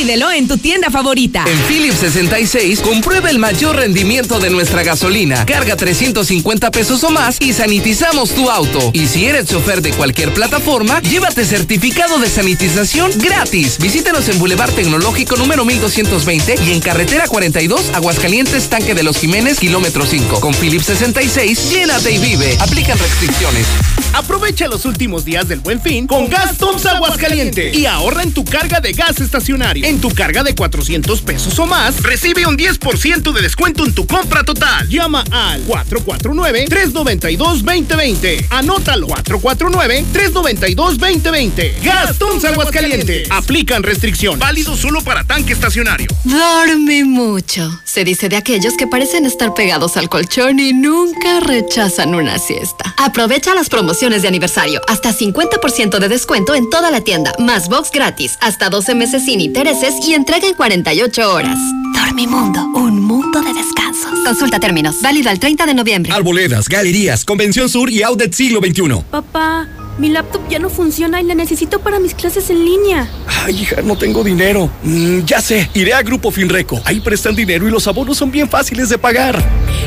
Pídelo 0.09 0.31
en 0.31 0.47
tu 0.47 0.57
tienda 0.57 0.89
favorita. 0.89 1.45
En 1.45 1.59
Philips 1.65 1.99
66, 1.99 2.79
comprueba 2.79 3.29
el 3.29 3.37
mayor 3.37 3.75
rendimiento 3.75 4.39
de 4.39 4.49
nuestra 4.49 4.81
gasolina. 4.81 5.45
Carga 5.45 5.75
350 5.75 6.71
pesos 6.71 7.03
o 7.03 7.11
más 7.11 7.37
y 7.39 7.53
sanitizamos 7.53 8.31
tu 8.31 8.49
auto. 8.49 8.89
Y 8.91 9.05
si 9.05 9.27
eres 9.27 9.45
chofer 9.45 9.83
de 9.83 9.91
cualquier 9.91 10.33
plataforma, 10.33 10.99
llévate 11.01 11.45
certificado 11.45 12.17
de 12.17 12.27
sanitización 12.27 13.11
gratis. 13.19 13.77
Visítanos 13.77 14.27
en 14.29 14.39
Boulevard 14.39 14.71
Tecnológico 14.71 15.35
número 15.35 15.63
1220 15.63 16.55
y 16.65 16.71
en 16.71 16.79
Carretera 16.79 17.27
42, 17.27 17.91
Aguascalientes, 17.93 18.67
Tanque 18.67 18.95
de 18.95 19.03
los 19.03 19.15
Jiménez, 19.15 19.59
kilómetro 19.59 20.07
5. 20.07 20.39
Con 20.39 20.55
Philips 20.55 20.87
66, 20.87 21.69
llénate 21.69 22.13
y 22.13 22.17
vive. 22.17 22.57
Aplican 22.59 22.97
restricciones. 22.97 23.67
Aprovecha 24.13 24.67
los 24.67 24.85
últimos 24.85 25.23
días 25.23 25.47
del 25.47 25.59
buen 25.59 25.79
fin 25.79 26.07
con 26.07 26.29
Gas 26.29 26.57
Toms 26.57 26.85
Aguascalientes 26.87 27.77
y 27.77 27.85
ahorra 27.85 28.23
en 28.23 28.33
tu 28.33 28.43
carga 28.43 28.79
de 28.79 28.91
gas 28.93 29.21
estacionario. 29.21 29.85
En 29.85 29.98
tu 29.99 30.09
carga 30.09 30.43
de 30.43 30.55
400 30.55 31.21
pesos 31.21 31.57
o 31.59 31.65
más, 31.65 32.01
recibe 32.03 32.45
un 32.45 32.57
10% 32.57 33.31
de 33.31 33.41
descuento 33.41 33.85
en 33.85 33.93
tu 33.93 34.05
compra 34.07 34.43
total. 34.43 34.87
Llama 34.87 35.23
al 35.31 35.65
449-392-2020. 35.65 38.45
Anótalo. 38.49 39.07
449-392-2020. 39.07 41.81
Gas 41.83 42.17
Toms 42.17 42.45
Aguascalientes. 42.45 43.29
Aplican 43.31 43.83
restricción. 43.83 44.39
Válido 44.39 44.77
solo 44.77 45.01
para 45.01 45.25
tanque 45.25 45.53
estacionario. 45.53 46.07
Dorme 46.23 47.03
mucho. 47.03 47.81
Se 47.83 48.03
dice 48.03 48.29
de 48.29 48.37
aquellos 48.37 48.77
que 48.77 48.87
parecen 48.87 49.25
estar 49.25 49.53
pegados 49.53 49.97
al 49.97 50.09
colchón 50.09 50.59
y 50.59 50.73
nunca 50.73 51.41
rechazan 51.41 52.15
una 52.15 52.39
siesta. 52.39 52.95
Aprovecha 52.97 53.53
las 53.55 53.69
promociones 53.69 54.21
de 54.21 54.29
aniversario. 54.29 54.81
Hasta 54.87 55.13
50% 55.13 55.99
de 55.99 56.07
descuento 56.07 56.55
en 56.55 56.69
toda 56.69 56.91
la 56.91 57.01
tienda. 57.01 57.33
Más 57.39 57.67
box 57.67 57.91
gratis. 57.91 58.37
Hasta 58.41 58.69
12 58.69 58.95
meses 58.95 59.25
sin 59.25 59.41
intereses 59.41 59.88
y 60.05 60.13
entrega 60.13 60.47
en 60.47 60.53
48 60.53 61.33
horas. 61.33 61.57
Dormimundo. 61.93 62.63
Un 62.75 63.01
mundo 63.01 63.41
de 63.41 63.53
descansos. 63.53 64.11
Consulta 64.25 64.59
términos. 64.59 65.01
Válido 65.01 65.29
al 65.29 65.39
30 65.39 65.65
de 65.65 65.73
noviembre. 65.73 66.11
Arboledas, 66.13 66.67
galerías, 66.69 67.25
Convención 67.25 67.69
Sur 67.69 67.89
y 67.89 68.03
Outlet 68.03 68.33
Siglo 68.33 68.59
XXI. 68.59 69.03
Papá, 69.09 69.67
mi 69.97 70.09
laptop 70.09 70.47
ya 70.47 70.59
no 70.59 70.69
funciona 70.69 71.21
y 71.21 71.25
la 71.25 71.33
necesito 71.33 71.79
para 71.79 71.99
mis 71.99 72.13
clases 72.13 72.49
en 72.49 72.63
línea. 72.63 73.09
Ay, 73.27 73.61
hija, 73.61 73.81
no 73.81 73.97
tengo 73.97 74.23
dinero. 74.23 74.69
Mm, 74.83 75.21
ya 75.25 75.41
sé, 75.41 75.69
iré 75.73 75.93
a 75.93 76.03
Grupo 76.03 76.29
Finreco. 76.29 76.79
Ahí 76.85 76.99
prestan 76.99 77.35
dinero 77.35 77.67
y 77.67 77.71
los 77.71 77.87
abonos 77.87 78.17
son 78.17 78.31
bien 78.31 78.47
fáciles 78.47 78.89
de 78.89 78.97
pagar. 78.97 79.43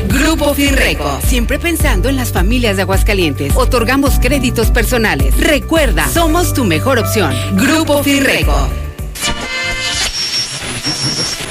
Grupo 0.09 0.53
Finreco, 0.53 1.19
siempre 1.25 1.59
pensando 1.59 2.09
en 2.09 2.17
las 2.17 2.33
familias 2.33 2.75
de 2.75 2.81
Aguascalientes. 2.81 3.53
Otorgamos 3.55 4.19
créditos 4.19 4.69
personales. 4.69 5.35
Recuerda, 5.37 6.07
somos 6.09 6.53
tu 6.53 6.65
mejor 6.65 6.99
opción. 6.99 7.33
Grupo 7.55 8.03
Finreco. 8.03 8.82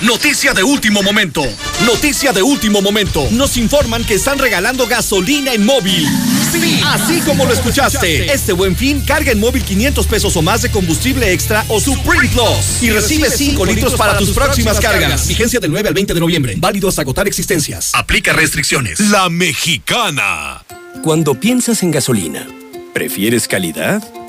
Noticia 0.02 0.52
de 0.52 0.64
último 0.64 1.00
momento. 1.00 1.44
Noticia 1.86 2.32
de 2.32 2.42
último 2.42 2.82
momento. 2.82 3.28
Nos 3.30 3.56
informan 3.56 4.02
que 4.02 4.14
están 4.14 4.36
regalando 4.40 4.88
gasolina 4.88 5.54
en 5.54 5.64
móvil. 5.64 6.08
Sí, 6.50 6.80
así 6.84 7.20
como 7.20 7.44
lo 7.44 7.52
escuchaste. 7.52 8.32
Este 8.32 8.52
buen 8.52 8.74
fin, 8.74 9.00
carga 9.06 9.30
en 9.30 9.38
móvil 9.38 9.62
500 9.62 10.06
pesos 10.08 10.36
o 10.36 10.42
más 10.42 10.62
de 10.62 10.72
combustible 10.72 11.32
extra 11.32 11.64
o 11.68 11.80
Supreme 11.80 12.28
Plus. 12.30 12.82
Y 12.82 12.90
recibe 12.90 13.30
5 13.30 13.64
litros 13.64 13.94
para 13.94 14.18
tus 14.18 14.30
próximas 14.30 14.80
cargas. 14.80 15.28
Vigencia 15.28 15.60
del 15.60 15.70
9 15.70 15.88
al 15.88 15.94
20 15.94 16.14
de 16.14 16.20
noviembre. 16.20 16.54
Válido 16.58 16.88
hasta 16.88 17.02
agotar 17.02 17.28
existencias. 17.28 17.92
Aplica 17.94 18.32
restricciones. 18.32 18.98
La 18.98 19.28
mexicana. 19.28 20.64
Cuando 21.04 21.38
piensas 21.38 21.84
en 21.84 21.92
gasolina, 21.92 22.48
¿prefieres 22.92 23.46
calidad 23.46 24.02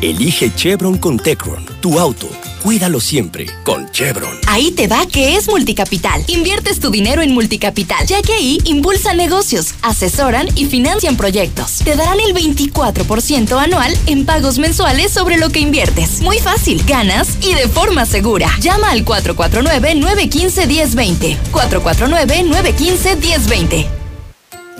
Elige 0.00 0.54
Chevron 0.54 0.96
con 0.96 1.18
Tecron, 1.18 1.66
tu 1.80 1.98
auto. 1.98 2.28
Cuídalo 2.62 3.00
siempre 3.00 3.46
con 3.64 3.90
Chevron. 3.90 4.38
Ahí 4.46 4.70
te 4.70 4.86
va 4.86 5.04
que 5.06 5.34
es 5.34 5.48
Multicapital. 5.48 6.22
Inviertes 6.28 6.78
tu 6.78 6.90
dinero 6.90 7.20
en 7.20 7.34
Multicapital, 7.34 8.06
ya 8.06 8.22
que 8.22 8.32
ahí 8.32 8.60
impulsan 8.64 9.16
negocios, 9.16 9.74
asesoran 9.82 10.46
y 10.54 10.66
financian 10.66 11.16
proyectos. 11.16 11.78
Te 11.84 11.96
darán 11.96 12.20
el 12.20 12.32
24% 12.32 13.58
anual 13.58 13.92
en 14.06 14.24
pagos 14.24 14.60
mensuales 14.60 15.10
sobre 15.10 15.36
lo 15.36 15.50
que 15.50 15.58
inviertes. 15.58 16.20
Muy 16.20 16.38
fácil, 16.38 16.80
ganas 16.86 17.36
y 17.40 17.54
de 17.54 17.66
forma 17.66 18.06
segura. 18.06 18.48
Llama 18.60 18.92
al 18.92 19.04
449-915-1020. 19.04 21.36
449-915-1020. 21.50 23.84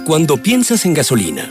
Cuando 0.07 0.41
piensas 0.41 0.85
en 0.85 0.95
gasolina, 0.95 1.51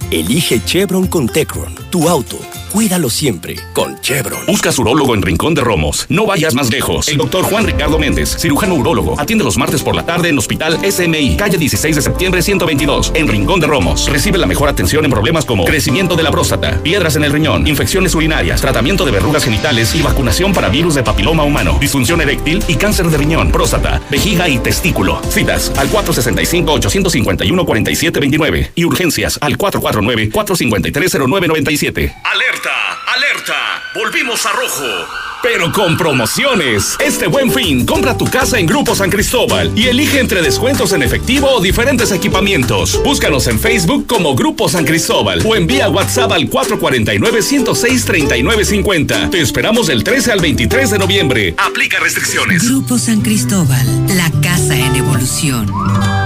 Elige 0.11 0.61
Chevron 0.65 1.07
con 1.07 1.29
Tecron, 1.29 1.73
tu 1.89 2.09
auto. 2.09 2.37
Cuídalo 2.71 3.09
siempre 3.09 3.57
con 3.73 3.99
Chevron. 3.99 4.45
Busca 4.45 4.71
su 4.71 4.81
urólogo 4.81 5.13
en 5.13 5.21
Rincón 5.21 5.53
de 5.53 5.59
Romos. 5.61 6.05
No 6.07 6.25
vayas 6.25 6.53
más 6.53 6.69
lejos. 6.69 7.09
El 7.09 7.17
doctor 7.17 7.43
Juan 7.43 7.65
Ricardo 7.65 7.99
Méndez, 7.99 8.37
cirujano 8.37 8.75
urólogo. 8.75 9.19
Atiende 9.19 9.43
los 9.43 9.57
martes 9.57 9.83
por 9.83 9.93
la 9.93 10.05
tarde 10.05 10.29
en 10.29 10.37
Hospital 10.37 10.79
SMI, 10.89 11.35
calle 11.35 11.57
16 11.57 11.97
de 11.97 12.01
septiembre 12.01 12.41
122, 12.41 13.11
en 13.15 13.27
Rincón 13.27 13.59
de 13.59 13.67
Romos. 13.67 14.09
Recibe 14.09 14.37
la 14.37 14.47
mejor 14.47 14.69
atención 14.69 15.03
en 15.03 15.11
problemas 15.11 15.43
como 15.43 15.65
crecimiento 15.65 16.15
de 16.15 16.23
la 16.23 16.31
próstata, 16.31 16.81
piedras 16.81 17.17
en 17.17 17.25
el 17.25 17.33
riñón, 17.33 17.67
infecciones 17.67 18.15
urinarias, 18.15 18.61
tratamiento 18.61 19.03
de 19.05 19.11
verrugas 19.11 19.43
genitales 19.43 19.93
y 19.95 20.01
vacunación 20.01 20.53
para 20.53 20.69
virus 20.69 20.95
de 20.95 21.03
papiloma 21.03 21.43
humano, 21.43 21.77
disfunción 21.79 22.21
eréctil 22.21 22.63
y 22.69 22.75
cáncer 22.75 23.09
de 23.09 23.17
riñón, 23.17 23.51
próstata, 23.51 24.01
vejiga 24.09 24.47
y 24.47 24.59
testículo. 24.59 25.21
Citas 25.29 25.73
al 25.77 25.89
465-851-4729 25.89 28.69
y 28.75 28.85
urgencias 28.85 29.37
al 29.41 29.57
449-453-0997. 30.01 32.13
¡Alerta! 32.23 32.99
¡Alerta! 33.15 33.81
¡Volvimos 33.95 34.45
a 34.45 34.51
rojo! 34.51 35.07
pero 35.41 35.71
con 35.71 35.97
promociones. 35.97 36.95
Este 36.99 37.25
buen 37.27 37.51
fin, 37.51 37.85
compra 37.85 38.17
tu 38.17 38.25
casa 38.25 38.59
en 38.59 38.65
Grupo 38.65 38.95
San 38.95 39.09
Cristóbal 39.09 39.71
y 39.75 39.87
elige 39.87 40.19
entre 40.19 40.41
descuentos 40.41 40.91
en 40.93 41.03
efectivo 41.03 41.49
o 41.49 41.61
diferentes 41.61 42.11
equipamientos. 42.11 43.01
Búscanos 43.03 43.45
en 43.47 43.59
Facebook 43.59 44.07
como 44.07 44.35
Grupo 44.35 44.69
San 44.69 44.85
Cristóbal 44.85 45.41
o 45.45 45.55
envía 45.55 45.89
WhatsApp 45.89 46.31
al 46.31 46.49
449-106-3950. 46.49 49.31
Te 49.31 49.41
esperamos 49.41 49.87
del 49.87 50.03
13 50.03 50.31
al 50.31 50.41
23 50.41 50.91
de 50.91 50.99
noviembre. 50.99 51.55
Aplica 51.57 51.99
restricciones. 51.99 52.69
Grupo 52.69 52.97
San 52.97 53.21
Cristóbal, 53.21 53.85
la 54.15 54.31
casa 54.41 54.75
en 54.75 54.95
evolución. 54.95 56.20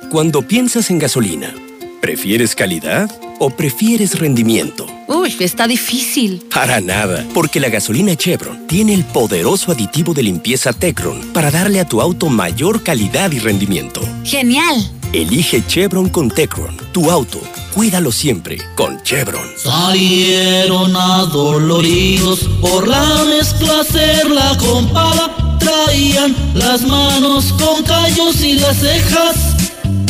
Cuando 0.09 0.47
piensas 0.47 0.89
en 0.91 0.99
gasolina, 0.99 1.53
¿prefieres 2.01 2.55
calidad 2.55 3.09
o 3.39 3.51
prefieres 3.51 4.19
rendimiento? 4.19 4.87
Uy, 5.07 5.35
está 5.39 5.67
difícil. 5.67 6.43
Para 6.53 6.81
nada, 6.81 7.25
porque 7.33 7.59
la 7.59 7.69
gasolina 7.69 8.15
Chevron 8.15 8.67
tiene 8.67 8.93
el 8.93 9.05
poderoso 9.05 9.71
aditivo 9.71 10.13
de 10.13 10.23
limpieza 10.23 10.73
Tecron 10.73 11.31
para 11.31 11.51
darle 11.51 11.79
a 11.79 11.87
tu 11.87 12.01
auto 12.01 12.27
mayor 12.27 12.83
calidad 12.83 13.31
y 13.31 13.39
rendimiento. 13.39 14.01
Genial. 14.23 14.91
Elige 15.13 15.63
Chevron 15.67 16.09
con 16.09 16.29
Tecron, 16.29 16.75
tu 16.91 17.11
auto. 17.11 17.39
Cuídalo 17.73 18.11
siempre 18.11 18.57
con 18.75 19.01
Chevron. 19.03 19.47
Salieron 19.57 20.95
adoloridos 20.95 22.39
por 22.59 22.87
la 22.87 23.23
mezcla 23.25 23.81
hacer 23.81 24.29
la 24.29 24.57
compada. 24.57 25.57
Traían 25.59 26.35
las 26.55 26.81
manos 26.81 27.53
con 27.53 27.83
callos 27.83 28.41
y 28.41 28.53
las 28.53 28.77
cejas 28.77 29.35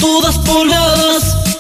todas 0.02 0.38
polvadas 0.40 1.51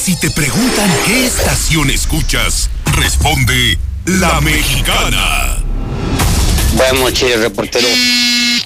Si 0.00 0.16
te 0.16 0.30
preguntan 0.30 0.90
qué 1.04 1.26
estación 1.26 1.90
escuchas, 1.90 2.70
responde 2.96 3.78
La 4.06 4.40
Mexicana. 4.40 5.58
Buenas 6.74 6.98
noches, 7.00 7.38
reportero. 7.40 7.86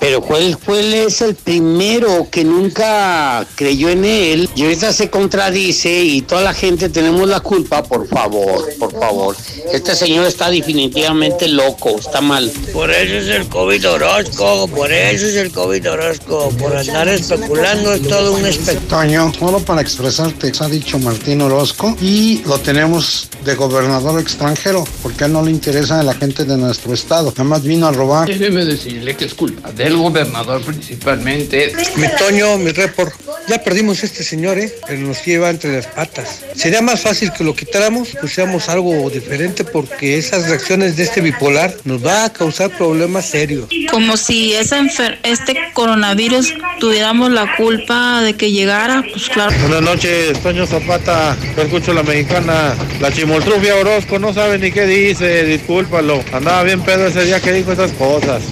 Pero 0.01 0.21
¿cuál, 0.21 0.59
¿cuál 0.65 0.93
es 0.93 1.21
el 1.21 1.35
primero 1.35 2.29
que 2.31 2.45
nunca 2.45 3.47
creyó 3.55 3.89
en 3.89 4.05
él? 4.05 4.49
Y 4.55 4.63
ahorita 4.65 4.93
se 4.93 5.11
contradice 5.11 6.03
y 6.03 6.23
toda 6.23 6.43
la 6.43 6.55
gente 6.55 6.89
tenemos 6.89 7.29
la 7.29 7.41
culpa, 7.41 7.83
por 7.83 8.07
favor, 8.07 8.69
por 8.79 8.93
favor. 8.93 9.37
Este 9.73 9.95
señor 9.95 10.27
está 10.27 10.51
definitivamente 10.51 11.49
loco, 11.49 11.97
está 11.99 12.21
mal. 12.21 12.51
Por 12.73 12.91
eso 12.91 13.15
es 13.15 13.29
el 13.29 13.49
COVID 13.49 13.91
Orozco, 13.91 14.69
por 14.69 14.93
eso 14.93 15.27
es 15.27 15.37
el 15.37 15.51
COVID 15.51 15.91
Orozco, 15.91 16.51
por 16.59 16.77
andar 16.77 17.09
especulando 17.09 17.93
es 17.93 18.03
todo 18.03 18.33
un 18.35 18.45
espectáculo. 18.47 18.89
Toño, 18.89 19.33
solo 19.39 19.59
para 19.61 19.81
expresarte, 19.81 20.53
ha 20.61 20.69
dicho 20.69 20.99
Martín 20.99 21.41
Orozco 21.43 21.97
y 22.01 22.43
lo 22.47 22.59
tenemos 22.59 23.29
de 23.45 23.55
gobernador 23.55 24.21
extranjero, 24.21 24.85
porque 25.03 25.25
a 25.25 25.27
él 25.27 25.33
no 25.33 25.43
le 25.43 25.51
interesa 25.51 26.01
a 26.01 26.03
la 26.03 26.15
gente 26.15 26.45
de 26.45 26.57
nuestro 26.57 26.95
estado. 26.95 27.31
Nada 27.31 27.45
más 27.45 27.63
vino 27.63 27.87
a 27.87 27.93
robar. 27.93 28.29
Déjeme 28.29 28.65
decirle 28.65 29.17
que 29.17 29.27
es 29.27 29.35
culpa 29.35 29.73
del 29.85 29.97
gobernador 29.99 30.63
principalmente. 30.63 31.73
Mi 31.97 32.07
Toño, 32.19 32.57
mi 32.57 32.71
report, 32.71 33.13
ya 33.49 33.63
perdimos 33.63 34.03
a 34.03 34.07
este 34.07 34.25
señor, 34.25 34.59
¿eh? 34.59 34.73
Pero 34.87 35.03
nos 35.03 35.23
lleva 35.25 35.51
entre 35.51 35.75
las 35.75 35.87
patas. 35.87 36.41
Sería 36.55 36.81
más 36.81 37.03
fácil 37.03 37.31
que 37.33 37.45
lo 37.45 37.55
quitáramos, 37.55 38.17
pusiéramos 38.19 38.71
algo 38.71 39.11
diferente, 39.11 39.63
porque 39.63 40.17
esas 40.17 40.49
reacciones 40.49 40.97
de 40.97 41.03
este 41.03 41.21
bipolar 41.21 41.75
nos 41.85 42.05
va 42.05 42.25
a 42.25 42.33
causar 42.33 42.71
problemas 42.71 43.29
serios. 43.29 43.69
Como 43.91 44.17
si 44.17 44.55
esa 44.55 44.79
enfer 44.79 45.19
este 45.23 45.55
coronavirus 45.75 46.55
tuviéramos 46.81 47.31
la 47.31 47.55
culpa 47.57 48.23
de 48.23 48.33
que 48.35 48.51
llegara, 48.53 49.05
pues 49.13 49.29
claro. 49.29 49.53
Buenas 49.61 49.83
noches, 49.83 50.39
Toño 50.43 50.67
Zapata. 50.67 51.37
Yo 51.57 51.63
escucho 51.63 51.93
la 51.93 52.03
mexicana, 52.03 52.75
la 53.01 53.13
chimoltrufia 53.13 53.77
Orozco, 53.77 54.19
no 54.19 54.33
sabe 54.33 54.59
ni 54.59 54.73
qué 54.73 54.87
dice, 54.87 55.45
discúlpalo. 55.45 56.25
Andaba 56.33 56.63
bien 56.63 56.81
pedo 56.81 57.07
ese 57.07 57.27
día 57.27 57.39
que 57.41 57.53
dijo 57.53 57.73
esas 57.73 57.93
cosas. 57.93 58.43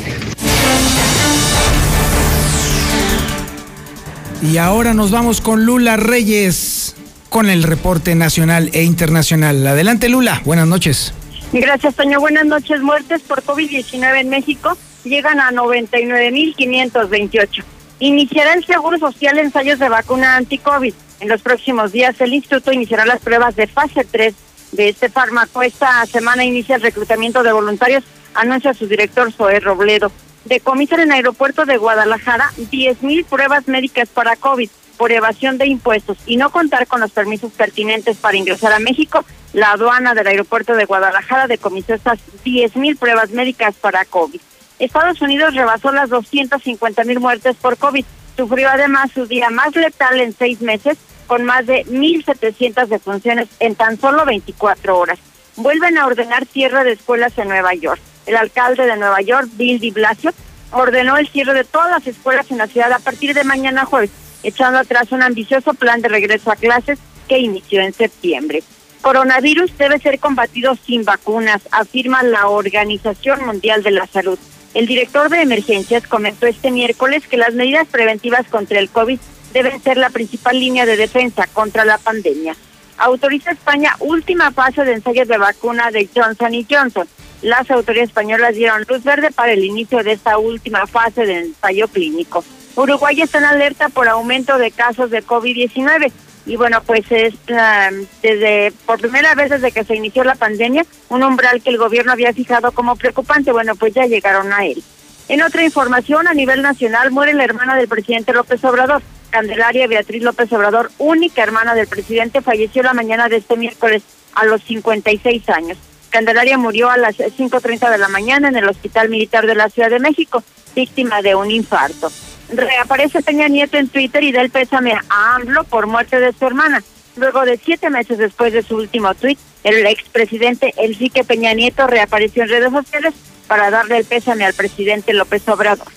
Y 4.43 4.59
ahora 4.59 4.93
nos 4.93 5.11
vamos 5.13 5.41
con 5.41 5.65
Lula 5.65 5.97
Reyes 5.97 6.97
con 7.29 7.49
el 7.49 7.63
reporte 7.63 8.17
nacional 8.17 8.71
e 8.73 8.83
internacional. 8.83 9.65
Adelante 9.65 10.09
Lula, 10.09 10.43
buenas 10.45 10.67
noches. 10.67 11.15
Gracias, 11.53 11.95
Toño. 11.95 12.19
Buenas 12.19 12.47
noches. 12.47 12.83
Muertes 12.83 13.23
por 13.23 13.45
COVID-19 13.45 14.21
en 14.21 14.31
México 14.31 14.77
llegan 15.05 15.39
a 15.39 15.53
99.528. 15.53 17.63
Iniciará 18.01 18.55
el 18.55 18.67
Seguro 18.67 18.99
Social 18.99 19.39
ensayos 19.39 19.79
de 19.79 19.89
vacuna 19.89 20.35
anti-COVID. 20.37 20.93
En 21.21 21.29
los 21.29 21.41
próximos 21.41 21.93
días, 21.93 22.21
el 22.21 22.35
instituto 22.35 22.73
iniciará 22.73 23.07
las 23.07 23.21
pruebas 23.21 23.55
de 23.55 23.69
fase 23.69 24.05
3 24.11 24.35
de 24.73 24.89
este 24.89 25.09
fármaco. 25.09 25.63
Esta 25.63 26.05
semana 26.07 26.45
inicia 26.45 26.75
el 26.75 26.83
reclutamiento 26.83 27.45
de 27.45 27.53
voluntarios, 27.53 28.03
anuncia 28.35 28.75
su 28.75 28.89
director 28.89 29.33
Zoé 29.33 29.61
Robledo. 29.61 30.11
Decomisan 30.45 31.01
en 31.01 31.09
el 31.09 31.17
aeropuerto 31.17 31.65
de 31.65 31.77
Guadalajara 31.77 32.51
10.000 32.57 33.25
pruebas 33.27 33.69
médicas 33.69 34.09
para 34.09 34.37
COVID. 34.37 34.71
por 34.99 35.11
evasión 35.11 35.59
de 35.59 35.67
impuestos 35.67 36.19
y 36.27 36.37
no 36.37 36.53
contar 36.53 36.87
con 36.87 37.01
los 37.01 37.11
permisos 37.11 37.51
pertinentes 37.53 38.19
para 38.19 38.37
ingresar 38.37 38.73
a 38.73 38.79
México, 38.79 39.25
la 39.53 39.73
aduana 39.73 40.15
del 40.15 40.29
aeropuerto 40.29 40.75
de 40.75 40.85
Guadalajara 40.85 41.49
decomisó 41.49 41.95
estas 41.95 42.21
10.000 42.45 42.99
pruebas 42.99 43.31
médicas 43.31 43.75
para 43.75 44.05
COVID. 44.05 44.41
Estados 44.79 45.21
Unidos 45.21 45.55
rebasó 45.55 45.93
las 45.93 46.11
250.000 46.11 47.19
muertes 47.19 47.57
por 47.57 47.77
COVID. 47.77 48.05
Sufrió 48.37 48.69
además 48.69 49.11
su 49.13 49.27
día 49.27 49.51
más 49.51 49.75
letal 49.75 50.21
en 50.21 50.35
seis 50.35 50.61
meses, 50.61 50.99
con 51.27 51.45
más 51.45 51.67
de 51.67 51.85
1.700 51.87 52.87
defunciones 52.87 53.49
en 53.61 53.75
tan 53.75 54.01
solo 54.01 54.25
24 54.25 54.99
horas. 54.99 55.19
Vuelven 55.57 55.99
a 55.99 56.07
ordenar 56.07 56.47
cierre 56.47 56.85
de 56.85 56.93
escuelas 56.93 57.37
en 57.39 57.49
Nueva 57.49 57.75
York. 57.75 58.01
El 58.27 58.37
alcalde 58.37 58.87
de 58.87 58.97
Nueva 58.97 59.21
York, 59.21 59.49
Bill 59.55 59.81
de 59.81 59.91
Blasio, 59.91 60.33
ordenó 60.71 61.17
el 61.17 61.29
cierre 61.29 61.55
de 61.55 61.65
todas 61.65 61.91
las 61.91 62.07
escuelas 62.07 62.51
en 62.51 62.59
la 62.59 62.67
ciudad 62.67 62.93
a 62.93 62.99
partir 62.99 63.35
de 63.35 63.45
mañana 63.45 63.85
jueves, 63.85 64.11
echando 64.43 64.79
atrás 64.79 65.13
un 65.13 65.23
ambicioso 65.23 65.75
plan 65.75 66.01
de 66.01 66.09
regreso 66.09 66.51
a 66.51 66.57
clases 66.57 66.99
que 67.29 67.39
inició 67.39 67.81
en 67.81 67.93
septiembre. 67.93 68.63
Coronavirus 69.03 69.77
debe 69.79 69.99
ser 69.99 70.21
combatido 70.21 70.77
sin 70.77 71.05
vacunas, 71.05 71.63
afirma 71.73 72.23
la 72.23 72.47
Organización 72.49 73.45
Mundial 73.45 73.83
de 73.83 73.91
la 73.91 74.07
Salud. 74.07 74.39
El 74.75 74.87
director 74.87 75.29
de 75.29 75.43
emergencias 75.43 76.07
comentó 76.07 76.47
este 76.47 76.71
miércoles 76.71 77.27
que 77.27 77.37
las 77.37 77.53
medidas 77.53 77.89
preventivas 77.89 78.47
contra 78.47 78.79
el 78.79 78.89
COVID 78.89 79.19
deben 79.53 79.83
ser 79.83 79.99
la 79.99 80.11
principal 80.11 80.59
línea 80.59 80.87
de 80.87 80.97
defensa 80.97 81.47
contra 81.53 81.85
la 81.85 81.99
pandemia. 81.99 82.57
Autoriza 82.97 83.51
España 83.51 83.97
última 83.99 84.53
fase 84.53 84.85
de 84.85 84.93
ensayos 84.93 85.29
de 85.29 85.37
vacuna 85.37 85.91
de 85.91 86.09
Johnson 86.15 86.55
y 86.55 86.67
Johnson. 86.71 87.09
Las 87.43 87.71
autoridades 87.71 88.11
españolas 88.11 88.55
dieron 88.55 88.85
luz 88.89 89.03
verde 89.03 89.31
para 89.33 89.53
el 89.53 89.65
inicio 89.65 90.03
de 90.03 90.13
esta 90.13 90.39
última 90.39 90.87
fase 90.87 91.27
de 91.27 91.41
ensayo 91.41 91.89
clínico. 91.89 92.45
Uruguay 92.77 93.21
está 93.21 93.39
en 93.39 93.45
alerta 93.45 93.89
por 93.89 94.09
aumento 94.09 94.57
de 94.59 94.71
casos 94.71 95.11
de 95.11 95.25
COVID-19 95.25 96.13
y 96.47 96.57
bueno, 96.57 96.83
pues 96.85 97.05
es 97.11 97.35
um, 97.35 98.07
desde 98.23 98.73
por 98.87 99.01
primera 99.01 99.35
vez 99.35 99.51
desde 99.51 99.73
que 99.73 99.85
se 99.85 99.95
inició 99.95 100.25
la 100.25 100.35
pandemia, 100.35 100.85
un 101.09 101.23
umbral 101.23 101.63
que 101.63 101.71
el 101.71 101.79
gobierno 101.79 102.13
había 102.13 102.33
fijado 102.33 102.73
como 102.73 102.97
preocupante, 102.97 103.53
bueno, 103.53 103.77
pues 103.77 103.95
ya 103.95 104.07
llegaron 104.07 104.53
a 104.53 104.65
él. 104.65 104.83
En 105.29 105.43
otra 105.43 105.65
información, 105.65 106.27
a 106.27 106.35
nivel 106.35 106.63
nacional, 106.63 107.11
muere 107.11 107.35
la 107.35 107.45
hermana 107.45 107.77
del 107.77 107.89
presidente 107.89 108.33
López 108.33 108.65
Obrador. 108.65 109.03
Candelaria 109.31 109.87
Beatriz 109.87 110.23
López 110.23 110.53
Obrador, 110.53 110.91
única 110.99 111.43
hermana 111.43 111.75
del 111.75 111.87
presidente, 111.87 112.43
falleció 112.43 112.83
la 112.83 112.93
mañana 112.93 113.29
de 113.29 113.37
este 113.37 113.57
miércoles 113.57 114.03
a 114.35 114.45
los 114.45 114.63
56 114.63 115.49
años. 115.49 115.79
Candelaria 116.13 116.59
murió 116.59 116.91
a 116.91 116.97
las 116.97 117.17
5.30 117.19 117.91
de 117.91 117.99
la 117.99 118.09
mañana 118.09 118.49
en 118.49 118.57
el 118.57 118.69
Hospital 118.69 119.09
Militar 119.09 119.47
de 119.47 119.57
la 119.57 119.69
Ciudad 119.69 119.91
de 119.91 119.99
México, 119.99 120.45
víctima 120.77 121.23
de 121.23 121.35
un 121.35 121.51
infarto 121.51 122.13
reaparece 122.53 123.23
Peña 123.23 123.49
Nieto 123.49 123.79
en 123.79 123.89
Twitter 123.89 124.23
y 124.23 124.33
da 124.33 124.43
el 124.43 124.51
pésame 124.51 124.93
a 124.93 125.35
AMLO 125.35 125.65
por 125.65 125.87
muerte 125.87 126.21
de 126.21 126.33
su 126.33 126.47
hermana. 126.47 126.83
Luego 127.17 127.45
de 127.45 127.59
siete 127.59 127.91
meses 127.91 128.19
después 128.19 128.53
de 128.53 128.63
su 128.63 128.77
último 128.77 129.15
tuit, 129.15 129.39
el 129.65 129.87
expresidente 129.87 130.73
Enrique 130.77 131.25
Peña 131.25 131.53
Nieto 131.55 131.87
reapareció 131.87 132.43
en 132.43 132.49
redes 132.49 132.73
sociales 132.73 133.15
para 133.47 133.71
darle 133.71 133.99
el 133.99 134.05
pésame 134.05 134.45
al 134.45 134.55
presidente 134.55 135.13
López 135.13 135.47
Obrador. 135.49 135.89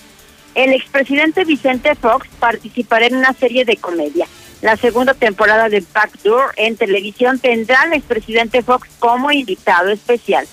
El 0.54 0.72
expresidente 0.72 1.44
Vicente 1.44 1.94
Fox 1.94 2.28
participará 2.38 3.06
en 3.06 3.16
una 3.16 3.32
serie 3.34 3.64
de 3.64 3.76
comedia. 3.76 4.26
La 4.62 4.76
segunda 4.76 5.14
temporada 5.14 5.68
de 5.68 5.84
Backdoor 5.92 6.52
en 6.56 6.76
televisión 6.76 7.38
tendrá 7.38 7.82
al 7.82 7.92
expresidente 7.92 8.62
Fox 8.62 8.88
como 8.98 9.30
invitado 9.30 9.90
especial. 9.90 10.46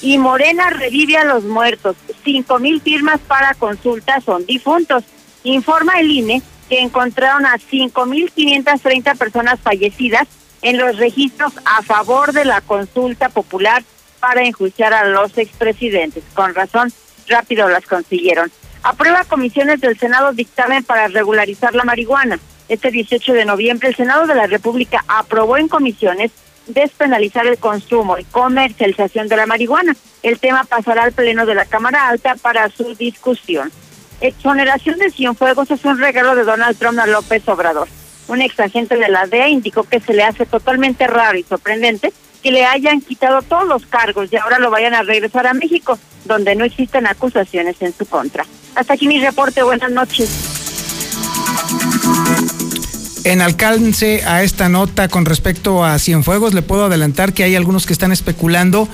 Y 0.00 0.18
Morena 0.18 0.70
revive 0.70 1.16
a 1.16 1.24
los 1.24 1.44
muertos. 1.44 1.96
Cinco 2.24 2.58
mil 2.58 2.80
firmas 2.80 3.20
para 3.26 3.54
consulta 3.54 4.20
son 4.20 4.46
difuntos. 4.46 5.02
Informa 5.42 5.98
el 6.00 6.10
INE 6.10 6.42
que 6.68 6.80
encontraron 6.80 7.46
a 7.46 7.54
5.530 7.56 9.16
personas 9.16 9.58
fallecidas 9.60 10.28
en 10.62 10.76
los 10.78 10.96
registros 10.98 11.52
a 11.64 11.82
favor 11.82 12.32
de 12.32 12.44
la 12.44 12.60
consulta 12.60 13.28
popular 13.28 13.82
para 14.20 14.44
enjuiciar 14.44 14.92
a 14.92 15.04
los 15.08 15.36
expresidentes. 15.38 16.24
Con 16.34 16.54
razón, 16.54 16.92
rápido 17.26 17.68
las 17.68 17.86
consiguieron. 17.86 18.50
Aprueba 18.82 19.24
comisiones 19.24 19.80
del 19.80 19.98
Senado 19.98 20.32
dictamen 20.32 20.84
para 20.84 21.08
regularizar 21.08 21.74
la 21.74 21.84
marihuana. 21.84 22.38
Este 22.68 22.90
18 22.90 23.32
de 23.32 23.44
noviembre 23.44 23.88
el 23.88 23.96
Senado 23.96 24.26
de 24.26 24.34
la 24.34 24.46
República 24.46 25.04
aprobó 25.08 25.56
en 25.56 25.68
comisiones 25.68 26.30
despenalizar 26.66 27.46
el 27.46 27.58
consumo 27.58 28.18
y 28.18 28.24
comercialización 28.24 29.28
de 29.28 29.36
la 29.36 29.46
marihuana. 29.46 29.96
El 30.22 30.38
tema 30.38 30.64
pasará 30.64 31.04
al 31.04 31.12
Pleno 31.12 31.46
de 31.46 31.54
la 31.54 31.64
Cámara 31.64 32.08
Alta 32.08 32.36
para 32.36 32.68
su 32.68 32.94
discusión. 32.94 33.72
Exoneración 34.20 34.98
de 34.98 35.10
Cienfuegos 35.10 35.70
es 35.70 35.84
un 35.84 35.98
regalo 35.98 36.34
de 36.34 36.44
Donald 36.44 36.76
Trump 36.76 36.98
a 36.98 37.06
López 37.06 37.48
Obrador. 37.48 37.88
Un 38.26 38.42
ex 38.42 38.60
agente 38.60 38.96
de 38.96 39.08
la 39.08 39.26
DEA 39.26 39.48
indicó 39.48 39.84
que 39.84 40.00
se 40.00 40.12
le 40.12 40.22
hace 40.22 40.44
totalmente 40.44 41.06
raro 41.06 41.38
y 41.38 41.44
sorprendente 41.44 42.12
que 42.42 42.52
le 42.52 42.64
hayan 42.64 43.00
quitado 43.00 43.42
todos 43.42 43.66
los 43.66 43.86
cargos 43.86 44.32
y 44.32 44.36
ahora 44.36 44.58
lo 44.58 44.70
vayan 44.70 44.94
a 44.94 45.02
regresar 45.02 45.46
a 45.46 45.54
México, 45.54 45.98
donde 46.24 46.54
no 46.54 46.64
existen 46.64 47.06
acusaciones 47.06 47.80
en 47.80 47.92
su 47.92 48.06
contra. 48.06 48.44
Hasta 48.74 48.94
aquí 48.94 49.08
mi 49.08 49.20
reporte. 49.20 49.62
Buenas 49.62 49.90
noches. 49.90 50.58
En 53.24 53.42
alcance 53.42 54.24
a 54.24 54.42
esta 54.42 54.70
nota 54.70 55.08
con 55.08 55.26
respecto 55.26 55.84
a 55.84 55.98
Cienfuegos, 55.98 56.54
le 56.54 56.62
puedo 56.62 56.86
adelantar 56.86 57.34
que 57.34 57.44
hay 57.44 57.56
algunos 57.56 57.84
que 57.84 57.92
están 57.92 58.10
especulando 58.10 58.88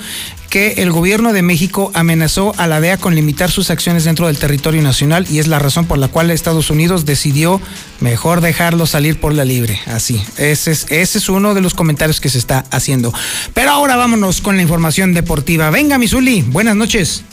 que 0.49 0.81
el 0.81 0.91
gobierno 0.91 1.31
de 1.31 1.41
México 1.41 1.89
amenazó 1.93 2.53
a 2.57 2.67
la 2.67 2.81
DEA 2.81 2.97
con 2.97 3.15
limitar 3.15 3.49
sus 3.49 3.69
acciones 3.69 4.03
dentro 4.03 4.27
del 4.27 4.37
territorio 4.37 4.81
nacional 4.81 5.25
y 5.29 5.39
es 5.39 5.47
la 5.47 5.59
razón 5.59 5.85
por 5.85 5.97
la 5.97 6.09
cual 6.09 6.31
Estados 6.31 6.69
Unidos 6.69 7.05
decidió 7.05 7.61
mejor 8.01 8.41
dejarlo 8.41 8.85
salir 8.87 9.19
por 9.19 9.33
la 9.33 9.45
libre. 9.45 9.79
Así, 9.85 10.21
ese 10.37 10.71
es, 10.89 11.29
uno 11.29 11.53
de 11.53 11.61
los 11.61 11.73
comentarios 11.73 12.19
que 12.19 12.27
se 12.27 12.37
está 12.37 12.65
haciendo. 12.71 13.13
Pero 13.53 13.71
ahora 13.71 13.95
vámonos 13.95 14.41
con 14.41 14.57
la 14.57 14.63
información 14.63 15.13
deportiva. 15.13 15.69
Venga, 15.69 15.97
Misuli, 15.97 16.41
buenas 16.41 16.75
noches. 16.75 17.23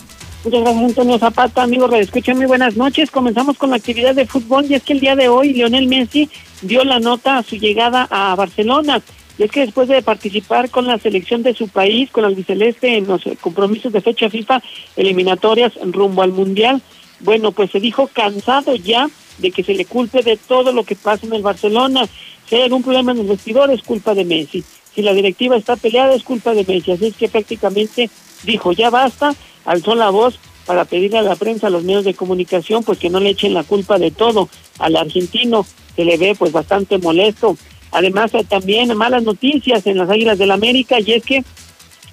Muchas 0.45 0.61
gracias, 0.62 0.84
Antonio 0.84 1.18
Zapata. 1.18 1.62
Amigos, 1.62 1.93
escuchan 1.95 2.36
muy 2.36 2.47
buenas 2.47 2.76
noches. 2.76 3.12
Comenzamos 3.12 3.57
con 3.57 3.70
la 3.70 3.76
actividad 3.76 4.12
de 4.12 4.26
fútbol 4.26 4.66
y 4.68 4.74
es 4.74 4.82
que 4.82 4.93
el 4.93 4.99
día 4.99 5.14
de 5.14 5.28
hoy 5.28 5.53
Lionel 5.53 5.86
Messi 5.86 6.28
dio 6.62 6.82
la 6.82 6.99
nota 6.99 7.38
a 7.38 7.45
su 7.45 7.55
llegada 7.55 8.09
a 8.11 8.34
Barcelona. 8.34 9.01
Y 9.38 9.45
es 9.45 9.53
que 9.53 9.61
después 9.61 9.86
de 9.86 10.03
participar 10.03 10.68
con 10.68 10.88
la 10.88 10.99
selección 10.99 11.45
de 11.45 11.55
su 11.55 11.68
país, 11.68 12.11
con 12.11 12.24
el 12.24 12.34
biceleste 12.34 12.97
en 12.97 13.07
los 13.07 13.22
compromisos 13.40 13.93
de 13.93 14.01
fecha 14.01 14.28
FIFA 14.28 14.61
eliminatorias 14.97 15.74
rumbo 15.80 16.22
al 16.22 16.32
Mundial, 16.32 16.82
bueno, 17.20 17.53
pues 17.53 17.70
se 17.70 17.78
dijo 17.78 18.11
cansado 18.12 18.74
ya 18.74 19.09
de 19.38 19.53
que 19.53 19.62
se 19.62 19.74
le 19.74 19.84
culpe 19.84 20.22
de 20.22 20.36
todo 20.36 20.72
lo 20.72 20.82
que 20.82 20.97
pasa 20.97 21.24
en 21.24 21.34
el 21.34 21.43
Barcelona. 21.43 22.09
Si 22.49 22.57
hay 22.57 22.62
algún 22.62 22.82
problema 22.82 23.12
en 23.12 23.20
el 23.20 23.28
vestidor 23.28 23.70
es 23.70 23.82
culpa 23.82 24.12
de 24.12 24.24
Messi. 24.24 24.64
Si 24.93 25.03
la 25.03 25.14
directiva 25.14 25.57
está 25.57 25.76
peleada 25.76 26.14
es 26.14 26.24
culpa 26.24 26.53
de 26.53 26.64
Messi. 26.64 26.90
Así 26.90 27.07
es 27.07 27.16
que 27.16 27.28
prácticamente 27.28 28.11
dijo 28.43 28.72
ya 28.72 28.90
basta 28.90 29.34
alzó 29.64 29.95
la 29.95 30.11
voz 30.11 30.38
para 30.66 30.84
pedirle 30.84 31.18
a 31.18 31.22
la 31.22 31.36
prensa, 31.36 31.66
a 31.66 31.70
los 31.70 31.84
medios 31.84 32.05
de 32.05 32.14
comunicación, 32.14 32.84
pues 32.84 32.99
que 32.99 33.11
no 33.11 33.20
le 33.20 33.30
echen 33.30 33.55
la 33.55 33.64
culpa 33.64 33.99
de 33.99 34.11
todo 34.11 34.49
al 34.78 34.97
argentino, 34.97 35.66
que 35.97 36.05
le 36.05 36.16
ve 36.16 36.34
pues 36.38 36.53
bastante 36.53 36.99
molesto. 36.99 37.57
Además, 37.90 38.32
también 38.49 38.97
malas 38.97 39.22
noticias 39.22 39.86
en 39.86 39.99
las 39.99 40.09
Águilas 40.09 40.38
del 40.38 40.51
América, 40.51 40.99
y 41.01 41.12
es 41.12 41.24
que, 41.24 41.45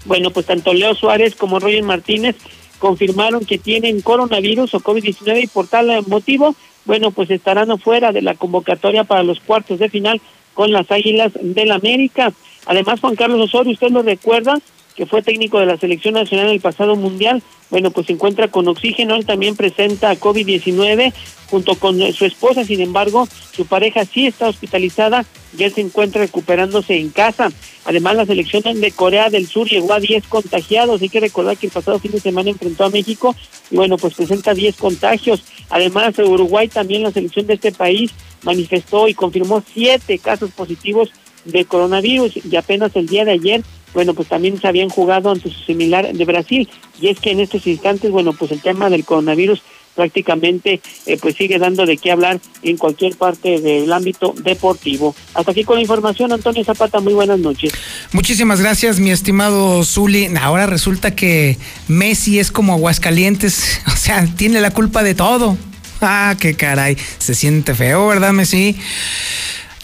bueno, 0.05 0.31
pues 0.31 0.45
tanto 0.45 0.73
Leo 0.73 0.95
Suárez 0.95 1.35
como 1.35 1.59
Roger 1.59 1.83
Martínez 1.83 2.35
confirmaron 2.79 3.45
que 3.45 3.57
tienen 3.57 4.01
coronavirus 4.01 4.73
o 4.73 4.79
COVID-19 4.79 5.43
y 5.43 5.47
por 5.47 5.67
tal 5.67 6.05
motivo, 6.07 6.55
bueno, 6.85 7.11
pues 7.11 7.29
estarán 7.29 7.71
afuera 7.71 8.11
de 8.11 8.21
la 8.21 8.35
convocatoria 8.35 9.03
para 9.03 9.23
los 9.23 9.39
cuartos 9.39 9.79
de 9.79 9.89
final 9.89 10.21
con 10.53 10.71
las 10.71 10.89
Águilas 10.91 11.31
del 11.39 11.71
América. 11.71 12.33
Además, 12.65 12.99
Juan 12.99 13.15
Carlos 13.15 13.41
Osorio, 13.41 13.73
usted 13.73 13.91
lo 13.91 14.01
recuerda, 14.01 14.59
que 14.99 15.05
fue 15.05 15.21
técnico 15.21 15.61
de 15.61 15.65
la 15.65 15.77
selección 15.77 16.15
nacional 16.15 16.47
en 16.47 16.55
el 16.55 16.59
pasado 16.59 16.97
mundial, 16.97 17.41
bueno, 17.69 17.89
pues 17.89 18.07
se 18.07 18.11
encuentra 18.11 18.49
con 18.49 18.67
oxígeno, 18.67 19.15
él 19.15 19.25
también 19.25 19.55
presenta 19.55 20.13
COVID-19 20.13 21.13
junto 21.49 21.75
con 21.75 22.01
su 22.11 22.25
esposa, 22.25 22.65
sin 22.65 22.81
embargo, 22.81 23.25
su 23.55 23.65
pareja 23.65 24.03
sí 24.03 24.27
está 24.27 24.49
hospitalizada 24.49 25.25
y 25.57 25.63
él 25.63 25.73
se 25.73 25.79
encuentra 25.79 26.19
recuperándose 26.19 26.99
en 26.99 27.11
casa. 27.11 27.49
Además, 27.85 28.17
la 28.17 28.25
selección 28.25 28.61
de 28.61 28.91
Corea 28.91 29.29
del 29.29 29.47
Sur 29.47 29.69
llegó 29.69 29.93
a 29.93 30.01
10 30.01 30.27
contagiados, 30.27 31.01
hay 31.01 31.07
que 31.07 31.21
recordar 31.21 31.55
que 31.55 31.67
el 31.67 31.71
pasado 31.71 31.97
fin 31.99 32.11
de 32.11 32.19
semana 32.19 32.49
enfrentó 32.49 32.83
a 32.83 32.89
México 32.89 33.33
y 33.71 33.77
bueno, 33.77 33.95
pues 33.95 34.15
presenta 34.15 34.53
10 34.53 34.75
contagios. 34.75 35.45
Además, 35.69 36.19
Uruguay 36.19 36.67
también, 36.67 37.03
la 37.03 37.11
selección 37.11 37.47
de 37.47 37.53
este 37.53 37.71
país, 37.71 38.11
manifestó 38.43 39.07
y 39.07 39.13
confirmó 39.13 39.63
7 39.73 40.19
casos 40.19 40.51
positivos 40.51 41.09
de 41.45 41.63
coronavirus 41.63 42.33
y 42.45 42.53
apenas 42.57 42.93
el 42.97 43.07
día 43.07 43.23
de 43.23 43.31
ayer 43.31 43.63
bueno, 43.93 44.13
pues 44.13 44.27
también 44.27 44.59
se 44.59 44.67
habían 44.67 44.89
jugado 44.89 45.31
ante 45.31 45.49
su 45.49 45.59
similar 45.61 46.11
de 46.11 46.25
Brasil. 46.25 46.69
Y 47.01 47.07
es 47.07 47.19
que 47.19 47.31
en 47.31 47.39
estos 47.39 47.65
instantes, 47.67 48.11
bueno, 48.11 48.33
pues 48.33 48.51
el 48.51 48.61
tema 48.61 48.89
del 48.89 49.05
coronavirus 49.05 49.61
prácticamente 49.99 50.79
eh, 51.07 51.17
pues 51.21 51.35
sigue 51.35 51.59
dando 51.59 51.85
de 51.85 51.97
qué 51.97 52.11
hablar 52.11 52.39
en 52.63 52.77
cualquier 52.77 53.17
parte 53.17 53.59
del 53.59 53.91
ámbito 53.91 54.33
deportivo. 54.37 55.13
Hasta 55.33 55.51
aquí 55.51 55.65
con 55.65 55.75
la 55.75 55.81
información, 55.81 56.31
Antonio 56.31 56.63
Zapata, 56.63 57.01
muy 57.01 57.13
buenas 57.13 57.39
noches. 57.39 57.73
Muchísimas 58.13 58.61
gracias, 58.61 58.99
mi 58.99 59.11
estimado 59.11 59.83
Zuli. 59.83 60.29
Ahora 60.41 60.67
resulta 60.67 61.15
que 61.15 61.57
Messi 61.89 62.39
es 62.39 62.49
como 62.49 62.73
Aguascalientes, 62.73 63.81
o 63.87 63.97
sea, 63.97 64.25
tiene 64.37 64.61
la 64.61 64.71
culpa 64.71 65.03
de 65.03 65.15
todo. 65.15 65.57
Ah, 66.01 66.37
qué 66.39 66.53
caray, 66.53 66.95
se 67.17 67.35
siente 67.35 67.75
feo, 67.75 68.07
¿verdad, 68.07 68.31
Messi? 68.31 68.77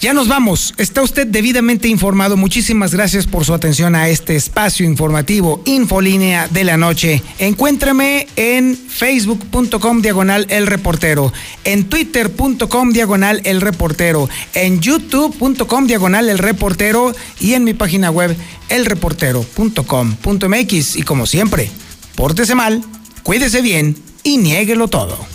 Ya 0.01 0.13
nos 0.13 0.27
vamos. 0.27 0.73
Está 0.77 1.01
usted 1.01 1.25
debidamente 1.25 1.87
informado. 1.87 2.37
Muchísimas 2.37 2.93
gracias 2.93 3.25
por 3.27 3.45
su 3.45 3.53
atención 3.53 3.95
a 3.95 4.09
este 4.09 4.35
espacio 4.35 4.85
informativo 4.85 5.61
Infolínea 5.65 6.47
de 6.47 6.63
la 6.63 6.77
Noche. 6.77 7.23
Encuéntrame 7.39 8.27
en 8.35 8.77
facebook.com 8.77 10.01
diagonal 10.01 10.45
el 10.49 10.67
reportero, 10.67 11.33
en 11.63 11.85
twitter.com 11.85 12.91
diagonal 12.91 13.41
el 13.45 13.61
reportero, 13.61 14.29
en 14.53 14.79
youtube.com 14.79 15.87
diagonal 15.87 16.29
el 16.29 16.37
reportero 16.37 17.15
y 17.39 17.53
en 17.53 17.63
mi 17.63 17.73
página 17.73 18.11
web 18.11 18.37
elreportero.com.mx. 18.69 20.95
Y 20.97 21.01
como 21.03 21.25
siempre, 21.25 21.71
pórtese 22.15 22.53
mal, 22.53 22.83
cuídese 23.23 23.61
bien 23.61 23.97
y 24.23 24.37
niéguelo 24.37 24.87
todo. 24.87 25.34